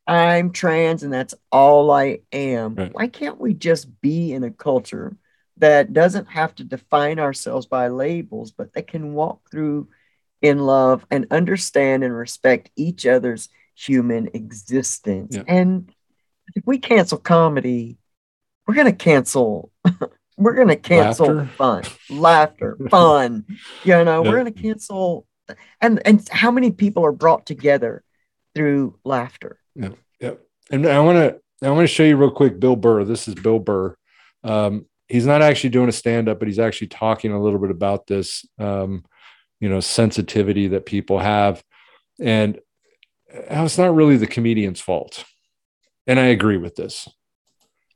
I'm 0.08 0.52
trans 0.52 1.04
and 1.04 1.12
that's 1.12 1.34
all 1.52 1.92
I 1.92 2.20
am. 2.32 2.76
Right. 2.76 2.94
Why 2.94 3.08
can't 3.08 3.40
we 3.40 3.54
just 3.54 4.02
be 4.02 4.34
in 4.34 4.44
a 4.44 4.52
culture 4.52 5.18
that 5.58 5.94
doesn't 5.94 6.28
have 6.28 6.54
to 6.56 6.64
define 6.64 7.20
ourselves 7.20 7.66
by 7.66 7.88
labels, 7.88 8.52
but 8.52 8.74
that 8.74 8.88
can 8.88 9.14
walk 9.14 9.50
through 9.50 9.88
in 10.42 10.60
love 10.60 11.06
and 11.10 11.28
understand 11.32 12.04
and 12.04 12.16
respect 12.16 12.70
each 12.76 13.06
other's 13.08 13.50
human 13.74 14.30
existence? 14.34 15.36
Yeah. 15.36 15.44
And 15.48 15.92
if 16.56 16.64
we 16.68 16.78
cancel 16.78 17.18
comedy, 17.18 17.98
we're 18.68 18.76
going 18.76 18.86
to 18.86 18.94
cancel. 18.94 19.72
we're 20.38 20.54
going 20.54 20.68
to 20.68 20.76
cancel 20.76 21.34
laughter. 21.34 21.52
fun, 21.56 21.84
laughter, 22.10 22.78
fun. 22.90 23.46
You 23.84 24.04
know, 24.04 24.24
yeah. 24.24 24.30
we're 24.30 24.40
going 24.40 24.54
to 24.54 24.62
cancel. 24.62 25.26
And 25.82 26.02
and 26.06 26.28
how 26.30 26.52
many 26.52 26.72
people 26.72 27.06
are 27.06 27.12
brought 27.12 27.46
together 27.46 28.04
through 28.54 29.00
laughter? 29.04 29.60
Yeah, 29.76 29.90
yeah. 30.20 30.34
And 30.72 30.88
I 30.88 31.00
want 31.00 31.18
to 31.18 31.68
I 31.68 31.72
want 31.72 31.84
to 31.84 31.94
show 31.94 32.04
you 32.04 32.18
real 32.18 32.32
quick 32.32 32.60
Bill 32.60 32.76
Burr. 32.76 33.04
This 33.04 33.28
is 33.28 33.36
Bill 33.36 33.60
Burr. 33.60 33.96
Um, 34.44 34.86
he's 35.08 35.26
not 35.26 35.42
actually 35.42 35.70
doing 35.72 35.90
a 35.90 35.94
stand 35.94 36.30
up, 36.30 36.40
but 36.40 36.48
he's 36.48 36.60
actually 36.60 36.88
talking 36.88 37.32
a 37.32 37.42
little 37.42 37.60
bit 37.60 37.72
about 37.72 38.08
this, 38.08 38.46
um, 38.60 39.04
you 39.60 39.70
know, 39.70 39.80
sensitivity 39.80 40.68
that 40.70 40.86
people 40.86 41.20
have, 41.20 41.64
and 42.20 42.60
it's 43.30 43.78
not 43.78 43.96
really 43.96 44.18
the 44.18 44.28
comedian's 44.28 44.82
fault. 44.82 45.24
And 46.08 46.20
I 46.20 46.26
agree 46.26 46.58
with 46.58 46.76
this. 46.76 47.08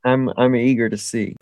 I'm 0.04 0.30
I'm 0.36 0.56
eager 0.56 0.88
to 0.88 0.96
see. 0.96 1.36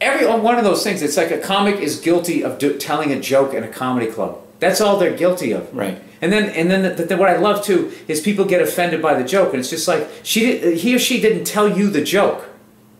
Every 0.00 0.26
one 0.26 0.58
of 0.58 0.64
those 0.64 0.84
things, 0.84 1.02
it's 1.02 1.16
like 1.16 1.30
a 1.30 1.38
comic 1.38 1.76
is 1.76 2.00
guilty 2.00 2.44
of 2.44 2.58
do, 2.58 2.76
telling 2.78 3.12
a 3.12 3.20
joke 3.20 3.54
in 3.54 3.64
a 3.64 3.68
comedy 3.68 4.06
club. 4.06 4.40
That's 4.60 4.80
all 4.80 4.98
they're 4.98 5.16
guilty 5.16 5.52
of. 5.52 5.74
Right. 5.74 6.02
And 6.20 6.32
then, 6.32 6.50
and 6.50 6.70
then 6.70 6.96
the, 6.96 7.04
the, 7.04 7.16
what 7.16 7.28
I 7.28 7.36
love 7.36 7.64
too 7.64 7.92
is 8.08 8.20
people 8.20 8.44
get 8.44 8.62
offended 8.62 9.02
by 9.02 9.20
the 9.20 9.24
joke, 9.24 9.50
and 9.50 9.60
it's 9.60 9.70
just 9.70 9.86
like 9.86 10.08
she 10.22 10.40
did, 10.40 10.78
he 10.78 10.94
or 10.94 10.98
she 10.98 11.20
didn't 11.20 11.44
tell 11.44 11.68
you 11.68 11.90
the 11.90 12.02
joke. 12.02 12.48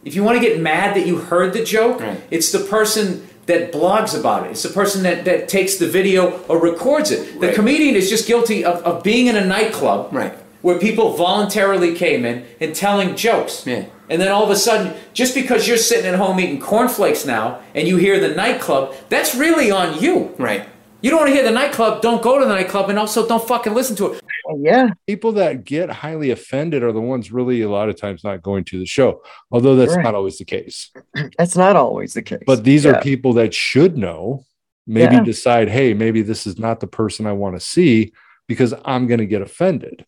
If 0.05 0.14
you 0.14 0.23
want 0.23 0.41
to 0.41 0.47
get 0.47 0.61
mad 0.61 0.95
that 0.97 1.07
you 1.07 1.19
heard 1.19 1.53
the 1.53 1.64
joke, 1.64 2.01
right. 2.01 2.23
it's 2.31 2.53
the 2.53 2.61
person 2.61 3.27
that 3.47 3.73
blogs 3.73 4.19
about 4.19 4.47
it. 4.47 4.51
It's 4.51 4.62
the 4.62 4.69
person 4.69 5.03
that, 5.05 5.25
that 5.25 5.49
takes 5.49 5.77
the 5.77 5.89
video 5.89 6.43
or 6.47 6.61
records 6.61 7.11
it. 7.11 7.41
The 7.41 7.49
right. 7.49 7.55
comedian 7.55 7.95
is 7.95 8.09
just 8.09 8.27
guilty 8.27 8.64
of, 8.64 8.83
of 8.83 9.03
being 9.03 9.29
in 9.29 9.37
a 9.37 9.45
nightclub 9.45 10.12
right. 10.12 10.33
where 10.62 10.79
people 10.79 11.17
voluntarily 11.17 11.95
came 11.95 12.25
in 12.25 12.45
and 12.61 12.75
telling 12.75 13.17
jokes. 13.17 13.67
Yeah. 13.67 13.87
And 14.09 14.21
then 14.21 14.29
all 14.29 14.45
of 14.45 14.51
a 14.51 14.57
sudden, 14.57 14.97
just 15.12 15.35
because 15.35 15.67
you're 15.67 15.77
sitting 15.77 16.07
at 16.07 16.14
home 16.14 16.39
eating 16.39 16.61
cornflakes 16.61 17.27
now 17.27 17.61
and 17.75 17.89
you 17.89 17.97
hear 17.97 18.21
the 18.21 18.35
nightclub, 18.35 18.95
that's 19.09 19.35
really 19.35 19.71
on 19.71 20.01
you. 20.01 20.35
Right. 20.39 20.69
You 21.07 21.11
don't 21.11 21.21
want 21.21 21.29
to 21.29 21.35
hear 21.35 21.45
the 21.45 21.53
nightclub, 21.53 22.03
don't 22.03 22.21
go 22.21 22.37
to 22.37 22.45
the 22.45 22.53
nightclub, 22.53 22.91
and 22.91 22.99
also 22.99 23.29
don't 23.29 23.47
fucking 23.47 23.75
listen 23.75 23.95
to 23.95 24.15
it. 24.15 24.25
Yeah. 24.59 24.91
People 25.07 25.31
that 25.35 25.65
get 25.65 25.89
highly 25.89 26.33
offended 26.33 26.83
are 26.83 26.91
the 26.91 27.01
ones 27.01 27.31
really 27.31 27.63
a 27.63 27.71
lot 27.71 27.89
of 27.89 27.95
times 27.95 28.25
not 28.25 28.43
going 28.43 28.65
to 28.65 28.81
the 28.81 28.87
show, 28.87 29.23
although 29.53 29.77
that's 29.77 29.95
right. 29.95 30.03
not 30.03 30.17
always 30.17 30.39
the 30.39 30.45
case. 30.45 30.91
That's 31.39 31.57
not 31.57 31.77
always 31.77 32.15
the 32.15 32.23
case. 32.23 32.43
But 32.45 32.65
these 32.65 32.85
yeah. 32.85 32.91
are 32.91 33.03
people 33.03 33.35
that 33.35 33.55
should 33.55 33.97
know, 33.97 34.47
maybe 34.85 35.15
yeah. 35.15 35.23
decide, 35.23 35.69
hey, 35.69 35.95
maybe 35.95 36.23
this 36.23 36.45
is 36.45 36.59
not 36.59 36.81
the 36.81 36.89
person 36.89 37.25
I 37.25 37.35
want 37.35 37.55
to 37.55 37.61
see 37.61 38.13
because 38.49 38.75
I'm 38.85 39.07
going 39.07 39.21
to 39.21 39.27
get 39.27 39.43
offended. 39.43 40.05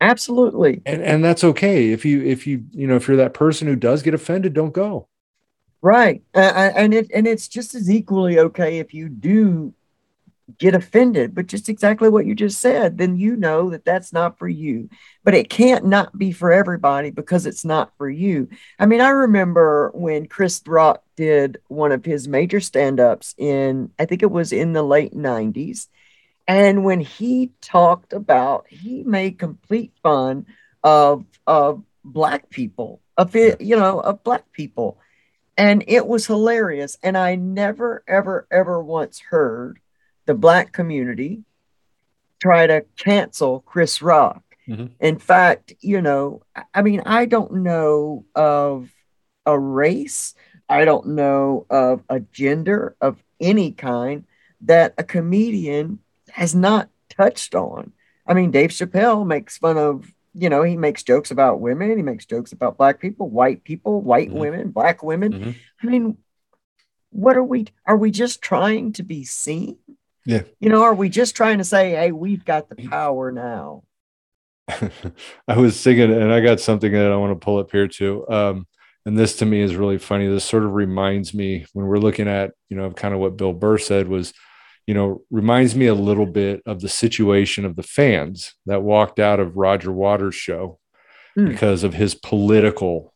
Absolutely. 0.00 0.82
And 0.84 1.00
and 1.00 1.24
that's 1.24 1.44
okay. 1.44 1.92
If 1.92 2.04
you 2.04 2.24
if 2.24 2.44
you 2.44 2.64
you 2.72 2.88
know 2.88 2.96
if 2.96 3.06
you're 3.06 3.18
that 3.18 3.34
person 3.34 3.68
who 3.68 3.76
does 3.76 4.02
get 4.02 4.14
offended, 4.14 4.52
don't 4.52 4.74
go. 4.74 5.06
Right. 5.80 6.24
Uh, 6.34 6.72
and 6.74 6.92
it 6.92 7.08
and 7.14 7.28
it's 7.28 7.46
just 7.46 7.76
as 7.76 7.88
equally 7.88 8.40
okay 8.40 8.80
if 8.80 8.92
you 8.92 9.08
do 9.08 9.72
get 10.58 10.74
offended, 10.74 11.34
but 11.34 11.46
just 11.46 11.68
exactly 11.68 12.08
what 12.08 12.26
you 12.26 12.34
just 12.34 12.60
said, 12.60 12.98
then 12.98 13.16
you 13.16 13.36
know 13.36 13.70
that 13.70 13.84
that's 13.84 14.12
not 14.12 14.38
for 14.38 14.48
you. 14.48 14.88
But 15.22 15.34
it 15.34 15.48
can't 15.48 15.86
not 15.86 16.16
be 16.16 16.32
for 16.32 16.52
everybody 16.52 17.10
because 17.10 17.46
it's 17.46 17.64
not 17.64 17.92
for 17.96 18.08
you. 18.08 18.48
I 18.78 18.86
mean, 18.86 19.00
I 19.00 19.08
remember 19.08 19.90
when 19.94 20.26
Chris 20.26 20.60
Rock 20.66 21.02
did 21.16 21.58
one 21.68 21.92
of 21.92 22.04
his 22.04 22.28
major 22.28 22.60
stand 22.60 23.00
ups 23.00 23.34
in, 23.38 23.90
I 23.98 24.04
think 24.04 24.22
it 24.22 24.30
was 24.30 24.52
in 24.52 24.72
the 24.72 24.82
late 24.82 25.14
90s. 25.14 25.88
And 26.46 26.84
when 26.84 27.00
he 27.00 27.52
talked 27.62 28.12
about, 28.12 28.66
he 28.68 29.02
made 29.02 29.38
complete 29.38 29.92
fun 30.02 30.46
of, 30.82 31.24
of 31.46 31.82
black 32.04 32.50
people, 32.50 33.00
of 33.16 33.34
it, 33.34 33.62
you 33.62 33.76
know, 33.76 34.00
of 34.00 34.22
black 34.22 34.52
people. 34.52 34.98
And 35.56 35.84
it 35.86 36.06
was 36.06 36.26
hilarious. 36.26 36.98
And 37.02 37.16
I 37.16 37.36
never, 37.36 38.02
ever, 38.06 38.46
ever 38.50 38.82
once 38.82 39.20
heard 39.20 39.80
the 40.26 40.34
black 40.34 40.72
community 40.72 41.42
try 42.40 42.66
to 42.66 42.84
cancel 42.96 43.60
Chris 43.60 44.02
Rock. 44.02 44.42
Mm-hmm. 44.68 44.86
In 45.00 45.18
fact, 45.18 45.74
you 45.80 46.00
know, 46.00 46.42
I 46.74 46.82
mean, 46.82 47.02
I 47.04 47.26
don't 47.26 47.62
know 47.62 48.24
of 48.34 48.90
a 49.46 49.58
race, 49.58 50.34
I 50.68 50.84
don't 50.84 51.08
know 51.08 51.66
of 51.68 52.02
a 52.08 52.20
gender 52.20 52.96
of 53.00 53.22
any 53.40 53.72
kind 53.72 54.24
that 54.62 54.94
a 54.96 55.04
comedian 55.04 55.98
has 56.30 56.54
not 56.54 56.88
touched 57.10 57.54
on. 57.54 57.92
I 58.26 58.32
mean, 58.32 58.50
Dave 58.50 58.70
Chappelle 58.70 59.26
makes 59.26 59.58
fun 59.58 59.76
of, 59.76 60.10
you 60.32 60.48
know, 60.48 60.62
he 60.62 60.76
makes 60.76 61.02
jokes 61.02 61.30
about 61.30 61.60
women, 61.60 61.96
he 61.96 62.02
makes 62.02 62.24
jokes 62.24 62.52
about 62.52 62.78
black 62.78 63.00
people, 63.00 63.28
white 63.28 63.64
people, 63.64 64.00
white 64.00 64.30
mm-hmm. 64.30 64.38
women, 64.38 64.70
black 64.70 65.02
women. 65.02 65.32
Mm-hmm. 65.32 65.50
I 65.82 65.86
mean, 65.86 66.16
what 67.10 67.36
are 67.36 67.44
we 67.44 67.66
are 67.86 67.96
we 67.96 68.10
just 68.10 68.42
trying 68.42 68.92
to 68.94 69.02
be 69.02 69.24
seen? 69.24 69.76
Yeah. 70.26 70.42
You 70.58 70.70
know, 70.70 70.82
are 70.82 70.94
we 70.94 71.08
just 71.08 71.36
trying 71.36 71.58
to 71.58 71.64
say, 71.64 71.90
hey, 71.90 72.12
we've 72.12 72.44
got 72.44 72.68
the 72.68 72.76
power 72.88 73.30
now? 73.30 73.82
I 74.68 75.56
was 75.56 75.78
singing, 75.78 76.12
and 76.12 76.32
I 76.32 76.40
got 76.40 76.60
something 76.60 76.90
that 76.92 77.12
I 77.12 77.16
want 77.16 77.38
to 77.38 77.44
pull 77.44 77.58
up 77.58 77.70
here 77.70 77.88
too. 77.88 78.26
Um, 78.28 78.66
and 79.06 79.18
this 79.18 79.36
to 79.36 79.46
me 79.46 79.60
is 79.60 79.76
really 79.76 79.98
funny. 79.98 80.26
This 80.26 80.44
sort 80.44 80.64
of 80.64 80.72
reminds 80.72 81.34
me 81.34 81.66
when 81.74 81.86
we're 81.86 81.98
looking 81.98 82.28
at, 82.28 82.52
you 82.70 82.76
know, 82.76 82.90
kind 82.90 83.12
of 83.12 83.20
what 83.20 83.36
Bill 83.36 83.52
Burr 83.52 83.76
said 83.76 84.08
was, 84.08 84.32
you 84.86 84.94
know, 84.94 85.22
reminds 85.30 85.74
me 85.74 85.86
a 85.86 85.94
little 85.94 86.26
bit 86.26 86.62
of 86.64 86.80
the 86.80 86.88
situation 86.88 87.66
of 87.66 87.76
the 87.76 87.82
fans 87.82 88.54
that 88.64 88.82
walked 88.82 89.18
out 89.18 89.40
of 89.40 89.56
Roger 89.56 89.92
Waters' 89.92 90.34
show 90.34 90.78
mm. 91.38 91.48
because 91.48 91.84
of 91.84 91.92
his 91.92 92.14
political 92.14 93.12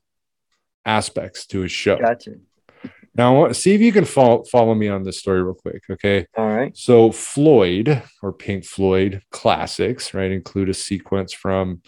aspects 0.85 1.47
to 1.47 1.61
his 1.61 1.73
show. 1.73 1.99
Gotcha. 1.99 2.35
Now, 3.19 3.51
see 3.51 3.75
if 3.75 3.81
you 3.81 3.91
can 3.93 4.05
follow, 4.05 4.45
follow 4.45 4.75
me 4.77 4.87
on 4.89 5.03
this 5.03 5.19
story 5.19 5.43
real 5.43 5.55
quick. 5.55 5.83
Okay. 5.91 6.25
All 6.37 6.47
right. 6.49 6.75
So, 6.77 7.11
Floyd 7.11 8.01
or 8.23 8.33
Pink 8.33 8.65
Floyd 8.65 9.23
classics, 9.33 10.15
right, 10.15 10.31
include 10.31 10.69
a 10.69 10.75
sequence 10.75 11.33
from 11.35 11.83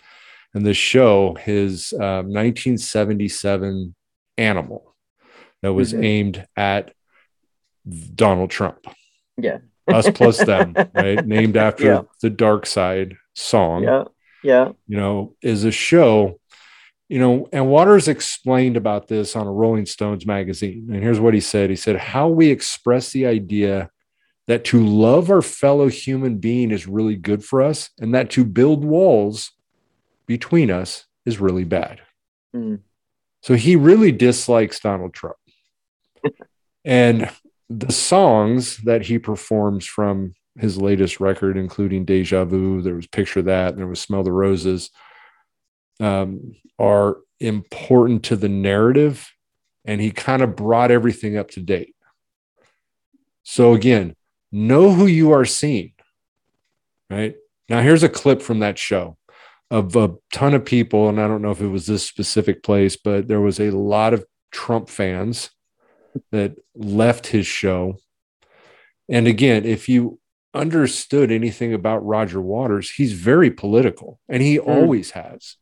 in 0.54 0.64
the 0.64 0.74
show 0.74 1.34
his 1.36 1.92
um, 1.94 2.32
1977 2.32 3.94
Animal 4.36 4.96
that 5.62 5.72
was 5.74 5.92
Mhm. 5.92 6.04
aimed 6.04 6.46
at 6.56 6.92
Donald 8.14 8.50
Trump. 8.50 8.78
Yeah. 9.36 9.58
Us 9.86 10.08
plus 10.10 10.38
them, 10.44 10.74
right? 10.94 11.24
Named 11.26 11.56
after 11.56 11.84
Yeah. 11.84 12.02
the 12.22 12.30
Dark 12.30 12.66
Side 12.66 13.14
song 13.36 13.84
Yeah. 13.84 14.04
Yeah. 14.42 14.72
you 14.88 14.96
know, 14.96 15.36
is 15.42 15.64
a 15.64 15.70
show, 15.70 16.39
you 17.10 17.18
know, 17.18 17.48
and 17.52 17.68
Waters 17.68 18.06
explained 18.06 18.76
about 18.76 19.08
this 19.08 19.34
on 19.34 19.48
a 19.48 19.52
Rolling 19.52 19.84
Stones 19.84 20.24
magazine. 20.24 20.86
And 20.92 21.02
here's 21.02 21.18
what 21.18 21.34
he 21.34 21.40
said 21.40 21.68
He 21.68 21.74
said, 21.74 21.96
How 21.96 22.28
we 22.28 22.50
express 22.50 23.10
the 23.10 23.26
idea 23.26 23.90
that 24.46 24.64
to 24.66 24.84
love 24.84 25.28
our 25.28 25.42
fellow 25.42 25.88
human 25.88 26.38
being 26.38 26.70
is 26.70 26.86
really 26.86 27.16
good 27.16 27.44
for 27.44 27.62
us, 27.62 27.90
and 27.98 28.14
that 28.14 28.30
to 28.30 28.44
build 28.44 28.84
walls 28.84 29.50
between 30.26 30.70
us 30.70 31.04
is 31.26 31.40
really 31.40 31.64
bad. 31.64 32.00
Mm. 32.54 32.80
So 33.42 33.54
he 33.54 33.74
really 33.74 34.12
dislikes 34.12 34.78
Donald 34.78 35.12
Trump. 35.12 35.36
and 36.84 37.28
the 37.68 37.92
songs 37.92 38.76
that 38.84 39.02
he 39.02 39.18
performs 39.18 39.84
from 39.84 40.34
his 40.58 40.78
latest 40.78 41.18
record, 41.18 41.56
including 41.56 42.04
Deja 42.04 42.44
Vu, 42.44 42.82
there 42.82 42.94
was 42.94 43.08
Picture 43.08 43.42
That, 43.42 43.70
and 43.70 43.78
there 43.78 43.86
was 43.88 44.00
Smell 44.00 44.22
the 44.22 44.32
Roses, 44.32 44.90
um, 46.00 46.56
are 46.78 47.18
important 47.38 48.24
to 48.24 48.36
the 48.36 48.48
narrative. 48.48 49.30
And 49.84 50.00
he 50.00 50.10
kind 50.10 50.42
of 50.42 50.56
brought 50.56 50.90
everything 50.90 51.36
up 51.36 51.50
to 51.52 51.60
date. 51.60 51.94
So, 53.42 53.74
again, 53.74 54.14
know 54.52 54.92
who 54.92 55.06
you 55.06 55.32
are 55.32 55.44
seeing. 55.44 55.92
Right 57.08 57.34
now, 57.68 57.80
here's 57.80 58.02
a 58.02 58.08
clip 58.08 58.42
from 58.42 58.60
that 58.60 58.78
show 58.78 59.16
of 59.70 59.96
a 59.96 60.14
ton 60.32 60.54
of 60.54 60.64
people. 60.64 61.08
And 61.08 61.20
I 61.20 61.26
don't 61.26 61.42
know 61.42 61.50
if 61.50 61.60
it 61.60 61.68
was 61.68 61.86
this 61.86 62.06
specific 62.06 62.62
place, 62.62 62.96
but 62.96 63.28
there 63.28 63.40
was 63.40 63.58
a 63.58 63.70
lot 63.70 64.12
of 64.12 64.24
Trump 64.50 64.88
fans 64.88 65.50
that 66.30 66.56
left 66.74 67.28
his 67.28 67.46
show. 67.46 67.96
And 69.08 69.26
again, 69.26 69.64
if 69.64 69.88
you 69.88 70.20
understood 70.54 71.30
anything 71.30 71.72
about 71.72 72.04
Roger 72.04 72.40
Waters, 72.40 72.90
he's 72.90 73.12
very 73.12 73.50
political 73.50 74.20
and 74.28 74.42
he 74.42 74.58
always 74.58 75.12
has. 75.12 75.56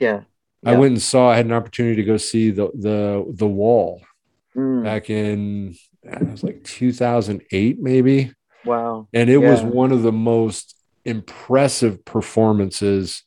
Yeah. 0.00 0.22
I 0.64 0.72
Yeah. 0.72 0.78
went 0.78 0.92
and 0.92 1.02
saw 1.02 1.30
I 1.30 1.36
had 1.36 1.46
an 1.46 1.52
opportunity 1.52 1.96
to 1.96 2.04
go 2.04 2.16
see 2.16 2.50
the 2.50 2.70
the 2.74 3.24
the 3.36 3.46
wall 3.48 4.02
Mm. 4.56 4.82
back 4.82 5.10
in 5.10 5.76
it 6.02 6.28
was 6.28 6.42
like 6.42 6.64
2008 6.64 7.78
maybe 7.80 8.32
Wow. 8.64 9.06
and 9.12 9.30
it 9.30 9.38
was 9.38 9.62
one 9.62 9.92
of 9.92 10.02
the 10.02 10.10
most 10.12 10.74
impressive 11.04 12.04
performances 12.04 13.22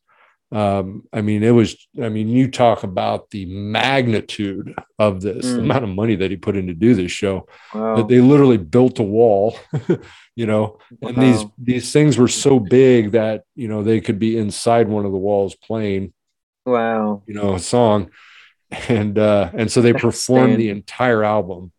um, 0.51 1.03
i 1.13 1.21
mean 1.21 1.41
it 1.43 1.51
was 1.51 1.87
i 2.03 2.09
mean 2.09 2.27
you 2.27 2.51
talk 2.51 2.83
about 2.83 3.29
the 3.31 3.45
magnitude 3.45 4.75
of 4.99 5.21
this 5.21 5.45
the 5.55 5.61
Mm. 5.61 5.65
amount 5.65 5.83
of 5.85 5.89
money 5.91 6.15
that 6.17 6.29
he 6.29 6.35
put 6.37 6.57
in 6.57 6.67
to 6.67 6.73
do 6.73 6.93
this 6.93 7.11
show 7.11 7.47
Wow. 7.73 7.95
that 7.95 8.07
they 8.09 8.19
literally 8.19 8.57
built 8.57 8.99
a 8.99 9.03
wall 9.03 9.55
you 10.35 10.45
know 10.45 10.77
and 11.01 11.15
these 11.21 11.45
these 11.57 11.93
things 11.93 12.17
were 12.17 12.27
so 12.27 12.59
big 12.59 13.11
that 13.11 13.43
you 13.55 13.69
know 13.69 13.81
they 13.81 14.01
could 14.01 14.19
be 14.19 14.37
inside 14.37 14.89
one 14.89 15.05
of 15.05 15.11
the 15.13 15.17
walls 15.17 15.55
playing 15.55 16.11
Wow. 16.65 17.23
you 17.27 17.33
know 17.33 17.55
a 17.55 17.59
song 17.59 18.09
and 18.87 19.17
uh 19.19 19.51
and 19.53 19.71
so 19.71 19.81
they 19.81 19.93
performed 19.93 20.57
the 20.57 20.69
entire 20.69 21.23
album 21.23 21.71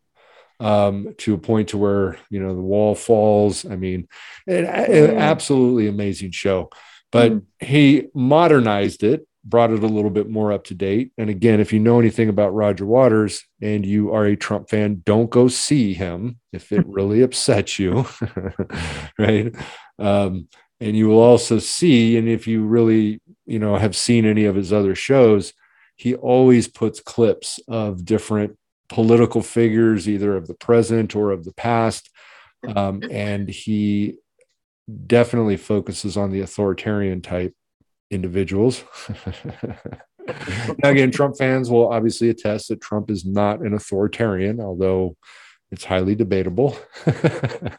um 0.60 1.14
to 1.18 1.34
a 1.34 1.38
point 1.38 1.70
to 1.70 1.78
where 1.78 2.16
you 2.30 2.38
know 2.40 2.54
the 2.54 2.60
wall 2.60 2.94
falls 2.94 3.64
i 3.64 3.76
mean 3.76 4.06
it, 4.46 4.64
it- 4.64 5.10
Mm. 5.10 5.18
absolutely 5.18 5.88
amazing 5.88 6.30
show 6.30 6.70
but 7.10 7.32
Mm. 7.32 7.42
he 7.60 8.08
modernized 8.14 9.02
it 9.02 9.26
brought 9.46 9.70
it 9.72 9.82
a 9.82 9.86
little 9.86 10.10
bit 10.10 10.28
more 10.30 10.52
up 10.52 10.64
to 10.64 10.74
date 10.74 11.12
and 11.18 11.28
again 11.28 11.60
if 11.60 11.72
you 11.72 11.80
know 11.80 11.98
anything 11.98 12.28
about 12.28 12.54
roger 12.54 12.86
waters 12.86 13.42
and 13.60 13.84
you 13.84 14.12
are 14.14 14.24
a 14.26 14.36
trump 14.36 14.68
fan 14.70 15.02
don't 15.04 15.30
go 15.30 15.48
see 15.48 15.92
him 15.94 16.38
if 16.52 16.70
it 16.72 16.86
really 16.98 17.22
upsets 17.22 17.78
you 17.78 18.06
right 19.18 19.54
um 19.98 20.48
and 20.84 20.96
you 20.96 21.08
will 21.08 21.20
also 21.20 21.58
see 21.58 22.16
and 22.16 22.28
if 22.28 22.46
you 22.46 22.64
really 22.64 23.20
you 23.46 23.58
know 23.58 23.76
have 23.76 23.96
seen 23.96 24.24
any 24.24 24.44
of 24.44 24.54
his 24.54 24.72
other 24.72 24.94
shows 24.94 25.52
he 25.96 26.14
always 26.14 26.68
puts 26.68 27.00
clips 27.00 27.60
of 27.68 28.04
different 28.04 28.56
political 28.88 29.42
figures 29.42 30.08
either 30.08 30.36
of 30.36 30.46
the 30.46 30.54
present 30.54 31.16
or 31.16 31.30
of 31.30 31.44
the 31.44 31.52
past. 31.54 32.10
Um, 32.76 33.02
and 33.10 33.48
he 33.48 34.16
definitely 35.06 35.56
focuses 35.56 36.16
on 36.16 36.30
the 36.30 36.40
authoritarian 36.40 37.20
type 37.20 37.54
individuals. 38.10 38.84
Now, 40.82 40.88
again 40.88 41.10
trump 41.10 41.36
fans 41.36 41.68
will 41.68 41.92
obviously 41.92 42.30
attest 42.30 42.68
that 42.68 42.80
trump 42.80 43.10
is 43.10 43.26
not 43.26 43.60
an 43.60 43.74
authoritarian 43.74 44.58
although 44.58 45.18
it's 45.74 45.84
highly 45.84 46.14
debatable. 46.14 46.76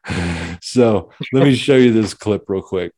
Mm-hmm. 0.05 0.53
So 0.61 1.11
let 1.33 1.43
me 1.43 1.55
show 1.55 1.75
you 1.75 1.91
this 1.91 2.13
clip 2.13 2.43
real 2.47 2.61
quick 2.61 2.93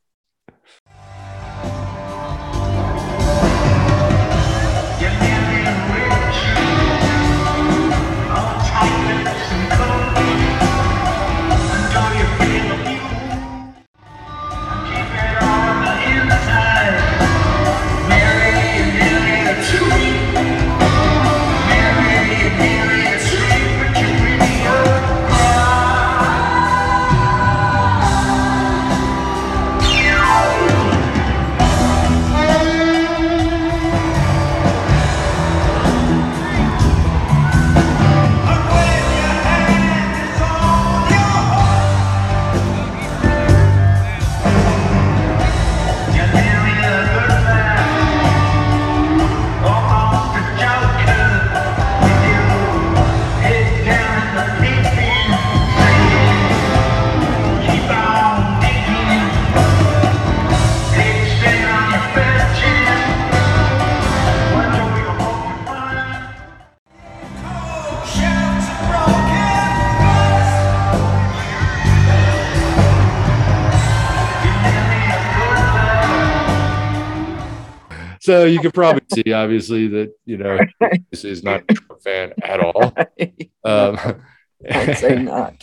so 78.28 78.44
you 78.44 78.60
could 78.60 78.74
probably 78.74 79.02
see 79.14 79.32
obviously 79.32 79.88
that 79.88 80.12
you 80.26 80.36
know 80.36 80.58
this 81.10 81.24
is 81.24 81.42
not 81.42 81.62
a 81.68 81.74
Trump 81.74 82.02
fan 82.02 82.32
at 82.42 82.60
all 82.60 82.92
um, 83.64 83.98
I'd 84.70 84.98
say 84.98 85.18
not. 85.18 85.56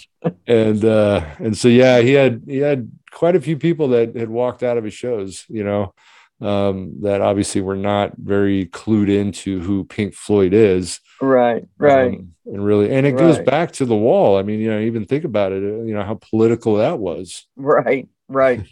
and 0.47 0.84
uh 0.84 1.24
and 1.39 1.55
so 1.57 1.68
yeah 1.68 1.99
he 2.01 2.13
had 2.13 2.41
he 2.47 2.57
had 2.57 2.91
quite 3.11 3.36
a 3.36 3.41
few 3.41 3.57
people 3.57 3.89
that 3.89 4.16
had 4.16 4.30
walked 4.30 4.63
out 4.63 4.78
of 4.78 4.84
his 4.84 4.93
shows 4.93 5.45
you 5.47 5.63
know 5.63 5.93
um 6.41 6.95
that 7.01 7.22
obviously 7.22 7.61
were 7.61 7.76
not 7.78 8.11
very 8.18 8.66
clued 8.66 9.09
into 9.09 9.59
who 9.59 9.84
pink 9.86 10.13
floyd 10.13 10.53
is 10.53 10.99
Right. 11.22 11.63
Right. 11.78 12.13
um, 12.16 12.34
and 12.45 12.66
really 12.66 12.91
and 12.91 13.05
it 13.07 13.16
goes 13.18 13.39
back 13.39 13.72
to 13.74 13.86
the 13.86 13.95
wall 13.95 14.38
i 14.38 14.43
mean 14.43 14.59
you 14.59 14.70
know 14.70 14.80
even 14.80 15.05
think 15.05 15.24
about 15.24 15.51
it 15.53 15.61
you 15.63 15.93
know 15.93 16.03
how 16.03 16.16
political 16.32 16.76
that 16.78 16.97
was 16.99 17.45
Right. 17.55 18.07
Right. 18.28 18.66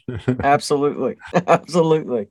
Absolutely. 0.43 1.17
Absolutely. 1.47 2.27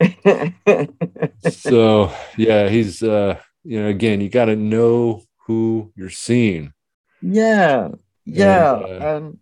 so 1.38 2.12
yeah 2.36 2.68
he's 2.68 3.02
uh 3.02 3.38
you 3.64 3.80
know 3.80 3.88
again 3.88 4.20
you 4.20 4.28
got 4.28 4.46
to 4.46 4.56
know 4.56 5.22
who 5.46 5.92
you're 5.96 6.10
seeing 6.10 6.72
Yeah, 7.20 7.90
yeah, 8.24 8.86
uh, 9.00 9.00
and 9.00 9.38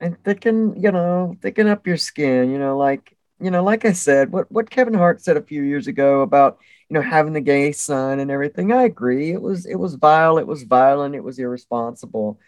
and 0.00 0.22
thicken, 0.24 0.80
you 0.82 0.92
know, 0.92 1.36
thicken 1.42 1.68
up 1.68 1.86
your 1.86 1.96
skin. 1.96 2.50
You 2.50 2.58
know, 2.58 2.76
like 2.78 3.16
you 3.40 3.50
know, 3.50 3.62
like 3.64 3.84
I 3.84 3.92
said, 3.92 4.32
what 4.32 4.50
what 4.52 4.70
Kevin 4.70 4.94
Hart 4.94 5.22
said 5.22 5.36
a 5.36 5.42
few 5.42 5.62
years 5.62 5.86
ago 5.88 6.22
about 6.22 6.58
you 6.90 6.94
know 6.94 7.02
having 7.02 7.32
the 7.34 7.40
gay 7.40 7.72
son 7.72 8.20
and 8.20 8.30
everything, 8.30 8.72
I 8.72 8.84
agree. 8.84 9.32
It 9.32 9.42
was 9.42 9.66
it 9.66 9.76
was 9.76 9.94
vile, 9.96 10.38
it 10.38 10.46
was 10.46 10.64
violent, 10.64 11.14
it 11.14 11.24
was 11.24 11.38
irresponsible. 11.38 12.40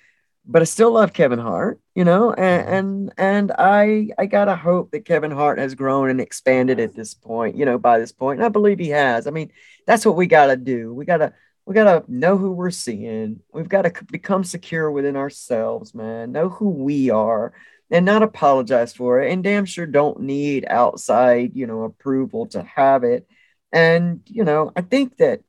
But 0.46 0.62
I 0.62 0.66
still 0.66 0.92
love 0.92 1.14
Kevin 1.14 1.38
Hart, 1.38 1.80
you 1.94 2.04
know, 2.04 2.32
and 2.32 2.62
mm-hmm. 2.62 2.74
and, 2.74 3.12
and 3.16 3.52
I 3.58 4.08
I 4.18 4.26
gotta 4.26 4.56
hope 4.56 4.90
that 4.90 5.06
Kevin 5.06 5.30
Hart 5.30 5.58
has 5.58 5.74
grown 5.74 6.10
and 6.10 6.20
expanded 6.20 6.80
at 6.80 6.94
this 6.94 7.14
point, 7.14 7.56
you 7.56 7.64
know, 7.64 7.78
by 7.78 7.98
this 7.98 8.12
point. 8.12 8.40
And 8.40 8.46
I 8.46 8.50
believe 8.50 8.78
he 8.78 8.90
has. 8.90 9.26
I 9.26 9.30
mean, 9.30 9.52
that's 9.86 10.04
what 10.04 10.16
we 10.16 10.26
gotta 10.26 10.56
do. 10.56 10.92
We 10.92 11.06
gotta 11.06 11.32
we 11.66 11.74
got 11.74 11.84
to 11.84 12.12
know 12.12 12.36
who 12.36 12.52
we're 12.52 12.70
seeing. 12.70 13.40
We've 13.52 13.68
got 13.68 13.82
to 13.82 14.04
become 14.10 14.44
secure 14.44 14.90
within 14.90 15.16
ourselves, 15.16 15.94
man. 15.94 16.32
Know 16.32 16.48
who 16.48 16.68
we 16.68 17.10
are 17.10 17.54
and 17.90 18.04
not 18.04 18.22
apologize 18.22 18.92
for 18.92 19.20
it. 19.20 19.32
And 19.32 19.42
damn 19.42 19.64
sure 19.64 19.86
don't 19.86 20.20
need 20.20 20.66
outside, 20.68 21.52
you 21.54 21.66
know, 21.66 21.82
approval 21.82 22.46
to 22.48 22.62
have 22.64 23.04
it. 23.04 23.26
And, 23.72 24.20
you 24.26 24.44
know, 24.44 24.72
I 24.76 24.82
think 24.82 25.16
that 25.18 25.40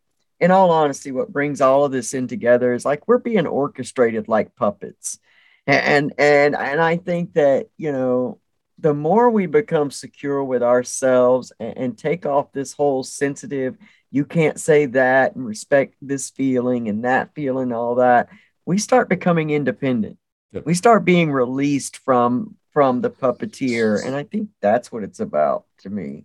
in 0.46 0.52
all 0.52 0.72
honesty, 0.72 1.12
what 1.12 1.34
brings 1.34 1.60
all 1.60 1.86
of 1.86 1.92
this 1.92 2.14
in 2.14 2.28
together 2.28 2.74
is 2.74 2.86
like 2.86 3.08
we're 3.08 3.18
being 3.18 3.48
orchestrated 3.48 4.28
like 4.28 4.56
puppets. 4.56 5.20
And 5.68 6.14
and 6.18 6.56
and 6.56 6.82
I 6.82 6.98
think 6.98 7.34
that, 7.34 7.68
you 7.78 7.92
know, 7.92 8.40
the 8.78 8.94
more 8.94 9.30
we 9.30 9.48
become 9.48 9.90
secure 9.90 10.44
with 10.44 10.62
ourselves 10.62 11.52
and, 11.60 11.78
and 11.78 11.98
take 11.98 12.26
off 12.26 12.52
this 12.52 12.74
whole 12.74 13.04
sensitive 13.04 13.78
you 14.16 14.24
can't 14.24 14.58
say 14.58 14.86
that 14.86 15.36
and 15.36 15.46
respect 15.46 15.96
this 16.02 16.30
feeling 16.30 16.88
and 16.88 17.04
that 17.04 17.36
feeling, 17.36 17.74
all 17.74 17.96
that. 17.96 18.30
We 18.66 18.78
start 18.78 19.10
becoming 19.10 19.50
independent. 19.50 20.18
Yep. 20.54 20.66
We 20.66 20.74
start 20.74 21.04
being 21.04 21.34
released 21.34 21.98
from 21.98 22.56
from 22.72 23.02
the 23.02 23.10
puppeteer, 23.10 24.06
and 24.06 24.16
I 24.16 24.24
think 24.24 24.52
that's 24.62 24.90
what 24.90 25.04
it's 25.04 25.20
about 25.20 25.66
to 25.80 25.90
me. 25.90 26.24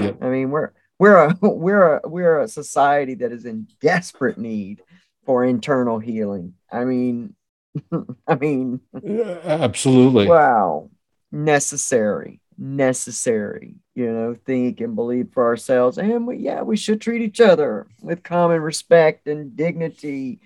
Yep. 0.00 0.22
I 0.22 0.28
mean, 0.30 0.50
we're 0.50 0.70
we're 0.98 1.16
a 1.16 1.38
we're 1.40 1.96
a 1.96 2.08
we're 2.08 2.40
a 2.40 2.48
society 2.48 3.14
that 3.14 3.32
is 3.32 3.44
in 3.44 3.68
desperate 3.80 4.38
need 4.38 4.82
for 5.24 5.44
internal 5.44 5.98
healing. 5.98 6.54
I 6.70 6.84
mean, 6.84 7.34
I 8.26 8.34
mean, 8.34 8.80
yeah, 9.02 9.38
absolutely. 9.44 10.26
Wow, 10.26 10.90
necessary 11.30 12.40
necessary, 12.58 13.76
you 13.94 14.10
know, 14.12 14.34
think 14.44 14.80
and 14.80 14.96
believe 14.96 15.28
for 15.32 15.46
ourselves. 15.46 15.96
And 15.96 16.26
we, 16.26 16.38
yeah, 16.38 16.62
we 16.62 16.76
should 16.76 17.00
treat 17.00 17.22
each 17.22 17.40
other 17.40 17.86
with 18.02 18.22
common 18.22 18.60
respect 18.60 19.28
and 19.28 19.56
dignity, 19.56 20.40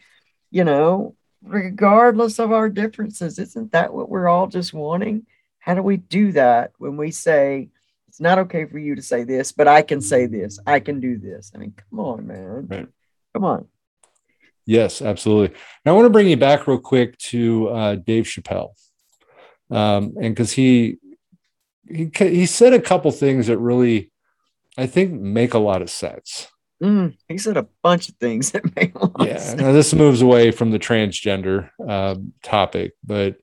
you 0.50 0.64
know, 0.64 1.16
regardless 1.42 2.38
of 2.38 2.52
our 2.52 2.68
differences. 2.68 3.38
Isn't 3.38 3.72
that 3.72 3.94
what 3.94 4.10
we're 4.10 4.28
all 4.28 4.46
just 4.46 4.74
wanting? 4.74 5.26
How 5.58 5.74
do 5.74 5.82
we 5.82 5.96
do 5.96 6.32
that 6.32 6.72
when 6.78 6.96
we 6.96 7.10
say, 7.10 7.70
it's 8.12 8.20
not 8.20 8.38
okay 8.40 8.66
for 8.66 8.76
you 8.76 8.94
to 8.94 9.00
say 9.00 9.24
this, 9.24 9.52
but 9.52 9.66
I 9.66 9.80
can 9.80 10.02
say 10.02 10.26
this, 10.26 10.58
I 10.66 10.80
can 10.80 11.00
do 11.00 11.16
this? 11.16 11.50
I 11.54 11.58
mean, 11.58 11.72
come 11.72 11.98
on, 11.98 12.26
man. 12.26 12.66
Right. 12.68 12.86
Come 13.32 13.44
on. 13.44 13.68
Yes, 14.66 15.00
absolutely. 15.00 15.56
Now, 15.86 15.92
I 15.92 15.94
want 15.94 16.04
to 16.04 16.10
bring 16.10 16.28
you 16.28 16.36
back 16.36 16.66
real 16.66 16.78
quick 16.78 17.16
to 17.30 17.68
uh, 17.70 17.94
Dave 17.94 18.24
Chappelle. 18.24 18.74
Um, 19.70 20.12
and 20.20 20.34
because 20.34 20.52
he 20.52 20.98
he 21.88 22.10
he 22.14 22.44
said 22.44 22.74
a 22.74 22.80
couple 22.82 23.10
things 23.12 23.46
that 23.46 23.56
really, 23.56 24.12
I 24.76 24.84
think, 24.84 25.18
make 25.18 25.54
a 25.54 25.58
lot 25.58 25.80
of 25.80 25.88
sense. 25.88 26.48
Mm, 26.82 27.16
he 27.28 27.38
said 27.38 27.56
a 27.56 27.66
bunch 27.82 28.10
of 28.10 28.16
things 28.16 28.50
that 28.50 28.76
make 28.76 28.94
a 28.94 29.06
lot 29.06 29.26
yeah. 29.26 29.54
Now 29.54 29.72
this 29.72 29.94
moves 29.94 30.20
away 30.20 30.50
from 30.50 30.70
the 30.70 30.78
transgender 30.78 31.70
uh, 31.88 32.16
topic, 32.42 32.92
but 33.02 33.36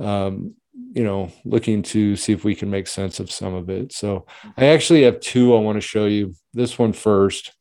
um, 0.00 0.56
you 0.94 1.04
know, 1.04 1.30
looking 1.44 1.82
to 1.82 2.16
see 2.16 2.32
if 2.32 2.44
we 2.44 2.54
can 2.54 2.70
make 2.70 2.86
sense 2.86 3.20
of 3.20 3.30
some 3.30 3.54
of 3.54 3.68
it. 3.68 3.92
So 3.92 4.26
I 4.56 4.66
actually 4.66 5.02
have 5.02 5.20
two 5.20 5.54
I 5.54 5.60
want 5.60 5.76
to 5.76 5.80
show 5.80 6.06
you. 6.06 6.34
This 6.54 6.78
one 6.78 6.92
first. 6.92 7.52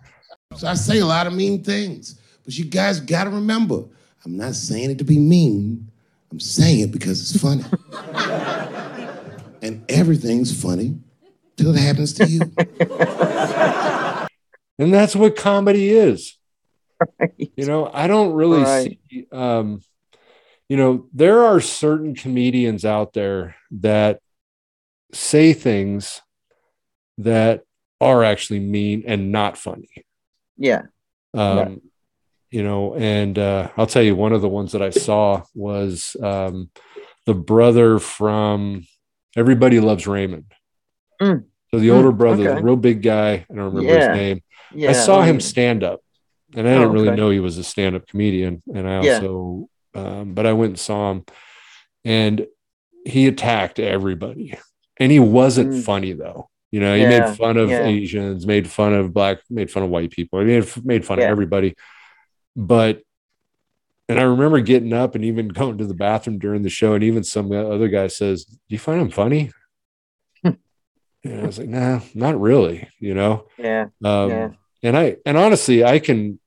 So 0.55 0.67
I 0.67 0.73
say 0.75 0.99
a 0.99 1.05
lot 1.05 1.27
of 1.27 1.33
mean 1.33 1.63
things, 1.63 2.19
but 2.45 2.57
you 2.57 2.65
guys 2.65 2.99
got 2.99 3.25
to 3.25 3.29
remember, 3.29 3.83
I'm 4.25 4.37
not 4.37 4.55
saying 4.55 4.91
it 4.91 4.97
to 4.99 5.03
be 5.03 5.19
mean. 5.19 5.91
I'm 6.31 6.39
saying 6.39 6.79
it 6.81 6.91
because 6.91 7.19
it's 7.21 7.41
funny. 7.41 7.63
and 9.61 9.83
everything's 9.89 10.61
funny 10.61 10.97
till 11.57 11.75
it 11.75 11.79
happens 11.79 12.13
to 12.13 12.25
you. 12.27 12.41
and 14.79 14.93
that's 14.93 15.15
what 15.15 15.35
comedy 15.35 15.89
is. 15.89 16.37
Right. 17.19 17.51
You 17.55 17.65
know, 17.65 17.89
I 17.93 18.07
don't 18.07 18.33
really 18.33 18.61
right. 18.63 18.99
see, 19.09 19.27
um, 19.31 19.81
you 20.69 20.77
know, 20.77 21.07
there 21.13 21.43
are 21.43 21.61
certain 21.61 22.15
comedians 22.15 22.85
out 22.85 23.13
there 23.13 23.55
that 23.71 24.19
say 25.13 25.53
things 25.53 26.21
that 27.17 27.63
are 28.01 28.23
actually 28.23 28.59
mean 28.59 29.03
and 29.07 29.31
not 29.31 29.57
funny. 29.57 30.05
Yeah. 30.57 30.83
Um, 31.33 31.57
yeah. 31.57 31.75
You 32.49 32.63
know, 32.63 32.95
and 32.95 33.37
uh, 33.37 33.69
I'll 33.77 33.87
tell 33.87 34.03
you, 34.03 34.15
one 34.15 34.33
of 34.33 34.41
the 34.41 34.49
ones 34.49 34.71
that 34.71 34.81
I 34.81 34.89
saw 34.89 35.43
was 35.53 36.15
um, 36.21 36.69
the 37.25 37.33
brother 37.33 37.99
from 37.99 38.85
Everybody 39.35 39.79
loves 39.79 40.07
Raymond. 40.07 40.51
Mm. 41.21 41.45
So 41.69 41.79
the 41.79 41.91
older 41.91 42.11
mm, 42.11 42.17
brother, 42.17 42.49
okay. 42.49 42.55
the 42.55 42.63
real 42.63 42.75
big 42.75 43.03
guy, 43.03 43.33
I 43.33 43.45
don't 43.49 43.65
remember 43.65 43.83
yeah. 43.83 44.09
his 44.09 44.17
name. 44.17 44.43
Yeah, 44.73 44.89
I 44.89 44.93
saw 44.93 45.21
him 45.21 45.39
stand 45.39 45.83
up, 45.83 46.01
and 46.55 46.67
I 46.67 46.71
didn't 46.71 46.87
oh, 46.87 46.91
okay. 46.91 46.93
really 46.93 47.15
know 47.15 47.29
he 47.29 47.39
was 47.39 47.57
a 47.57 47.63
stand 47.63 47.95
up 47.95 48.07
comedian. 48.07 48.63
And 48.73 48.89
I 48.89 48.97
also. 48.97 49.69
Um, 49.97 50.33
but 50.33 50.45
I 50.45 50.53
went 50.53 50.71
and 50.71 50.79
saw 50.79 51.11
him, 51.11 51.25
and 52.05 52.47
he 53.05 53.27
attacked 53.27 53.79
everybody, 53.79 54.57
and 54.97 55.11
he 55.11 55.19
wasn't 55.19 55.73
mm. 55.73 55.83
funny 55.83 56.13
though. 56.13 56.49
You 56.71 56.81
know, 56.81 56.95
he 56.95 57.01
yeah. 57.01 57.27
made 57.27 57.37
fun 57.37 57.57
of 57.57 57.71
Asians, 57.71 58.45
made 58.45 58.69
fun 58.69 58.93
of 58.93 59.13
black, 59.13 59.39
made 59.49 59.71
fun 59.71 59.83
of 59.83 59.89
white 59.89 60.11
people. 60.11 60.39
He 60.39 60.45
mean, 60.45 60.65
made 60.83 61.05
fun 61.05 61.19
of 61.19 61.23
everybody. 61.23 61.75
But 62.55 63.01
and 64.09 64.19
I 64.19 64.23
remember 64.23 64.59
getting 64.61 64.93
up 64.93 65.15
and 65.15 65.23
even 65.23 65.47
going 65.47 65.77
to 65.77 65.85
the 65.85 65.93
bathroom 65.93 66.39
during 66.39 66.63
the 66.63 66.69
show, 66.69 66.93
and 66.93 67.03
even 67.03 67.23
some 67.23 67.51
other 67.51 67.87
guy 67.87 68.07
says, 68.07 68.45
"Do 68.45 68.57
you 68.67 68.79
find 68.79 69.01
him 69.01 69.09
funny?" 69.09 69.51
and 70.43 70.57
I 71.25 71.45
was 71.45 71.59
like, 71.59 71.69
"Nah, 71.69 72.01
not 72.13 72.39
really." 72.39 72.89
You 72.99 73.13
know. 73.13 73.45
Yeah. 73.57 73.87
Um, 74.03 74.29
yeah. 74.29 74.49
And 74.83 74.97
I 74.97 75.17
and 75.25 75.37
honestly, 75.37 75.83
I 75.83 75.99
can, 75.99 76.39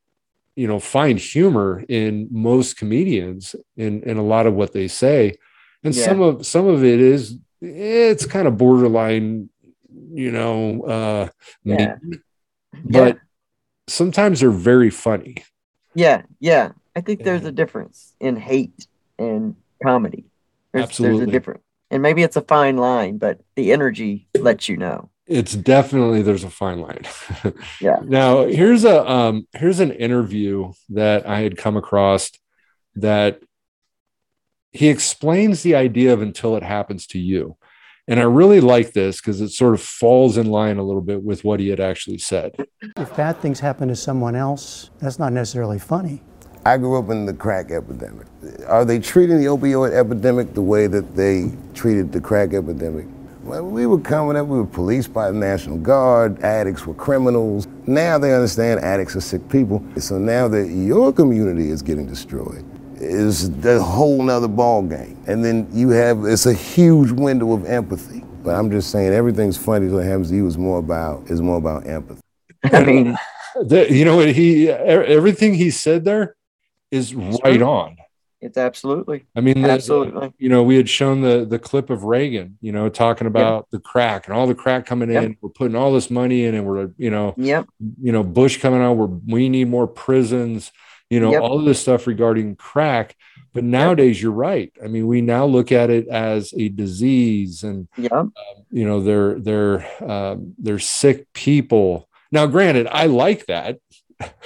you 0.60 0.66
know, 0.66 0.78
find 0.78 1.18
humor 1.18 1.82
in 1.88 2.28
most 2.30 2.76
comedians 2.76 3.56
in 3.78 4.02
in 4.02 4.18
a 4.18 4.22
lot 4.22 4.46
of 4.46 4.52
what 4.52 4.74
they 4.74 4.88
say, 4.88 5.34
and 5.82 5.94
yeah. 5.94 6.04
some 6.04 6.20
of 6.20 6.44
some 6.44 6.66
of 6.66 6.84
it 6.84 7.00
is 7.00 7.38
it's 7.62 8.26
kind 8.26 8.46
of 8.46 8.58
borderline, 8.58 9.48
you 10.12 10.30
know, 10.30 10.82
uh, 10.82 11.28
yeah. 11.64 11.96
but 12.84 13.18
sometimes 13.88 14.40
they're 14.40 14.50
very 14.50 14.90
funny. 14.90 15.36
Yeah, 15.94 16.24
yeah. 16.40 16.72
I 16.94 17.00
think 17.00 17.24
there's 17.24 17.46
a 17.46 17.52
difference 17.52 18.14
in 18.20 18.36
hate 18.36 18.86
and 19.18 19.56
comedy. 19.82 20.26
There's, 20.72 20.84
Absolutely. 20.84 21.18
There's 21.20 21.28
a 21.28 21.32
difference. 21.32 21.62
And 21.90 22.02
maybe 22.02 22.22
it's 22.22 22.36
a 22.36 22.42
fine 22.42 22.76
line, 22.76 23.16
but 23.16 23.40
the 23.56 23.72
energy 23.72 24.28
lets 24.38 24.68
you 24.68 24.76
know. 24.76 25.08
It's 25.30 25.54
definitely 25.54 26.22
there's 26.22 26.42
a 26.42 26.50
fine 26.50 26.80
line. 26.80 27.04
yeah. 27.80 28.00
Now 28.02 28.46
here's 28.46 28.84
a 28.84 29.08
um 29.08 29.46
here's 29.52 29.78
an 29.78 29.92
interview 29.92 30.72
that 30.88 31.24
I 31.26 31.40
had 31.40 31.56
come 31.56 31.76
across 31.76 32.32
that 32.96 33.40
he 34.72 34.88
explains 34.88 35.62
the 35.62 35.76
idea 35.76 36.12
of 36.12 36.20
until 36.20 36.56
it 36.56 36.64
happens 36.64 37.06
to 37.08 37.20
you. 37.20 37.56
And 38.08 38.18
I 38.18 38.24
really 38.24 38.60
like 38.60 38.92
this 38.92 39.20
because 39.20 39.40
it 39.40 39.50
sort 39.50 39.74
of 39.74 39.80
falls 39.80 40.36
in 40.36 40.46
line 40.46 40.78
a 40.78 40.82
little 40.82 41.00
bit 41.00 41.22
with 41.22 41.44
what 41.44 41.60
he 41.60 41.68
had 41.68 41.78
actually 41.78 42.18
said. 42.18 42.52
If 42.96 43.14
bad 43.16 43.38
things 43.40 43.60
happen 43.60 43.86
to 43.86 43.94
someone 43.94 44.34
else, 44.34 44.90
that's 44.98 45.20
not 45.20 45.32
necessarily 45.32 45.78
funny. 45.78 46.22
I 46.66 46.76
grew 46.76 46.98
up 46.98 47.08
in 47.10 47.24
the 47.24 47.32
crack 47.32 47.70
epidemic. 47.70 48.26
Are 48.66 48.84
they 48.84 48.98
treating 48.98 49.38
the 49.38 49.46
opioid 49.46 49.92
epidemic 49.92 50.54
the 50.54 50.62
way 50.62 50.88
that 50.88 51.14
they 51.14 51.52
treated 51.72 52.10
the 52.10 52.20
crack 52.20 52.52
epidemic? 52.52 53.06
When 53.50 53.72
we 53.72 53.84
were 53.84 53.98
coming 53.98 54.36
up, 54.36 54.46
we 54.46 54.58
were 54.58 54.64
policed 54.64 55.12
by 55.12 55.28
the 55.28 55.36
National 55.36 55.76
Guard, 55.76 56.40
addicts 56.44 56.86
were 56.86 56.94
criminals. 56.94 57.66
Now 57.84 58.16
they 58.16 58.32
understand 58.32 58.78
addicts 58.78 59.16
are 59.16 59.20
sick 59.20 59.48
people. 59.48 59.84
So 59.96 60.18
now 60.18 60.46
that 60.46 60.68
your 60.68 61.12
community 61.12 61.70
is 61.70 61.82
getting 61.82 62.06
destroyed, 62.06 62.64
is 63.00 63.48
a 63.64 63.82
whole 63.82 64.22
nother 64.22 64.46
ball 64.46 64.82
game. 64.82 65.20
And 65.26 65.44
then 65.44 65.66
you 65.72 65.88
have, 65.88 66.26
it's 66.26 66.46
a 66.46 66.54
huge 66.54 67.10
window 67.10 67.52
of 67.52 67.64
empathy. 67.64 68.22
But 68.44 68.54
I'm 68.54 68.70
just 68.70 68.92
saying 68.92 69.12
everything's 69.12 69.56
funny 69.56 69.88
that 69.88 70.04
happens 70.04 70.28
to 70.28 70.36
you 70.36 70.46
is 70.46 70.56
more 70.56 70.78
about, 70.78 71.28
is 71.28 71.40
more 71.40 71.58
about 71.58 71.88
empathy. 71.88 72.22
I 72.62 72.84
mean, 72.84 73.18
the, 73.60 73.92
you 73.92 74.04
know 74.04 74.14
what 74.14 74.30
he, 74.30 74.70
everything 74.70 75.54
he 75.54 75.70
said 75.70 76.04
there, 76.04 76.36
is 76.92 77.16
right 77.16 77.60
on. 77.60 77.96
It's 78.40 78.56
absolutely. 78.56 79.26
I 79.36 79.40
mean, 79.40 79.64
absolutely. 79.64 80.32
you 80.38 80.48
know, 80.48 80.62
we 80.62 80.76
had 80.76 80.88
shown 80.88 81.20
the 81.20 81.44
the 81.44 81.58
clip 81.58 81.90
of 81.90 82.04
Reagan, 82.04 82.56
you 82.62 82.72
know, 82.72 82.88
talking 82.88 83.26
about 83.26 83.70
the 83.70 83.78
crack 83.78 84.26
and 84.26 84.34
all 84.34 84.46
the 84.46 84.54
crack 84.54 84.86
coming 84.86 85.10
yep. 85.10 85.24
in. 85.24 85.36
We're 85.42 85.50
putting 85.50 85.76
all 85.76 85.92
this 85.92 86.10
money 86.10 86.46
in, 86.46 86.54
and 86.54 86.64
we're, 86.64 86.90
you 86.96 87.10
know, 87.10 87.34
yep. 87.36 87.66
You 88.00 88.12
know, 88.12 88.22
Bush 88.22 88.58
coming 88.58 88.80
out. 88.80 88.94
Where 88.94 89.08
we 89.08 89.48
need 89.50 89.68
more 89.68 89.86
prisons. 89.86 90.72
You 91.10 91.20
know, 91.20 91.32
yep. 91.32 91.42
all 91.42 91.58
of 91.58 91.64
this 91.66 91.82
stuff 91.82 92.06
regarding 92.06 92.56
crack. 92.56 93.14
But 93.52 93.64
nowadays, 93.64 94.22
you're 94.22 94.32
right. 94.32 94.72
I 94.82 94.86
mean, 94.86 95.06
we 95.06 95.20
now 95.20 95.44
look 95.44 95.72
at 95.72 95.90
it 95.90 96.08
as 96.08 96.54
a 96.56 96.68
disease, 96.68 97.62
and 97.62 97.88
yeah, 97.98 98.24
you 98.70 98.86
know, 98.86 99.02
they're 99.02 99.38
they're 99.38 100.10
um, 100.10 100.54
they're 100.56 100.78
sick 100.78 101.30
people. 101.34 102.08
Now, 102.32 102.46
granted, 102.46 102.86
I 102.86 103.06
like 103.06 103.46
that. 103.46 103.80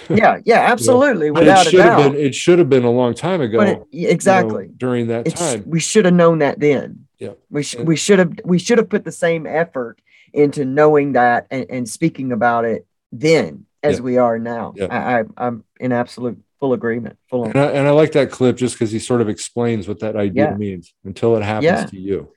Yeah, 0.09 0.39
yeah, 0.45 0.61
absolutely, 0.73 1.31
without 1.31 1.63
it 1.63 1.69
a 1.69 1.71
should 1.71 1.81
have 1.81 1.99
doubt. 1.99 2.13
been 2.13 2.21
it 2.21 2.35
should 2.35 2.59
have 2.59 2.69
been 2.71 2.85
a 2.85 2.91
long 2.91 3.15
time 3.15 3.41
ago. 3.41 3.59
But 3.59 3.69
it- 3.69 3.83
you 3.91 4.07
know, 4.07 4.13
exactly. 4.13 4.71
during 4.77 5.07
that 5.09 5.27
It's, 5.27 5.39
time. 5.41 5.65
we 5.67 5.81
should 5.81 6.05
have 6.05 6.15
known 6.15 6.39
that 6.41 6.61
then. 6.61 7.07
Yeah. 7.19 7.31
We 7.51 7.63
sh- 7.63 7.77
we 7.77 7.97
should 7.97 8.19
have 8.19 8.33
we 8.45 8.59
should 8.59 8.79
have 8.79 8.89
put 8.89 9.05
the 9.05 9.13
same 9.13 9.47
effort 9.47 9.99
into 10.33 10.65
knowing 10.65 11.13
that 11.13 11.47
and, 11.51 11.67
and 11.71 11.89
speaking 11.89 12.33
about 12.33 12.65
it 12.65 12.87
then 13.13 13.67
as 13.83 13.97
Yeah. 13.99 14.03
we 14.03 14.17
are 14.19 14.39
now. 14.39 14.75
Yeah. 14.77 14.87
I, 14.91 15.21
I 15.21 15.25
I'm 15.37 15.65
in 15.81 15.93
absolute 15.93 16.39
full 16.61 16.73
agreement. 16.73 17.17
Full 17.31 17.45
And 17.45 17.57
I, 17.57 17.67
and 17.67 17.87
I 17.87 17.91
like 17.93 18.13
that 18.13 18.31
clip 18.31 18.57
just 18.57 18.75
because 18.75 18.91
he 18.91 18.99
sort 18.99 19.21
of 19.21 19.29
explains 19.29 19.87
what 19.89 20.01
that 20.01 20.17
idea 20.17 20.51
Yeah. 20.51 20.57
means 20.57 20.93
until 21.05 21.37
it 21.37 21.43
happens 21.43 21.91
to 21.91 21.99
you. 21.99 22.29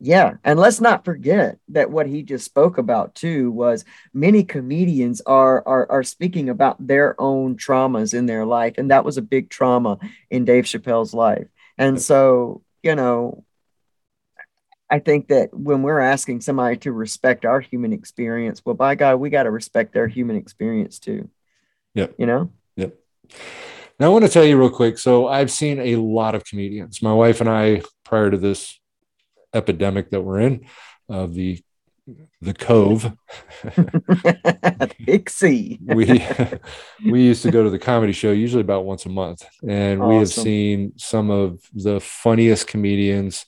Yeah, 0.00 0.34
and 0.44 0.60
let's 0.60 0.80
not 0.80 1.04
forget 1.04 1.58
that 1.70 1.90
what 1.90 2.06
he 2.06 2.22
just 2.22 2.44
spoke 2.44 2.78
about 2.78 3.16
too 3.16 3.50
was 3.50 3.84
many 4.14 4.44
comedians 4.44 5.20
are 5.22 5.66
are 5.66 5.90
are 5.90 6.04
speaking 6.04 6.48
about 6.48 6.86
their 6.86 7.20
own 7.20 7.56
traumas 7.56 8.14
in 8.14 8.26
their 8.26 8.46
life, 8.46 8.74
and 8.78 8.92
that 8.92 9.04
was 9.04 9.16
a 9.18 9.22
big 9.22 9.50
trauma 9.50 9.98
in 10.30 10.44
Dave 10.44 10.64
Chappelle's 10.64 11.14
life. 11.14 11.48
And 11.76 12.00
so, 12.00 12.62
you 12.82 12.94
know, 12.94 13.44
I 14.90 15.00
think 15.00 15.28
that 15.28 15.52
when 15.52 15.82
we're 15.82 16.00
asking 16.00 16.40
somebody 16.40 16.76
to 16.78 16.92
respect 16.92 17.44
our 17.44 17.60
human 17.60 17.92
experience, 17.92 18.62
well, 18.64 18.74
by 18.74 18.94
God, 18.94 19.16
we 19.16 19.30
got 19.30 19.42
to 19.44 19.50
respect 19.50 19.92
their 19.92 20.08
human 20.08 20.36
experience 20.36 20.98
too. 20.98 21.28
Yep. 21.94 22.14
You 22.18 22.26
know? 22.26 22.52
Yep. 22.76 22.94
Now 24.00 24.06
I 24.06 24.08
want 24.10 24.24
to 24.24 24.30
tell 24.30 24.44
you 24.44 24.58
real 24.58 24.70
quick. 24.70 24.98
So 24.98 25.28
I've 25.28 25.50
seen 25.50 25.80
a 25.80 25.96
lot 25.96 26.34
of 26.34 26.44
comedians. 26.44 27.02
My 27.02 27.12
wife 27.12 27.40
and 27.40 27.50
I, 27.50 27.82
prior 28.04 28.30
to 28.30 28.38
this 28.38 28.77
epidemic 29.54 30.10
that 30.10 30.20
we're 30.20 30.40
in, 30.40 30.66
of 31.08 31.34
the 31.34 31.60
the 32.40 32.54
cove, 32.54 33.12
C. 35.28 35.78
we 35.82 36.26
we 37.10 37.22
used 37.22 37.42
to 37.42 37.50
go 37.50 37.62
to 37.62 37.70
the 37.70 37.78
comedy 37.78 38.12
show 38.12 38.30
usually 38.30 38.62
about 38.62 38.84
once 38.84 39.04
a 39.06 39.10
month, 39.10 39.44
and 39.66 40.00
we 40.00 40.16
have 40.16 40.28
seen 40.28 40.92
some 40.96 41.30
of 41.30 41.60
the 41.74 42.00
funniest 42.00 42.66
comedians. 42.66 43.44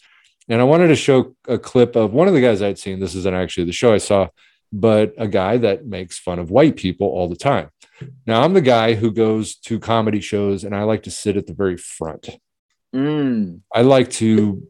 And 0.48 0.60
I 0.60 0.64
wanted 0.64 0.88
to 0.88 0.96
show 0.96 1.36
a 1.46 1.58
clip 1.58 1.94
of 1.94 2.12
one 2.12 2.26
of 2.26 2.34
the 2.34 2.40
guys 2.40 2.60
I'd 2.60 2.78
seen. 2.78 2.98
This 2.98 3.14
isn't 3.14 3.34
actually 3.34 3.64
the 3.64 3.72
show 3.72 3.94
I 3.94 3.98
saw, 3.98 4.28
but 4.72 5.14
a 5.16 5.28
guy 5.28 5.56
that 5.58 5.86
makes 5.86 6.18
fun 6.18 6.38
of 6.38 6.50
white 6.50 6.76
people 6.76 7.06
all 7.06 7.28
the 7.28 7.36
time. 7.36 7.70
Now 8.26 8.42
I'm 8.42 8.54
the 8.54 8.60
guy 8.60 8.94
who 8.94 9.12
goes 9.12 9.54
to 9.56 9.78
comedy 9.78 10.20
shows, 10.20 10.64
and 10.64 10.74
I 10.74 10.82
like 10.82 11.04
to 11.04 11.10
sit 11.10 11.36
at 11.36 11.46
the 11.46 11.54
very 11.54 11.76
front. 11.76 12.28
Mm. 12.94 13.60
I 13.72 13.82
like 13.82 14.10
to 14.12 14.68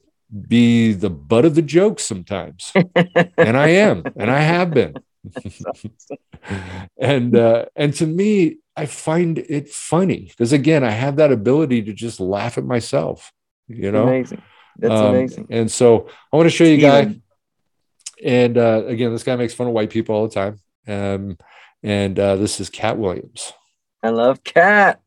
be 0.49 0.93
the 0.93 1.11
butt 1.11 1.45
of 1.45 1.55
the 1.55 1.63
joke 1.63 2.01
sometimes, 2.01 2.73
and 3.37 3.57
I 3.57 3.69
am, 3.69 4.05
and 4.17 4.31
I 4.31 4.41
have 4.41 4.71
been. 4.73 4.95
and 7.01 7.37
uh, 7.37 7.67
and 7.77 7.95
to 7.95 8.07
me, 8.07 8.59
I 8.77 8.87
find 8.87 9.39
it 9.39 9.69
funny 9.69 10.27
because 10.29 10.53
again, 10.53 10.85
I 10.85 10.91
have 10.91 11.17
that 11.17 11.33
ability 11.33 11.83
to 11.83 11.93
just 11.93 12.21
laugh 12.21 12.59
at 12.59 12.65
myself. 12.65 13.33
You 13.69 13.93
know, 13.93 14.05
amazing. 14.05 14.43
That's 14.79 14.95
Um, 15.01 15.07
amazing. 15.15 15.47
And 15.51 15.71
so 15.71 16.09
I 16.33 16.37
want 16.37 16.47
to 16.47 16.57
show 16.57 16.65
you 16.65 16.79
guys 16.79 17.15
And 18.25 18.59
uh, 18.59 18.85
again, 18.87 19.13
this 19.13 19.23
guy 19.23 19.37
makes 19.37 19.55
fun 19.55 19.67
of 19.67 19.73
white 19.73 19.91
people 19.91 20.15
all 20.15 20.29
the 20.29 20.35
time. 20.35 20.61
Um, 20.87 21.39
and 21.83 22.19
uh, 22.19 22.37
this 22.37 22.61
is 22.61 22.69
Katt 22.69 22.99
Williams. 22.99 23.53
I 24.03 24.11
love 24.11 24.43
Katt. 24.45 25.01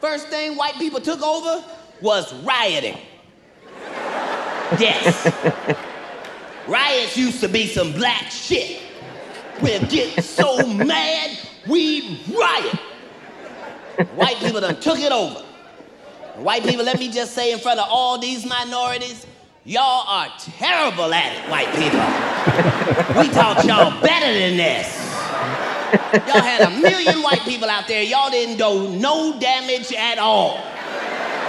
First 0.00 0.28
thing 0.28 0.56
white 0.56 0.74
people 0.74 1.00
took 1.00 1.22
over 1.22 1.64
was 2.00 2.32
rioting. 2.42 2.96
Yes. 4.78 5.26
Riots 6.68 7.16
used 7.16 7.40
to 7.40 7.48
be 7.48 7.66
some 7.66 7.92
black 7.92 8.30
shit. 8.30 8.80
We'd 9.62 9.88
get 9.88 10.22
so 10.24 10.66
mad, 10.66 11.38
we'd 11.68 12.20
riot. 12.28 12.78
White 14.14 14.36
people 14.36 14.60
done 14.60 14.80
took 14.80 14.98
it 14.98 15.12
over. 15.12 15.40
White 16.36 16.62
people, 16.62 16.84
let 16.84 16.98
me 16.98 17.10
just 17.10 17.34
say 17.34 17.52
in 17.52 17.58
front 17.58 17.80
of 17.80 17.86
all 17.90 18.18
these 18.18 18.46
minorities, 18.46 19.26
y'all 19.64 20.04
are 20.06 20.28
terrible 20.38 21.12
at 21.12 21.36
it, 21.36 21.50
white 21.50 21.68
people. 21.74 22.00
We 23.20 23.28
taught 23.28 23.64
y'all 23.66 24.00
better 24.00 24.32
than 24.32 24.56
this. 24.56 24.96
Y'all 26.12 26.40
had 26.40 26.62
a 26.62 26.70
million 26.80 27.20
white 27.22 27.40
people 27.40 27.68
out 27.68 27.88
there. 27.88 28.02
Y'all 28.02 28.30
didn't 28.30 28.56
do 28.56 28.96
no 28.96 29.38
damage 29.38 29.92
at 29.92 30.18
all. 30.18 30.64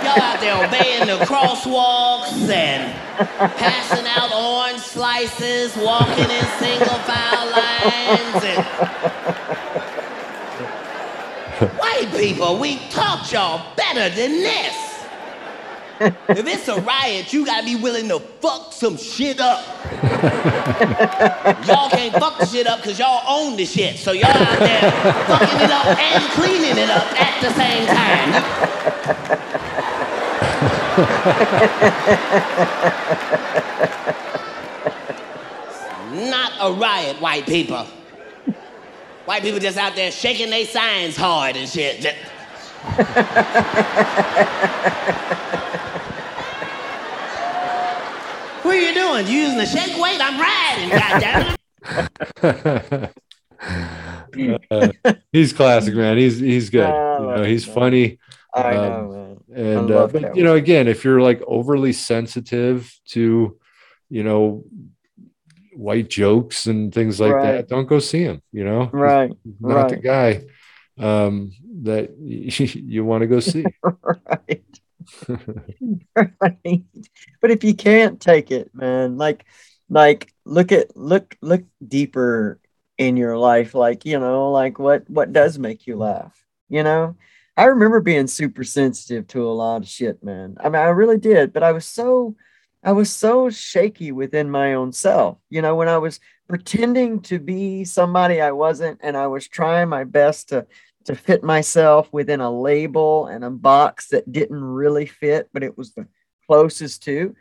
Y'all 0.03 0.21
out 0.21 0.39
there 0.39 0.55
obeying 0.65 1.07
the 1.07 1.23
crosswalks 1.25 2.49
and 2.49 2.93
passing 3.57 4.05
out 4.07 4.33
orange 4.33 4.81
slices, 4.81 5.75
walking 5.77 6.29
in 6.29 6.45
single 6.59 6.99
file 7.05 7.51
lines. 7.51 8.43
And... 8.43 8.65
White 11.77 12.11
people, 12.17 12.57
we 12.57 12.79
taught 12.89 13.31
y'all 13.31 13.75
better 13.75 14.09
than 14.15 14.31
this. 14.41 14.90
If 16.29 16.47
it's 16.47 16.67
a 16.67 16.81
riot, 16.81 17.31
you 17.31 17.45
gotta 17.45 17.63
be 17.63 17.75
willing 17.75 18.07
to 18.07 18.17
fuck 18.19 18.73
some 18.73 18.97
shit 18.97 19.39
up. 19.39 19.63
y'all 21.67 21.91
can't 21.91 22.13
fuck 22.15 22.39
the 22.39 22.45
shit 22.47 22.65
up 22.65 22.81
because 22.81 22.97
y'all 22.97 23.21
own 23.27 23.55
the 23.55 23.65
shit. 23.65 23.97
So 23.97 24.11
y'all 24.11 24.25
out 24.31 24.57
there 24.59 24.91
fucking 25.27 25.61
it 25.61 25.69
up 25.69 25.85
and 25.85 26.23
cleaning 26.31 26.77
it 26.77 26.89
up 26.89 27.05
at 27.21 27.39
the 27.41 27.51
same 27.53 27.85
time. 27.85 28.31
Not 36.31 36.51
a 36.61 36.73
riot, 36.73 37.21
white 37.21 37.45
people. 37.45 37.85
White 39.25 39.43
people 39.43 39.59
just 39.59 39.77
out 39.77 39.95
there 39.95 40.11
shaking 40.11 40.49
their 40.49 40.65
signs 40.65 41.15
hard 41.15 41.57
and 41.57 41.69
shit. 41.69 42.01
Just- 42.01 42.17
What 48.71 48.77
are 48.77 48.87
you 48.87 48.93
doing? 48.93 49.27
You 49.27 49.33
using 49.41 49.57
the 49.57 49.65
shake 49.65 50.01
weight? 50.01 50.21
I'm 50.21 50.39
riding, 50.39 50.91
goddammit. 52.41 53.11
Uh, 54.71 54.91
he's 55.33 55.51
classic, 55.51 55.93
man. 55.93 56.17
He's 56.17 56.39
he's 56.39 56.69
good. 56.69 56.89
I 56.89 57.19
you 57.19 57.27
know, 57.35 57.43
he's 57.43 57.67
man. 57.67 57.75
funny. 57.75 58.19
I 58.55 58.75
Um, 58.75 58.81
know, 58.81 59.11
man. 59.11 59.37
And 59.53 59.91
I 59.91 59.93
uh, 59.93 60.07
but 60.07 60.21
Katt 60.21 60.37
you 60.37 60.43
know, 60.43 60.55
again, 60.55 60.87
if 60.87 61.03
you're 61.03 61.19
like 61.19 61.41
overly 61.45 61.91
sensitive 61.91 62.97
to, 63.09 63.59
you 64.09 64.23
know, 64.23 64.63
white 65.75 66.09
jokes 66.09 66.65
and 66.65 66.93
things 66.93 67.19
like 67.19 67.33
Right. 67.33 67.57
that, 67.57 67.67
don't 67.67 67.87
go 67.89 67.99
see 67.99 68.23
him. 68.23 68.41
You 68.53 68.63
know, 68.63 68.85
He's 68.85 68.93
Right, 68.93 69.31
not 69.59 69.89
the 69.89 69.97
guy 69.97 70.43
um, 70.97 71.51
that 71.83 72.11
you 72.21 73.03
want 73.03 73.21
to 73.23 73.27
go 73.27 73.41
see. 73.41 73.65
right. 73.83 74.63
right. 76.15 76.83
But 77.41 77.51
if 77.51 77.63
you 77.63 77.73
can't 77.75 78.19
take 78.19 78.51
it, 78.51 78.71
man, 78.73 79.17
like 79.17 79.45
like 79.89 80.33
look 80.45 80.71
at 80.71 80.95
look 80.95 81.35
look 81.41 81.63
deeper 81.85 82.59
in 82.97 83.17
your 83.17 83.37
life, 83.37 83.73
like 83.73 84.05
you 84.05 84.19
know, 84.19 84.51
like 84.51 84.79
what 84.79 85.09
what 85.09 85.33
does 85.33 85.59
make 85.59 85.87
you 85.87 85.97
laugh, 85.97 86.45
you 86.69 86.83
know? 86.83 87.15
I 87.57 87.65
remember 87.65 87.99
being 87.99 88.27
super 88.27 88.63
sensitive 88.63 89.27
to 89.27 89.43
a 89.47 89.51
lot 89.51 89.83
of 89.83 89.87
shit, 89.87 90.23
man. 90.23 90.57
I 90.59 90.69
mean, 90.69 90.81
I 90.81 90.85
really 90.85 91.17
did, 91.17 91.53
but 91.53 91.63
I 91.63 91.71
was 91.73 91.85
so 91.85 92.35
I 92.83 92.93
was 92.93 93.13
so 93.13 93.49
shaky 93.49 94.11
within 94.11 94.49
my 94.49 94.73
own 94.73 94.91
self. 94.91 95.37
You 95.49 95.61
know, 95.61 95.75
when 95.75 95.87
I 95.87 95.97
was 95.97 96.19
pretending 96.47 97.21
to 97.21 97.39
be 97.39 97.85
somebody 97.85 98.41
I 98.41 98.51
wasn't 98.51 98.99
and 99.03 99.15
I 99.15 99.27
was 99.27 99.47
trying 99.47 99.89
my 99.89 100.03
best 100.03 100.49
to 100.49 100.65
to 101.05 101.15
fit 101.15 101.43
myself 101.43 102.11
within 102.11 102.41
a 102.41 102.51
label 102.51 103.27
and 103.27 103.43
a 103.43 103.49
box 103.49 104.09
that 104.09 104.31
didn't 104.31 104.63
really 104.63 105.05
fit, 105.05 105.49
but 105.53 105.63
it 105.63 105.77
was 105.77 105.93
the 105.93 106.07
closest 106.47 107.03
to. 107.03 107.35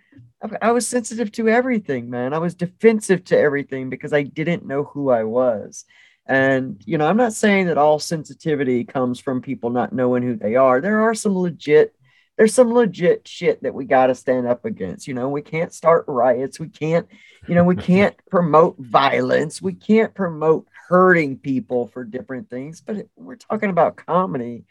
I, 0.62 0.72
was 0.72 0.86
sensitive 0.86 1.30
to 1.32 1.48
everything, 1.48 2.08
man. 2.08 2.32
I 2.32 2.38
was 2.38 2.54
defensive 2.54 3.24
to 3.24 3.38
everything 3.38 3.90
because 3.90 4.12
I 4.12 4.22
didn't 4.22 4.64
know 4.64 4.84
who 4.84 5.10
I 5.10 5.24
was. 5.24 5.84
And, 6.26 6.80
you 6.86 6.96
know, 6.96 7.06
I'm 7.06 7.16
not 7.16 7.32
saying 7.32 7.66
that 7.66 7.76
all 7.76 7.98
sensitivity 7.98 8.84
comes 8.84 9.20
from 9.20 9.42
people 9.42 9.70
not 9.70 9.92
knowing 9.92 10.22
who 10.22 10.36
they 10.36 10.54
are. 10.56 10.80
There 10.80 11.02
are 11.02 11.14
some 11.14 11.36
legit, 11.36 11.94
there's 12.38 12.54
some 12.54 12.72
legit 12.72 13.26
shit 13.26 13.62
that 13.62 13.74
we 13.74 13.84
got 13.84 14.06
to 14.06 14.14
stand 14.14 14.46
up 14.46 14.64
against. 14.64 15.08
You 15.08 15.14
know, 15.14 15.28
we 15.28 15.42
can't 15.42 15.74
start 15.74 16.04
riots. 16.06 16.60
We 16.60 16.68
can't, 16.68 17.06
you 17.48 17.54
know, 17.54 17.64
we 17.64 17.76
can't 17.76 18.14
promote 18.30 18.78
violence. 18.78 19.60
We 19.60 19.74
can't 19.74 20.14
promote 20.14 20.68
hurting 20.90 21.38
people 21.38 21.86
for 21.86 22.04
different 22.04 22.50
things. 22.50 22.80
But 22.80 22.96
it, 22.96 23.10
we're 23.16 23.36
talking 23.36 23.70
about 23.70 23.96
comedy. 23.96 24.64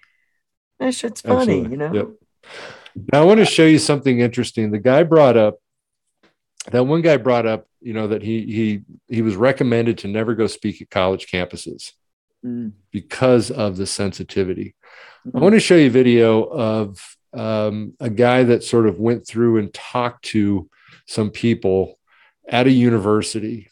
That 0.79 0.93
shit's 0.93 1.21
funny, 1.21 1.61
Absolutely. 1.61 1.71
you 1.71 1.77
know? 1.77 1.93
Yep. 1.93 2.07
Now 3.13 3.21
I 3.21 3.25
want 3.25 3.39
to 3.39 3.45
show 3.45 3.65
you 3.65 3.79
something 3.79 4.19
interesting. 4.19 4.71
The 4.71 4.79
guy 4.79 5.03
brought 5.03 5.37
up 5.37 5.59
that 6.71 6.83
one 6.83 7.01
guy 7.01 7.17
brought 7.17 7.45
up, 7.45 7.67
you 7.81 7.93
know, 7.93 8.07
that 8.07 8.21
he 8.21 8.43
he 8.45 8.81
he 9.07 9.21
was 9.21 9.35
recommended 9.35 9.99
to 9.99 10.07
never 10.07 10.35
go 10.35 10.47
speak 10.47 10.81
at 10.81 10.89
college 10.89 11.27
campuses 11.31 11.93
Mm. 12.45 12.71
because 12.91 13.51
of 13.51 13.75
the 13.75 13.85
sensitivity. 13.85 14.73
I 15.35 15.39
want 15.39 15.55
to 15.55 15.59
show 15.59 15.75
you 15.75 15.87
a 15.87 15.89
video 15.89 16.43
of 16.43 17.17
um, 17.33 17.95
a 17.99 18.09
guy 18.09 18.43
that 18.43 18.63
sort 18.63 18.87
of 18.87 18.97
went 18.97 19.27
through 19.27 19.57
and 19.57 19.73
talked 19.73 20.23
to 20.27 20.69
some 21.05 21.31
people 21.31 21.99
at 22.47 22.65
a 22.65 22.71
university 22.71 23.68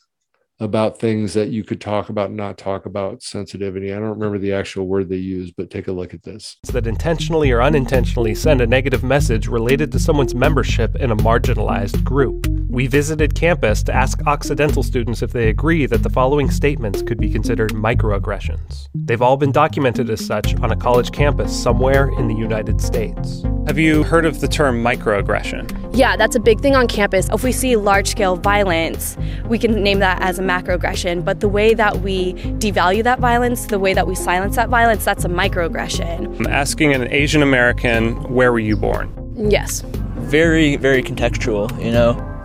about 0.59 0.99
things 0.99 1.33
that 1.33 1.49
you 1.49 1.63
could 1.63 1.79
talk 1.79 2.09
about 2.09 2.29
and 2.29 2.37
not 2.37 2.57
talk 2.57 2.85
about 2.85 3.21
sensitivity. 3.21 3.93
I 3.93 3.99
don't 3.99 4.09
remember 4.09 4.39
the 4.39 4.53
actual 4.53 4.87
word 4.87 5.09
they 5.09 5.17
used, 5.17 5.55
but 5.55 5.69
take 5.69 5.87
a 5.87 5.91
look 5.91 6.13
at 6.13 6.23
this. 6.23 6.57
That 6.71 6.87
intentionally 6.87 7.51
or 7.51 7.61
unintentionally 7.61 8.33
send 8.33 8.61
a 8.61 8.67
negative 8.67 9.03
message 9.03 9.47
related 9.47 9.91
to 9.91 9.99
someone's 9.99 10.33
membership 10.33 10.95
in 10.95 11.11
a 11.11 11.15
marginalized 11.15 12.03
group. 12.03 12.47
We 12.77 12.85
visited 12.85 13.33
campus 13.33 13.81
to 13.85 13.91
ask 13.95 14.21
Occidental 14.27 14.83
students 14.83 15.23
if 15.23 15.33
they 15.33 15.49
agree 15.49 15.87
that 15.87 16.03
the 16.03 16.11
following 16.11 16.51
statements 16.51 17.01
could 17.01 17.17
be 17.19 17.27
considered 17.27 17.71
microaggressions. 17.71 18.87
They've 18.93 19.19
all 19.19 19.35
been 19.35 19.51
documented 19.51 20.11
as 20.11 20.23
such 20.23 20.55
on 20.57 20.71
a 20.71 20.75
college 20.75 21.11
campus 21.11 21.51
somewhere 21.59 22.09
in 22.19 22.27
the 22.27 22.35
United 22.35 22.79
States. 22.79 23.41
Have 23.65 23.79
you 23.79 24.03
heard 24.03 24.27
of 24.27 24.41
the 24.41 24.47
term 24.47 24.83
microaggression? 24.83 25.89
Yeah, 25.91 26.15
that's 26.17 26.35
a 26.35 26.39
big 26.39 26.59
thing 26.59 26.75
on 26.75 26.87
campus. 26.87 27.27
If 27.33 27.43
we 27.43 27.51
see 27.51 27.75
large 27.75 28.09
scale 28.09 28.35
violence, 28.35 29.17
we 29.47 29.57
can 29.57 29.81
name 29.81 29.97
that 29.97 30.21
as 30.21 30.37
a 30.37 30.43
macroaggression. 30.43 31.25
But 31.25 31.39
the 31.39 31.49
way 31.49 31.73
that 31.73 32.01
we 32.01 32.33
devalue 32.59 33.03
that 33.05 33.19
violence, 33.19 33.65
the 33.65 33.79
way 33.79 33.95
that 33.95 34.05
we 34.05 34.13
silence 34.13 34.55
that 34.55 34.69
violence, 34.69 35.03
that's 35.03 35.25
a 35.25 35.29
microaggression. 35.29 36.41
I'm 36.41 36.45
asking 36.45 36.93
an 36.93 37.11
Asian 37.11 37.41
American, 37.41 38.21
where 38.31 38.51
were 38.51 38.59
you 38.59 38.77
born? 38.77 39.11
Yes. 39.35 39.81
Very, 40.17 40.75
very 40.75 41.01
contextual, 41.01 41.83
you 41.83 41.91
know? 41.91 42.36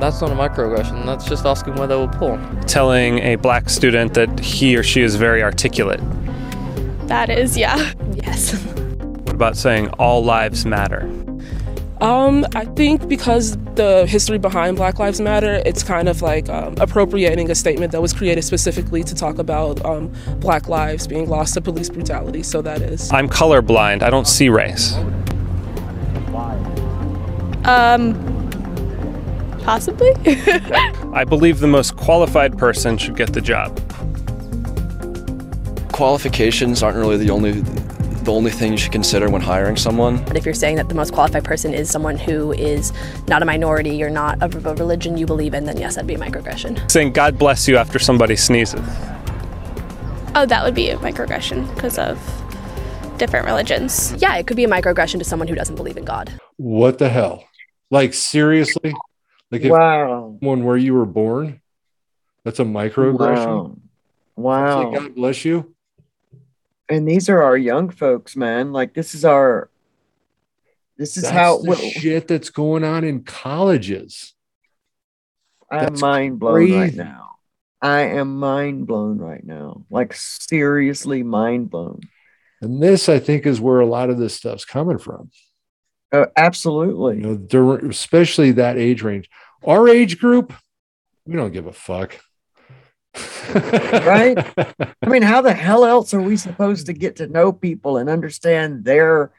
That's 0.00 0.20
not 0.20 0.30
a 0.30 0.34
microaggression. 0.34 1.04
That's 1.06 1.26
just 1.26 1.44
asking 1.44 1.74
where 1.74 1.86
they 1.86 1.96
were 1.96 2.06
born. 2.06 2.60
Telling 2.62 3.18
a 3.18 3.36
black 3.36 3.68
student 3.68 4.14
that 4.14 4.40
he 4.40 4.76
or 4.76 4.82
she 4.82 5.02
is 5.02 5.16
very 5.16 5.42
articulate. 5.42 6.00
That 7.06 7.28
is, 7.28 7.56
yeah. 7.56 7.92
Yes. 8.14 8.54
What 8.54 9.34
about 9.34 9.56
saying 9.56 9.88
all 9.98 10.24
lives 10.24 10.64
matter? 10.64 11.02
Um, 12.00 12.46
I 12.54 12.64
think 12.64 13.08
because 13.08 13.58
the 13.74 14.06
history 14.06 14.38
behind 14.38 14.78
Black 14.78 14.98
Lives 14.98 15.20
Matter, 15.20 15.60
it's 15.66 15.82
kind 15.82 16.08
of 16.08 16.22
like 16.22 16.48
um, 16.48 16.74
appropriating 16.78 17.50
a 17.50 17.54
statement 17.54 17.92
that 17.92 18.00
was 18.00 18.14
created 18.14 18.42
specifically 18.42 19.04
to 19.04 19.14
talk 19.14 19.38
about 19.38 19.84
um, 19.84 20.10
Black 20.38 20.68
lives 20.68 21.06
being 21.06 21.28
lost 21.28 21.54
to 21.54 21.60
police 21.60 21.90
brutality. 21.90 22.42
So 22.42 22.62
that 22.62 22.80
is. 22.80 23.12
I'm 23.12 23.28
colorblind. 23.28 24.02
I 24.02 24.08
don't 24.08 24.26
see 24.26 24.48
race. 24.48 24.94
Um, 27.64 28.39
possibly. 29.70 30.12
I 31.14 31.24
believe 31.24 31.60
the 31.60 31.68
most 31.68 31.96
qualified 31.96 32.58
person 32.58 32.98
should 32.98 33.16
get 33.16 33.32
the 33.32 33.40
job. 33.40 33.80
Qualifications 35.92 36.82
aren't 36.82 36.96
really 36.96 37.16
the 37.16 37.30
only 37.30 37.62
the 38.24 38.32
only 38.32 38.50
thing 38.50 38.72
you 38.72 38.78
should 38.78 38.90
consider 38.90 39.30
when 39.30 39.40
hiring 39.40 39.76
someone. 39.76 40.22
But 40.24 40.36
if 40.36 40.44
you're 40.44 40.54
saying 40.54 40.74
that 40.76 40.88
the 40.88 40.94
most 40.96 41.12
qualified 41.12 41.44
person 41.44 41.72
is 41.72 41.88
someone 41.88 42.18
who 42.18 42.52
is 42.52 42.92
not 43.28 43.42
a 43.42 43.44
minority, 43.44 43.96
you're 43.96 44.10
not 44.10 44.42
of 44.42 44.66
a 44.66 44.74
religion 44.74 45.16
you 45.16 45.24
believe 45.24 45.54
in, 45.54 45.64
then 45.64 45.78
yes, 45.78 45.94
that'd 45.94 46.08
be 46.08 46.14
a 46.14 46.18
microaggression. 46.18 46.90
Saying 46.90 47.12
God 47.12 47.38
bless 47.38 47.68
you 47.68 47.76
after 47.76 48.00
somebody 48.00 48.34
sneezes. 48.34 48.80
oh, 50.34 50.46
that 50.46 50.64
would 50.64 50.74
be 50.74 50.90
a 50.90 50.96
microaggression 50.98 51.72
because 51.76 51.96
of 51.96 52.18
different 53.18 53.46
religions. 53.46 54.14
Yeah, 54.18 54.36
it 54.36 54.48
could 54.48 54.56
be 54.56 54.64
a 54.64 54.68
microaggression 54.68 55.18
to 55.20 55.24
someone 55.24 55.46
who 55.46 55.54
doesn't 55.54 55.76
believe 55.76 55.96
in 55.96 56.04
God. 56.04 56.32
What 56.56 56.98
the 56.98 57.08
hell? 57.08 57.44
Like 57.90 58.14
seriously? 58.14 58.94
Like 59.50 59.62
if 59.62 59.70
Wow. 59.70 60.36
one 60.40 60.64
where 60.64 60.76
you 60.76 60.94
were 60.94 61.06
born, 61.06 61.60
that's 62.44 62.60
a 62.60 62.64
microaggression. 62.64 63.46
Wow. 63.46 63.76
Wow. 64.36 64.92
Say, 64.92 64.98
God 64.98 65.14
bless 65.14 65.44
you. 65.44 65.74
And 66.88 67.06
these 67.06 67.28
are 67.28 67.42
our 67.42 67.56
young 67.56 67.90
folks, 67.90 68.36
man. 68.36 68.72
Like 68.72 68.94
this 68.94 69.14
is 69.14 69.24
our 69.24 69.70
this 70.96 71.16
is 71.16 71.22
That's 71.22 71.34
how 71.34 71.58
the 71.58 71.76
shit 71.76 72.28
that's 72.28 72.50
going 72.50 72.84
on 72.84 73.04
in 73.04 73.22
colleges. 73.22 74.34
I'm 75.70 75.80
That's 75.80 76.00
mind 76.00 76.38
blown 76.38 76.72
right 76.72 76.94
now. 76.94 77.36
I 77.80 78.00
am 78.00 78.36
mind 78.38 78.86
blown 78.86 79.18
right 79.18 79.42
now. 79.42 79.84
Like 79.88 80.12
seriously 80.14 81.22
mind 81.22 81.70
blown. 81.70 82.00
And 82.60 82.82
this, 82.82 83.08
I 83.08 83.18
think, 83.18 83.46
is 83.46 83.60
where 83.60 83.80
a 83.80 83.86
lot 83.86 84.10
of 84.10 84.18
this 84.18 84.34
stuff's 84.34 84.66
coming 84.66 84.98
from. 84.98 85.30
Uh, 86.12 86.26
absolutely. 86.36 87.18
You 87.18 87.46
know, 87.52 87.72
especially 87.88 88.52
that 88.52 88.76
age 88.78 89.02
range. 89.02 89.30
Our 89.64 89.88
age 89.88 90.18
group, 90.18 90.52
we 91.26 91.36
don't 91.36 91.52
give 91.52 91.66
a 91.66 91.72
fuck. 91.72 92.16
right? 93.52 94.36
I 95.02 95.08
mean, 95.08 95.22
how 95.22 95.40
the 95.40 95.52
hell 95.52 95.84
else 95.84 96.14
are 96.14 96.22
we 96.22 96.36
supposed 96.36 96.86
to 96.86 96.92
get 96.92 97.16
to 97.16 97.26
know 97.26 97.52
people 97.52 97.96
and 97.96 98.08
understand 98.08 98.84
their 98.84 99.32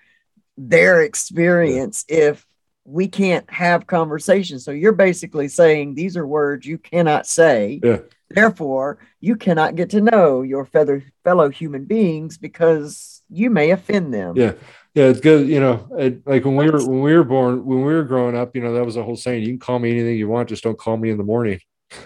their 0.57 1.01
experience 1.01 2.05
if 2.07 2.45
we 2.84 3.07
can't 3.07 3.49
have 3.49 3.88
conversations? 3.88 4.63
So 4.63 4.72
you're 4.72 4.91
basically 4.91 5.47
saying 5.47 5.95
these 5.95 6.17
are 6.17 6.28
words 6.28 6.65
you 6.65 6.78
cannot 6.78 7.26
say. 7.28 7.80
Yeah. 7.84 7.99
Therefore, 8.30 8.97
you 9.19 9.36
cannot 9.36 9.76
get 9.76 9.89
to 9.91 10.01
know 10.01 10.41
your 10.41 10.65
feather, 10.65 11.03
fellow 11.24 11.49
human 11.49 11.86
beings 11.86 12.38
because 12.38 13.22
you 13.30 13.49
may 13.49 13.72
offend 13.72 14.13
them. 14.13 14.36
Yeah. 14.38 14.53
Yeah, 14.94 15.06
it's 15.06 15.22
good. 15.22 15.48
You 15.48 15.60
know, 15.62 15.88
it, 15.98 16.28
like 16.28 16.44
when 16.44 16.56
we 16.56 16.70
were 16.70 16.86
when 16.86 17.02
we 17.02 17.14
were 17.14 17.24
born, 17.24 17.66
when 17.66 17.86
we 17.86 17.94
were 17.94 18.04
growing 18.04 18.36
up, 18.36 18.56
you 18.56 18.62
know, 18.62 18.74
that 18.74 18.86
was 18.86 18.98
a 18.98 19.04
whole 19.04 19.16
saying. 19.16 19.44
You 19.44 19.50
can 19.50 19.60
call 19.60 19.80
me 19.80 19.92
anything 19.92 20.18
you 20.18 20.28
want, 20.28 20.50
just 20.50 20.64
don't 20.64 20.78
call 20.78 20.98
me 20.98 21.10
in 21.10 21.18
the 21.18 21.24
morning. 21.24 21.60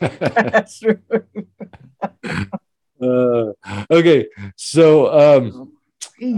That's 0.00 0.80
true. 0.80 0.98
Uh, 2.98 3.52
okay, 3.90 4.26
so 4.56 5.44
um, 5.44 5.76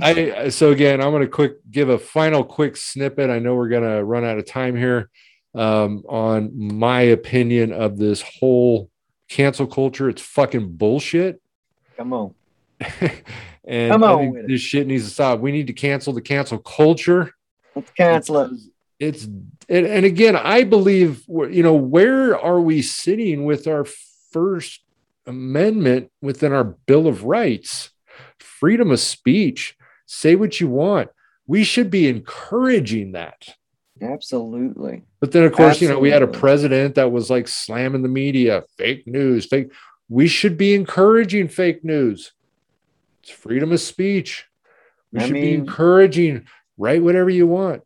I 0.02 0.48
so 0.48 0.72
again, 0.72 1.00
I'm 1.00 1.12
going 1.12 1.22
to 1.22 1.28
quick 1.28 1.58
give 1.70 1.88
a 1.88 1.98
final 1.98 2.42
quick 2.42 2.76
snippet. 2.76 3.30
I 3.30 3.38
know 3.38 3.54
we're 3.54 3.68
going 3.68 3.84
to 3.84 4.02
run 4.02 4.24
out 4.24 4.38
of 4.38 4.46
time 4.46 4.74
here 4.76 5.08
um, 5.54 6.02
on 6.08 6.50
my 6.56 7.02
opinion 7.02 7.72
of 7.72 7.96
this 7.96 8.22
whole 8.22 8.90
cancel 9.28 9.68
culture. 9.68 10.08
It's 10.08 10.20
fucking 10.20 10.72
bullshit. 10.72 11.40
Come 11.96 12.12
on. 12.12 12.34
And 13.64 13.92
Come 13.92 14.04
on 14.04 14.30
with 14.30 14.44
it. 14.44 14.48
this 14.48 14.60
shit 14.60 14.86
needs 14.86 15.04
to 15.04 15.10
stop. 15.10 15.40
We 15.40 15.52
need 15.52 15.66
to 15.68 15.72
cancel 15.72 16.12
the 16.12 16.20
cancel 16.20 16.58
culture. 16.58 17.32
Let's 17.74 17.90
cancel 17.92 18.40
it. 18.40 18.50
It's 18.98 19.24
and, 19.24 19.86
and 19.86 20.04
again, 20.04 20.36
I 20.36 20.64
believe 20.64 21.24
you 21.28 21.62
know 21.62 21.74
where 21.74 22.38
are 22.38 22.60
we 22.60 22.82
sitting 22.82 23.44
with 23.44 23.66
our 23.66 23.84
First 24.32 24.80
Amendment 25.26 26.10
within 26.20 26.52
our 26.52 26.64
Bill 26.64 27.06
of 27.06 27.24
Rights, 27.24 27.90
freedom 28.38 28.90
of 28.90 29.00
speech, 29.00 29.76
say 30.06 30.34
what 30.34 30.60
you 30.60 30.68
want. 30.68 31.10
We 31.46 31.64
should 31.64 31.90
be 31.90 32.08
encouraging 32.08 33.12
that. 33.12 33.48
Absolutely. 34.00 35.02
But 35.20 35.32
then, 35.32 35.44
of 35.44 35.52
course, 35.52 35.80
you 35.80 35.88
know, 35.88 35.98
we 35.98 36.10
had 36.10 36.22
a 36.22 36.28
president 36.28 36.94
that 36.96 37.10
was 37.10 37.30
like 37.30 37.48
slamming 37.48 38.02
the 38.02 38.08
media, 38.08 38.62
fake 38.76 39.06
news, 39.06 39.46
fake. 39.46 39.72
We 40.08 40.28
should 40.28 40.56
be 40.56 40.74
encouraging 40.74 41.48
fake 41.48 41.84
news. 41.84 42.32
It's 43.28 43.38
freedom 43.38 43.72
of 43.72 43.80
speech. 43.80 44.46
We 45.12 45.20
I 45.20 45.26
should 45.26 45.34
be 45.34 45.54
encouraging 45.54 46.46
write 46.76 47.02
whatever 47.02 47.30
you 47.30 47.46
want. 47.46 47.82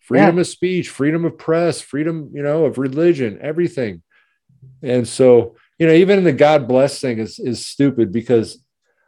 Freedom 0.00 0.36
Yeah. 0.36 0.40
of 0.40 0.46
speech, 0.46 0.88
freedom 0.88 1.24
of 1.24 1.38
press, 1.38 1.80
freedom, 1.80 2.30
you 2.34 2.42
know, 2.42 2.64
of 2.64 2.78
religion, 2.78 3.38
everything. 3.40 4.02
And 4.82 5.06
so, 5.06 5.56
you 5.78 5.86
know, 5.86 5.92
even 5.92 6.24
the 6.24 6.32
God 6.32 6.66
bless 6.66 7.00
thing 7.00 7.18
is 7.18 7.38
is 7.38 7.64
stupid 7.64 8.12
because 8.12 8.62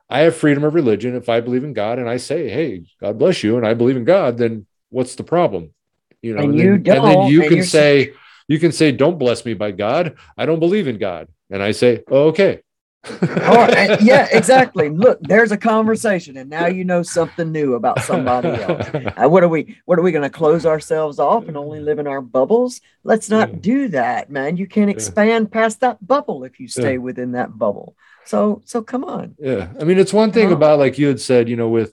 I 0.09 0.21
have 0.21 0.37
freedom 0.37 0.65
of 0.65 0.75
religion. 0.75 1.17
If 1.17 1.29
I 1.29 1.41
believe 1.41 1.65
in 1.65 1.73
God 1.73 1.99
and 1.99 2.09
I 2.09 2.19
say, 2.19 2.49
hey, 2.49 2.85
God 3.01 3.19
bless 3.19 3.43
you, 3.43 3.57
and 3.57 3.67
I 3.67 3.75
believe 3.75 3.97
in 3.97 4.05
God, 4.05 4.39
then 4.39 4.67
what's 4.91 5.15
the 5.15 5.25
problem? 5.25 5.73
You 6.21 6.35
know, 6.35 6.43
And 6.43 6.59
then, 6.59 6.67
you 6.67 6.75
and 6.75 6.85
then 6.87 7.23
you 7.23 7.41
and 7.41 7.51
can 7.51 7.63
say, 7.63 8.13
you 8.47 8.59
can 8.59 8.71
say, 8.73 8.93
don't 8.93 9.19
bless 9.19 9.45
me 9.45 9.55
by 9.55 9.73
God. 9.73 10.17
I 10.37 10.47
don't 10.47 10.61
believe 10.61 10.87
in 10.87 10.99
God. 10.99 11.29
And 11.51 11.63
I 11.63 11.73
say, 11.73 12.05
oh, 12.09 12.29
okay. 12.29 12.61
Oh, 13.05 13.67
yeah, 14.01 14.29
exactly. 14.31 14.89
Look, 14.89 15.19
there's 15.23 15.51
a 15.51 15.57
conversation, 15.57 16.37
and 16.37 16.49
now 16.49 16.67
you 16.67 16.85
know 16.85 17.03
something 17.03 17.51
new 17.51 17.75
about 17.75 18.01
somebody 18.03 18.49
else. 18.49 18.89
Uh, 19.17 19.29
what 19.29 19.43
are 19.43 19.49
we? 19.49 19.77
What 19.85 19.99
are 19.99 20.03
we 20.03 20.13
going 20.13 20.23
to 20.23 20.31
close 20.31 20.65
ourselves 20.65 21.19
off 21.19 21.47
and 21.49 21.57
only 21.57 21.81
live 21.81 21.99
in 21.99 22.07
our 22.07 22.21
bubbles? 22.21 22.81
Let's 23.05 23.29
not 23.29 23.61
do 23.61 23.89
that, 23.89 24.31
man. 24.31 24.57
You 24.57 24.67
can't 24.67 24.91
expand 24.91 25.51
past 25.51 25.81
that 25.81 26.05
bubble 26.07 26.45
if 26.45 26.59
you 26.61 26.69
stay 26.69 26.93
Yeah. 26.93 26.99
within 26.99 27.33
that 27.33 27.57
bubble. 27.59 27.97
So, 28.25 28.63
so 28.65 28.83
come 28.83 29.05
on. 29.05 29.35
Yeah. 29.39 29.69
I 29.81 29.85
mean, 29.85 29.99
it's 29.99 30.13
one 30.13 30.31
thing 30.33 30.47
Uh-huh. 30.47 30.57
about 30.57 30.79
like 30.79 30.99
you 30.99 31.09
had 31.09 31.21
said, 31.21 31.49
you 31.49 31.57
know, 31.57 31.69
with 31.69 31.93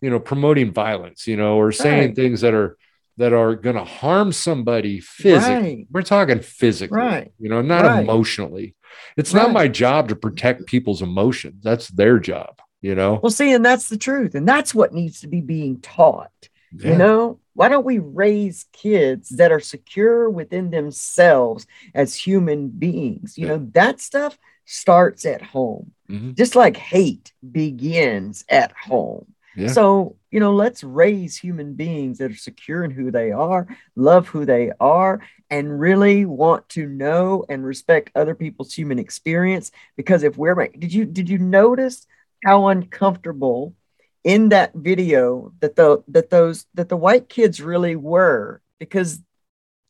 you 0.00 0.10
know, 0.10 0.18
promoting 0.18 0.72
violence, 0.72 1.26
you 1.26 1.36
know, 1.36 1.56
or 1.58 1.72
saying 1.72 2.08
Right. 2.08 2.16
things 2.16 2.40
that 2.40 2.54
are 2.54 2.76
that 3.18 3.32
are 3.32 3.54
gonna 3.54 3.84
harm 3.84 4.32
somebody 4.32 4.98
physically. 5.00 5.54
Right. 5.54 5.86
We're 5.90 6.02
talking 6.02 6.40
physically, 6.40 6.96
Right. 6.98 7.32
you 7.38 7.48
know, 7.50 7.60
not 7.62 7.84
Right. 7.84 8.02
emotionally. 8.02 8.74
It's 9.16 9.34
not 9.34 9.52
my 9.52 9.68
job 9.68 10.08
to 10.08 10.16
protect 10.16 10.66
people's 10.66 11.02
emotions. 11.02 11.62
That's 11.62 11.88
their 11.88 12.18
job, 12.18 12.60
you 12.80 12.94
know. 12.94 13.20
Well, 13.22 13.30
see, 13.30 13.52
and 13.52 13.64
that's 13.64 13.88
the 13.88 13.98
truth, 13.98 14.34
and 14.34 14.48
that's 14.48 14.74
what 14.74 14.92
needs 14.92 15.20
to 15.20 15.28
be 15.28 15.40
being 15.40 15.80
taught. 15.80 16.30
Yeah. 16.72 16.92
You 16.92 16.98
know, 16.98 17.40
why 17.54 17.68
don't 17.68 17.84
we 17.84 17.98
raise 17.98 18.66
kids 18.72 19.30
that 19.30 19.52
are 19.52 19.60
secure 19.60 20.30
within 20.30 20.70
themselves 20.70 21.66
as 21.94 22.14
human 22.14 22.68
beings? 22.68 23.36
You 23.36 23.48
know, 23.48 23.68
that 23.72 24.00
stuff 24.00 24.38
starts 24.64 25.24
at 25.26 25.42
home. 25.42 25.92
Mhm. 26.08 26.36
Just 26.36 26.54
like 26.54 26.76
hate 26.76 27.32
begins 27.50 28.44
at 28.48 28.72
home. 28.72 29.26
Yeah. 29.56 29.68
So, 29.68 30.16
you 30.30 30.40
know, 30.40 30.54
let's 30.54 30.84
raise 30.84 31.36
human 31.36 31.74
beings 31.74 32.18
that 32.18 32.30
are 32.30 32.36
secure 32.36 32.84
in 32.84 32.90
who 32.90 33.10
they 33.10 33.32
are, 33.32 33.66
love 33.96 34.28
who 34.28 34.44
they 34.44 34.70
are, 34.78 35.20
and 35.50 35.80
really 35.80 36.24
want 36.24 36.68
to 36.70 36.86
know 36.86 37.44
and 37.48 37.64
respect 37.64 38.12
other 38.14 38.34
people's 38.34 38.72
human 38.72 38.98
experience. 38.98 39.72
Because 39.96 40.22
if 40.22 40.36
we're 40.36 40.68
did 40.68 40.92
you 40.92 41.04
did 41.04 41.28
you 41.28 41.38
notice 41.38 42.06
how 42.44 42.68
uncomfortable 42.68 43.74
in 44.22 44.50
that 44.50 44.72
video 44.74 45.52
that 45.60 45.76
the 45.76 46.02
that 46.08 46.30
those 46.30 46.66
that 46.74 46.88
the 46.88 46.96
white 46.96 47.28
kids 47.28 47.60
really 47.60 47.96
were 47.96 48.60
because 48.78 49.20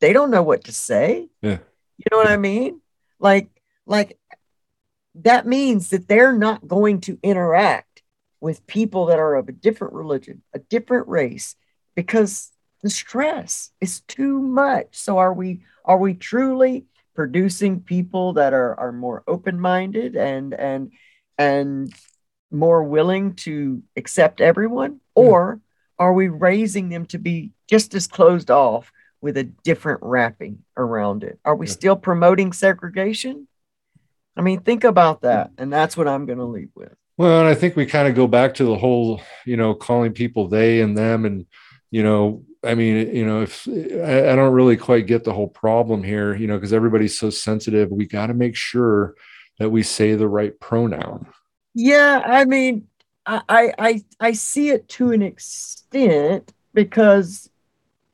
they 0.00 0.12
don't 0.12 0.30
know 0.30 0.42
what 0.42 0.64
to 0.64 0.72
say. 0.72 1.28
Yeah. 1.42 1.58
You 1.98 2.04
know 2.10 2.16
what 2.16 2.30
I 2.30 2.38
mean? 2.38 2.80
Like, 3.18 3.50
like 3.86 4.18
that 5.16 5.46
means 5.46 5.90
that 5.90 6.08
they're 6.08 6.32
not 6.32 6.66
going 6.66 7.00
to 7.02 7.18
interact 7.22 7.89
with 8.40 8.66
people 8.66 9.06
that 9.06 9.18
are 9.18 9.34
of 9.34 9.48
a 9.48 9.52
different 9.52 9.94
religion, 9.94 10.42
a 10.54 10.58
different 10.58 11.08
race, 11.08 11.56
because 11.94 12.50
the 12.82 12.90
stress 12.90 13.70
is 13.80 14.00
too 14.00 14.40
much. 14.40 14.86
So 14.92 15.18
are 15.18 15.32
we 15.32 15.60
are 15.84 15.98
we 15.98 16.14
truly 16.14 16.86
producing 17.14 17.80
people 17.80 18.34
that 18.34 18.54
are 18.54 18.78
are 18.78 18.92
more 18.92 19.22
open-minded 19.26 20.16
and 20.16 20.54
and 20.54 20.92
and 21.36 21.92
more 22.50 22.82
willing 22.82 23.34
to 23.34 23.82
accept 23.96 24.40
everyone? 24.40 25.00
Hmm. 25.16 25.22
Or 25.22 25.60
are 25.98 26.12
we 26.12 26.28
raising 26.28 26.88
them 26.88 27.06
to 27.06 27.18
be 27.18 27.52
just 27.68 27.94
as 27.94 28.06
closed 28.06 28.50
off 28.50 28.90
with 29.20 29.36
a 29.36 29.44
different 29.44 30.00
wrapping 30.02 30.60
around 30.76 31.24
it? 31.24 31.38
Are 31.44 31.54
we 31.54 31.66
still 31.66 31.96
promoting 31.96 32.52
segregation? 32.52 33.46
I 34.36 34.40
mean, 34.40 34.60
think 34.60 34.84
about 34.84 35.22
that. 35.22 35.50
And 35.58 35.70
that's 35.70 35.96
what 35.96 36.08
I'm 36.08 36.24
going 36.24 36.38
to 36.38 36.44
leave 36.44 36.70
with. 36.74 36.94
Well, 37.20 37.40
and 37.40 37.48
I 37.50 37.54
think 37.54 37.76
we 37.76 37.84
kind 37.84 38.08
of 38.08 38.14
go 38.14 38.26
back 38.26 38.54
to 38.54 38.64
the 38.64 38.78
whole, 38.78 39.20
you 39.44 39.54
know, 39.54 39.74
calling 39.74 40.14
people 40.14 40.48
they 40.48 40.80
and 40.80 40.96
them, 40.96 41.26
and 41.26 41.44
you 41.90 42.02
know, 42.02 42.46
I 42.64 42.74
mean, 42.74 43.14
you 43.14 43.26
know, 43.26 43.42
if 43.42 43.68
I, 43.68 44.30
I 44.30 44.34
don't 44.36 44.54
really 44.54 44.78
quite 44.78 45.06
get 45.06 45.24
the 45.24 45.34
whole 45.34 45.48
problem 45.48 46.02
here, 46.02 46.34
you 46.34 46.46
know, 46.46 46.56
because 46.56 46.72
everybody's 46.72 47.18
so 47.18 47.28
sensitive, 47.28 47.90
we 47.90 48.06
got 48.06 48.28
to 48.28 48.32
make 48.32 48.56
sure 48.56 49.16
that 49.58 49.68
we 49.68 49.82
say 49.82 50.14
the 50.14 50.28
right 50.28 50.58
pronoun. 50.60 51.26
Yeah, 51.74 52.22
I 52.24 52.46
mean, 52.46 52.86
I, 53.26 53.42
I 53.78 54.04
I 54.18 54.32
see 54.32 54.70
it 54.70 54.88
to 54.88 55.12
an 55.12 55.20
extent 55.20 56.54
because, 56.72 57.50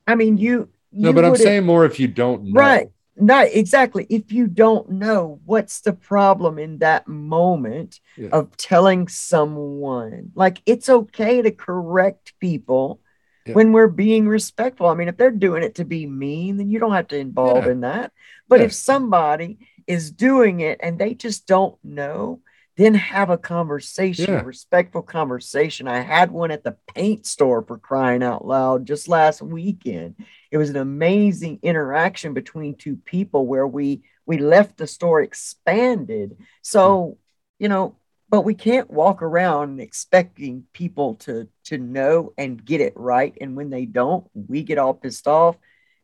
I 0.09 0.17
mean, 0.17 0.37
you. 0.37 0.69
No, 0.91 1.13
but 1.13 1.25
I'm 1.25 1.37
saying 1.37 1.65
more 1.65 1.85
if 1.85 2.01
you 2.01 2.09
don't 2.09 2.47
know. 2.47 2.61
Right. 2.61 2.89
Not 3.19 3.47
exactly. 3.53 4.07
If 4.11 4.31
you 4.31 4.47
don't 4.47 4.91
know 4.91 5.41
what's 5.47 5.81
the 5.81 5.93
problem 5.95 6.59
in 6.59 6.79
that 6.79 7.09
moment 7.09 8.01
Yeah. 8.17 8.29
of 8.33 8.57
telling 8.57 9.09
someone, 9.09 10.33
like 10.35 10.61
it's 10.67 10.89
okay 10.89 11.41
to 11.43 11.51
correct 11.51 12.35
people 12.41 13.01
Yeah. 13.47 13.55
when 13.55 13.73
we're 13.73 13.89
being 13.89 14.29
respectful. 14.29 14.87
I 14.87 14.95
mean, 14.95 15.09
if 15.09 15.17
they're 15.17 15.31
doing 15.31 15.62
it 15.62 15.77
to 15.77 15.85
be 15.85 16.07
mean, 16.07 16.59
then 16.59 16.69
you 16.69 16.79
don't 16.79 16.93
have 16.93 17.09
to 17.09 17.19
involve 17.19 17.64
Yeah. 17.64 17.73
in 17.73 17.81
that. 17.81 18.12
But 18.49 18.61
if 18.61 18.73
somebody 18.75 19.59
is 19.87 20.11
doing 20.11 20.61
it 20.61 20.79
and 20.83 20.99
they 20.99 21.14
just 21.14 21.47
don't 21.47 21.77
know, 21.85 22.41
then 22.77 22.95
have 22.95 23.31
a 23.31 23.39
conversation, 23.39 24.27
Yeah. 24.29 24.41
a 24.43 24.45
respectful 24.45 25.03
conversation. 25.03 25.89
I 25.89 26.01
had 26.01 26.31
one 26.31 26.51
at 26.51 26.62
the 26.62 26.77
paint 26.95 27.27
store 27.27 27.62
for 27.62 27.79
crying 27.79 28.22
out 28.22 28.47
loud 28.47 28.87
just 28.87 29.09
last 29.09 29.41
weekend. 29.41 30.16
It 30.51 30.59
was 30.59 30.68
an 30.70 30.77
amazing 30.77 31.61
interaction 31.62 32.35
between 32.35 32.74
two 32.74 32.97
people 32.97 33.47
where 33.47 33.66
we 33.66 34.03
we 34.27 34.39
left 34.39 34.77
the 34.77 34.89
store 34.89 35.22
expanded. 35.22 36.37
So, 36.62 37.05
hmm. 37.05 37.12
you 37.61 37.68
know, 37.68 37.97
but 38.29 38.41
we 38.43 38.55
can't 38.55 38.91
walk 38.91 39.22
around 39.22 39.81
expecting 39.81 40.64
people 40.72 41.14
to 41.16 41.49
to 41.64 41.79
know 41.79 42.33
and 42.37 42.62
get 42.62 42.81
it 42.81 42.93
right 42.97 43.37
and 43.41 43.57
when 43.57 43.70
they 43.70 43.87
don't, 43.87 44.27
we 44.35 44.62
get 44.62 44.79
all 44.79 44.95
pissed 44.95 45.27
off. 45.27 45.57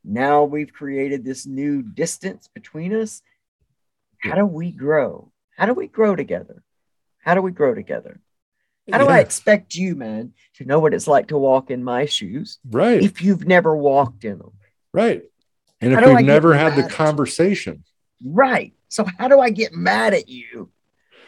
Now 0.04 0.44
we've 0.44 0.72
created 0.72 1.24
this 1.24 1.46
new 1.46 1.82
distance 1.82 2.48
between 2.48 2.94
us. 2.94 3.22
How 4.18 4.36
do 4.36 4.46
we 4.46 4.70
grow? 4.70 5.31
How 5.56 5.66
do 5.66 5.74
we 5.74 5.86
grow 5.86 6.16
together? 6.16 6.62
How 7.18 7.34
do 7.34 7.42
we 7.42 7.50
grow 7.52 7.74
together? 7.74 8.20
How 8.90 8.98
do 8.98 9.06
I 9.06 9.20
expect 9.20 9.76
you, 9.76 9.94
man, 9.94 10.32
to 10.54 10.64
know 10.64 10.80
what 10.80 10.92
it's 10.92 11.06
like 11.06 11.28
to 11.28 11.38
walk 11.38 11.70
in 11.70 11.84
my 11.84 12.04
shoes 12.06 12.58
Right. 12.68 13.00
if 13.02 13.22
you've 13.22 13.46
never 13.46 13.76
walked 13.76 14.24
in 14.24 14.38
them? 14.38 14.52
Right. 14.92 15.22
And 15.80 15.94
How 15.94 16.00
if 16.00 16.16
we've 16.16 16.26
never 16.26 16.54
had 16.54 16.76
the 16.76 16.88
conversation, 16.88 17.84
Right. 18.24 18.72
So 18.88 19.04
how 19.18 19.26
do 19.28 19.40
I 19.40 19.50
get 19.50 19.72
mad 19.72 20.14
at 20.14 20.28
you 20.28 20.70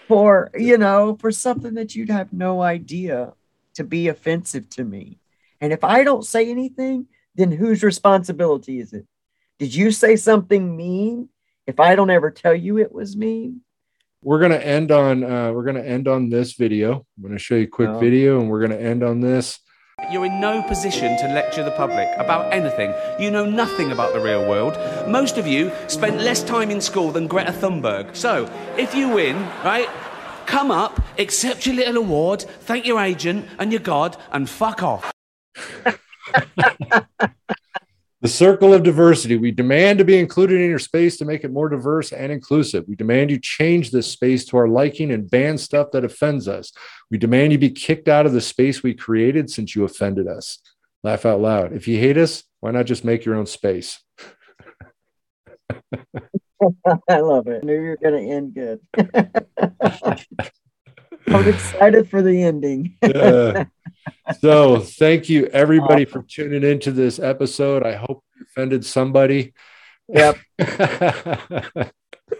for, 0.07 0.51
you 0.55 0.79
know, 0.79 1.17
for 1.19 1.33
something 1.33 1.75
that 1.75 1.95
you'd 1.95 2.11
have 2.11 2.33
no 2.33 2.61
idea 2.61 3.33
to 3.75 3.85
be 3.85 4.09
offensive 4.09 4.69
to 4.71 4.85
me? 4.85 5.19
And 5.61 5.73
if 5.73 5.83
I 5.83 6.05
don't 6.05 6.25
say 6.27 6.51
anything, 6.51 7.07
then 7.35 7.51
whose 7.51 7.83
responsibility 7.83 8.81
is 8.81 8.93
it? 8.93 9.07
Did 9.59 9.75
you 9.75 9.91
say 9.91 10.17
something 10.17 10.77
mean? 10.77 11.29
If 11.67 11.81
I 11.81 11.95
don't 11.97 12.11
ever 12.11 12.31
tell 12.31 12.55
you 12.55 12.79
it 12.79 12.93
was 12.93 13.17
mean? 13.17 13.63
We're 14.25 14.41
gonna 14.41 14.57
end 14.57 14.91
on 14.91 15.23
uh, 15.23 15.53
we're 15.53 15.65
gonna 15.65 15.83
end 15.83 16.09
on 16.09 16.31
this 16.31 16.55
video. 16.55 17.07
I'm 17.17 17.23
gonna 17.23 17.39
show 17.39 17.55
you 17.57 17.65
a 17.65 17.67
quick 17.67 17.91
Oh. 17.91 17.99
video, 17.99 18.41
and 18.41 18.51
we're 18.51 18.61
gonna 18.61 18.77
end 18.81 19.03
on 19.05 19.21
this. 19.21 19.61
You're 20.11 20.27
in 20.27 20.41
no 20.41 20.63
position 20.63 21.17
to 21.19 21.29
lecture 21.29 21.63
the 21.63 21.71
public 21.73 22.09
about 22.19 22.53
anything. 22.53 22.93
You 23.19 23.31
know 23.31 23.47
nothing 23.47 23.93
about 23.93 24.13
the 24.13 24.21
real 24.21 24.47
world. 24.49 24.77
Most 25.09 25.39
of 25.39 25.47
you 25.47 25.71
spent 25.87 26.17
less 26.21 26.43
time 26.43 26.71
in 26.71 26.81
school 26.81 27.11
than 27.13 27.27
Greta 27.27 27.53
Thunberg. 27.53 28.17
So, 28.17 28.51
if 28.77 28.95
you 28.95 29.09
win, 29.09 29.37
right, 29.65 29.89
come 30.47 30.71
up, 30.71 31.01
accept 31.19 31.65
your 31.67 31.77
little 31.77 31.99
award, 31.99 32.43
thank 32.43 32.87
your 32.87 33.01
agent 33.01 33.47
and 33.59 33.71
your 33.73 33.81
God, 33.81 34.17
and 34.33 34.49
fuck 34.49 34.83
off. 34.83 35.11
The 38.25 38.31
circle 38.31 38.73
of 38.73 38.83
diversity. 38.83 39.37
We 39.37 39.51
demand 39.51 39.99
to 39.99 40.05
be 40.07 40.19
included 40.19 40.59
in 40.59 40.71
your 40.71 40.79
space 40.79 41.19
to 41.19 41.27
make 41.27 41.45
it 41.45 41.53
more 41.53 41.69
diverse 41.69 42.11
and 42.11 42.33
inclusive. 42.33 42.87
We 42.89 42.95
demand 42.95 43.31
you 43.31 43.39
change 43.39 43.91
this 43.91 44.11
space 44.11 44.47
to 44.47 44.57
our 44.57 44.67
liking 44.67 45.11
and 45.11 45.31
ban 45.31 45.59
stuff 45.59 45.91
that 45.93 46.07
offends 46.07 46.49
us. 46.49 46.73
We 47.11 47.19
demand 47.19 47.53
you 47.53 47.59
be 47.59 47.69
kicked 47.69 48.09
out 48.09 48.25
of 48.25 48.33
the 48.33 48.41
space 48.41 48.83
we 48.83 48.95
created 48.95 49.51
since 49.51 49.77
you 49.77 49.85
offended 49.85 50.27
us. 50.27 50.61
Laugh 51.03 51.27
out 51.27 51.43
loud. 51.43 51.75
If 51.75 51.87
you 51.87 51.99
hate 51.99 52.17
us, 52.17 52.45
why 52.61 52.71
not 52.71 52.87
just 52.87 53.05
make 53.05 53.27
your 53.27 53.35
own 53.35 53.45
space? 53.45 54.03
I 57.11 57.21
love 57.21 57.47
it. 57.47 57.63
I 57.63 57.67
knew 57.67 57.75
you 57.75 57.89
were 57.89 57.99
going 58.03 58.25
to 58.25 58.33
end 58.33 58.55
good. 58.55 58.81
I'm 61.29 61.49
excited 61.49 62.09
for 62.11 62.23
the 62.23 62.43
ending. 62.43 62.97
Yeah. 63.03 63.65
so 64.41 64.81
thank 64.81 65.29
you 65.29 65.47
everybody 65.47 66.05
for 66.05 66.23
tuning 66.23 66.63
into 66.63 66.93
this 66.93 67.19
episode. 67.19 67.85
I 67.85 67.95
hope 67.95 68.25
you 68.37 68.45
offended 68.47 68.85
somebody. 68.85 69.53
Yep. 70.09 70.37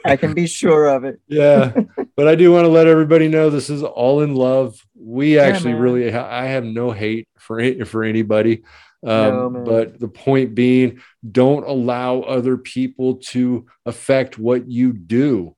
I 0.05 0.17
can 0.17 0.35
be 0.35 0.47
sure 0.47 0.87
of 0.87 1.05
it. 1.05 1.21
yeah 1.29 1.73
but 2.17 2.29
i 2.29 2.35
do 2.35 2.53
want 2.53 2.65
to 2.65 2.69
let 2.69 2.87
everybody 2.87 3.29
know 3.29 3.51
this 3.51 3.71
is 3.71 3.83
all 3.83 4.23
in 4.23 4.35
love 4.35 4.79
we 4.95 5.39
actually 5.39 5.75
really 5.75 6.13
i 6.15 6.47
have 6.47 6.65
no 6.65 6.91
hate 6.91 7.29
for 7.39 7.85
for 7.85 8.05
anybody 8.05 8.63
um, 9.07 9.53
man. 9.53 9.65
but 9.65 10.01
the 10.01 10.09
point 10.09 10.55
being 10.55 11.01
don't 11.31 11.67
allow 11.67 12.21
other 12.21 12.57
people 12.57 13.17
to 13.17 13.67
affect 13.85 14.39
what 14.39 14.69
you 14.71 14.93
do 14.93 15.55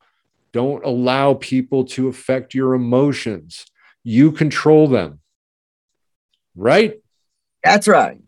don't 0.56 0.84
allow 0.84 1.34
people 1.34 1.84
to 1.84 2.08
affect 2.08 2.54
your 2.54 2.74
emotions 2.74 3.66
you 4.02 4.32
control 4.32 4.84
them 4.88 5.20
right 6.54 6.94
That's 7.64 7.88
right. 7.88 8.18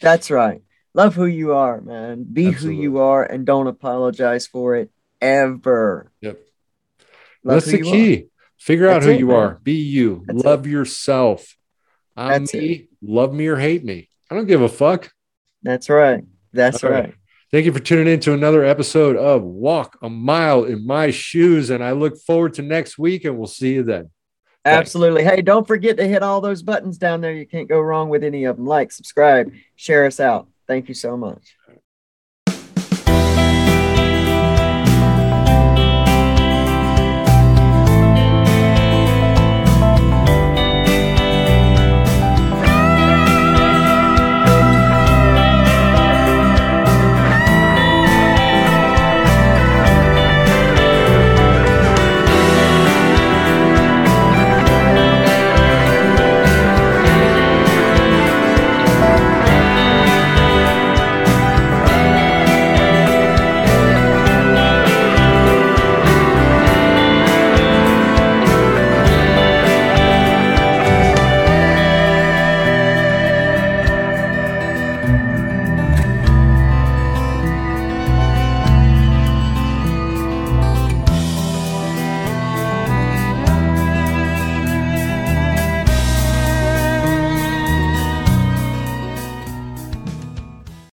That's 0.00 0.28
right. 0.30 0.60
Love 0.94 1.14
who 1.14 1.26
you 1.26 1.54
are, 1.54 1.80
man. 1.80 2.24
Be 2.24 2.48
Absolutely. 2.48 2.76
who 2.76 2.82
you 2.82 2.98
are 2.98 3.22
and 3.22 3.46
don't 3.46 3.68
apologize 3.68 4.44
for 4.48 4.74
it 4.74 4.90
ever. 5.20 6.10
Yep. 6.20 6.40
Love 7.44 7.54
that's 7.54 7.66
the 7.66 7.80
key 7.80 8.26
figure 8.58 8.88
out 8.88 8.94
That's 8.94 9.06
who 9.06 9.12
it, 9.12 9.18
you 9.20 9.28
man. 9.28 9.36
are 9.36 9.60
be 9.62 9.72
you 9.74 10.22
That's 10.26 10.44
love 10.44 10.66
yourself 10.66 11.56
i'm 12.16 12.44
That's 12.44 12.54
it. 12.54 12.58
me 12.60 12.88
love 13.02 13.32
me 13.32 13.46
or 13.48 13.56
hate 13.56 13.84
me 13.84 14.08
i 14.30 14.34
don't 14.34 14.46
give 14.46 14.62
a 14.62 14.68
fuck 14.68 15.10
That's 15.62 15.88
right. 15.88 16.24
That's 16.52 16.84
All 16.84 16.90
right. 16.90 17.14
Thank 17.52 17.66
you 17.66 17.72
for 17.74 17.80
tuning 17.80 18.10
in 18.10 18.18
to 18.20 18.32
another 18.32 18.64
episode 18.64 19.14
of 19.14 19.42
Walk 19.42 19.98
a 20.00 20.08
Mile 20.08 20.64
in 20.64 20.86
My 20.86 21.10
Shoes. 21.10 21.68
And 21.68 21.84
I 21.84 21.92
look 21.92 22.16
forward 22.16 22.54
to 22.54 22.62
next 22.62 22.96
week, 22.96 23.26
and 23.26 23.36
we'll 23.36 23.46
see 23.46 23.74
you 23.74 23.82
then. 23.82 24.08
Absolutely. 24.64 25.22
Hey, 25.22 25.42
don't 25.42 25.66
forget 25.66 25.98
to 25.98 26.08
hit 26.08 26.22
all 26.22 26.40
those 26.40 26.62
buttons 26.62 26.96
down 26.96 27.20
there. 27.20 27.34
You 27.34 27.46
can't 27.46 27.68
go 27.68 27.78
wrong 27.78 28.08
with 28.08 28.24
any 28.24 28.44
of 28.44 28.56
them. 28.56 28.64
Like, 28.64 28.90
subscribe, 28.90 29.52
share 29.76 30.06
us 30.06 30.18
out. 30.18 30.48
Thank 30.66 30.88
you 30.88 30.94
so 30.94 31.14
much. 31.14 31.54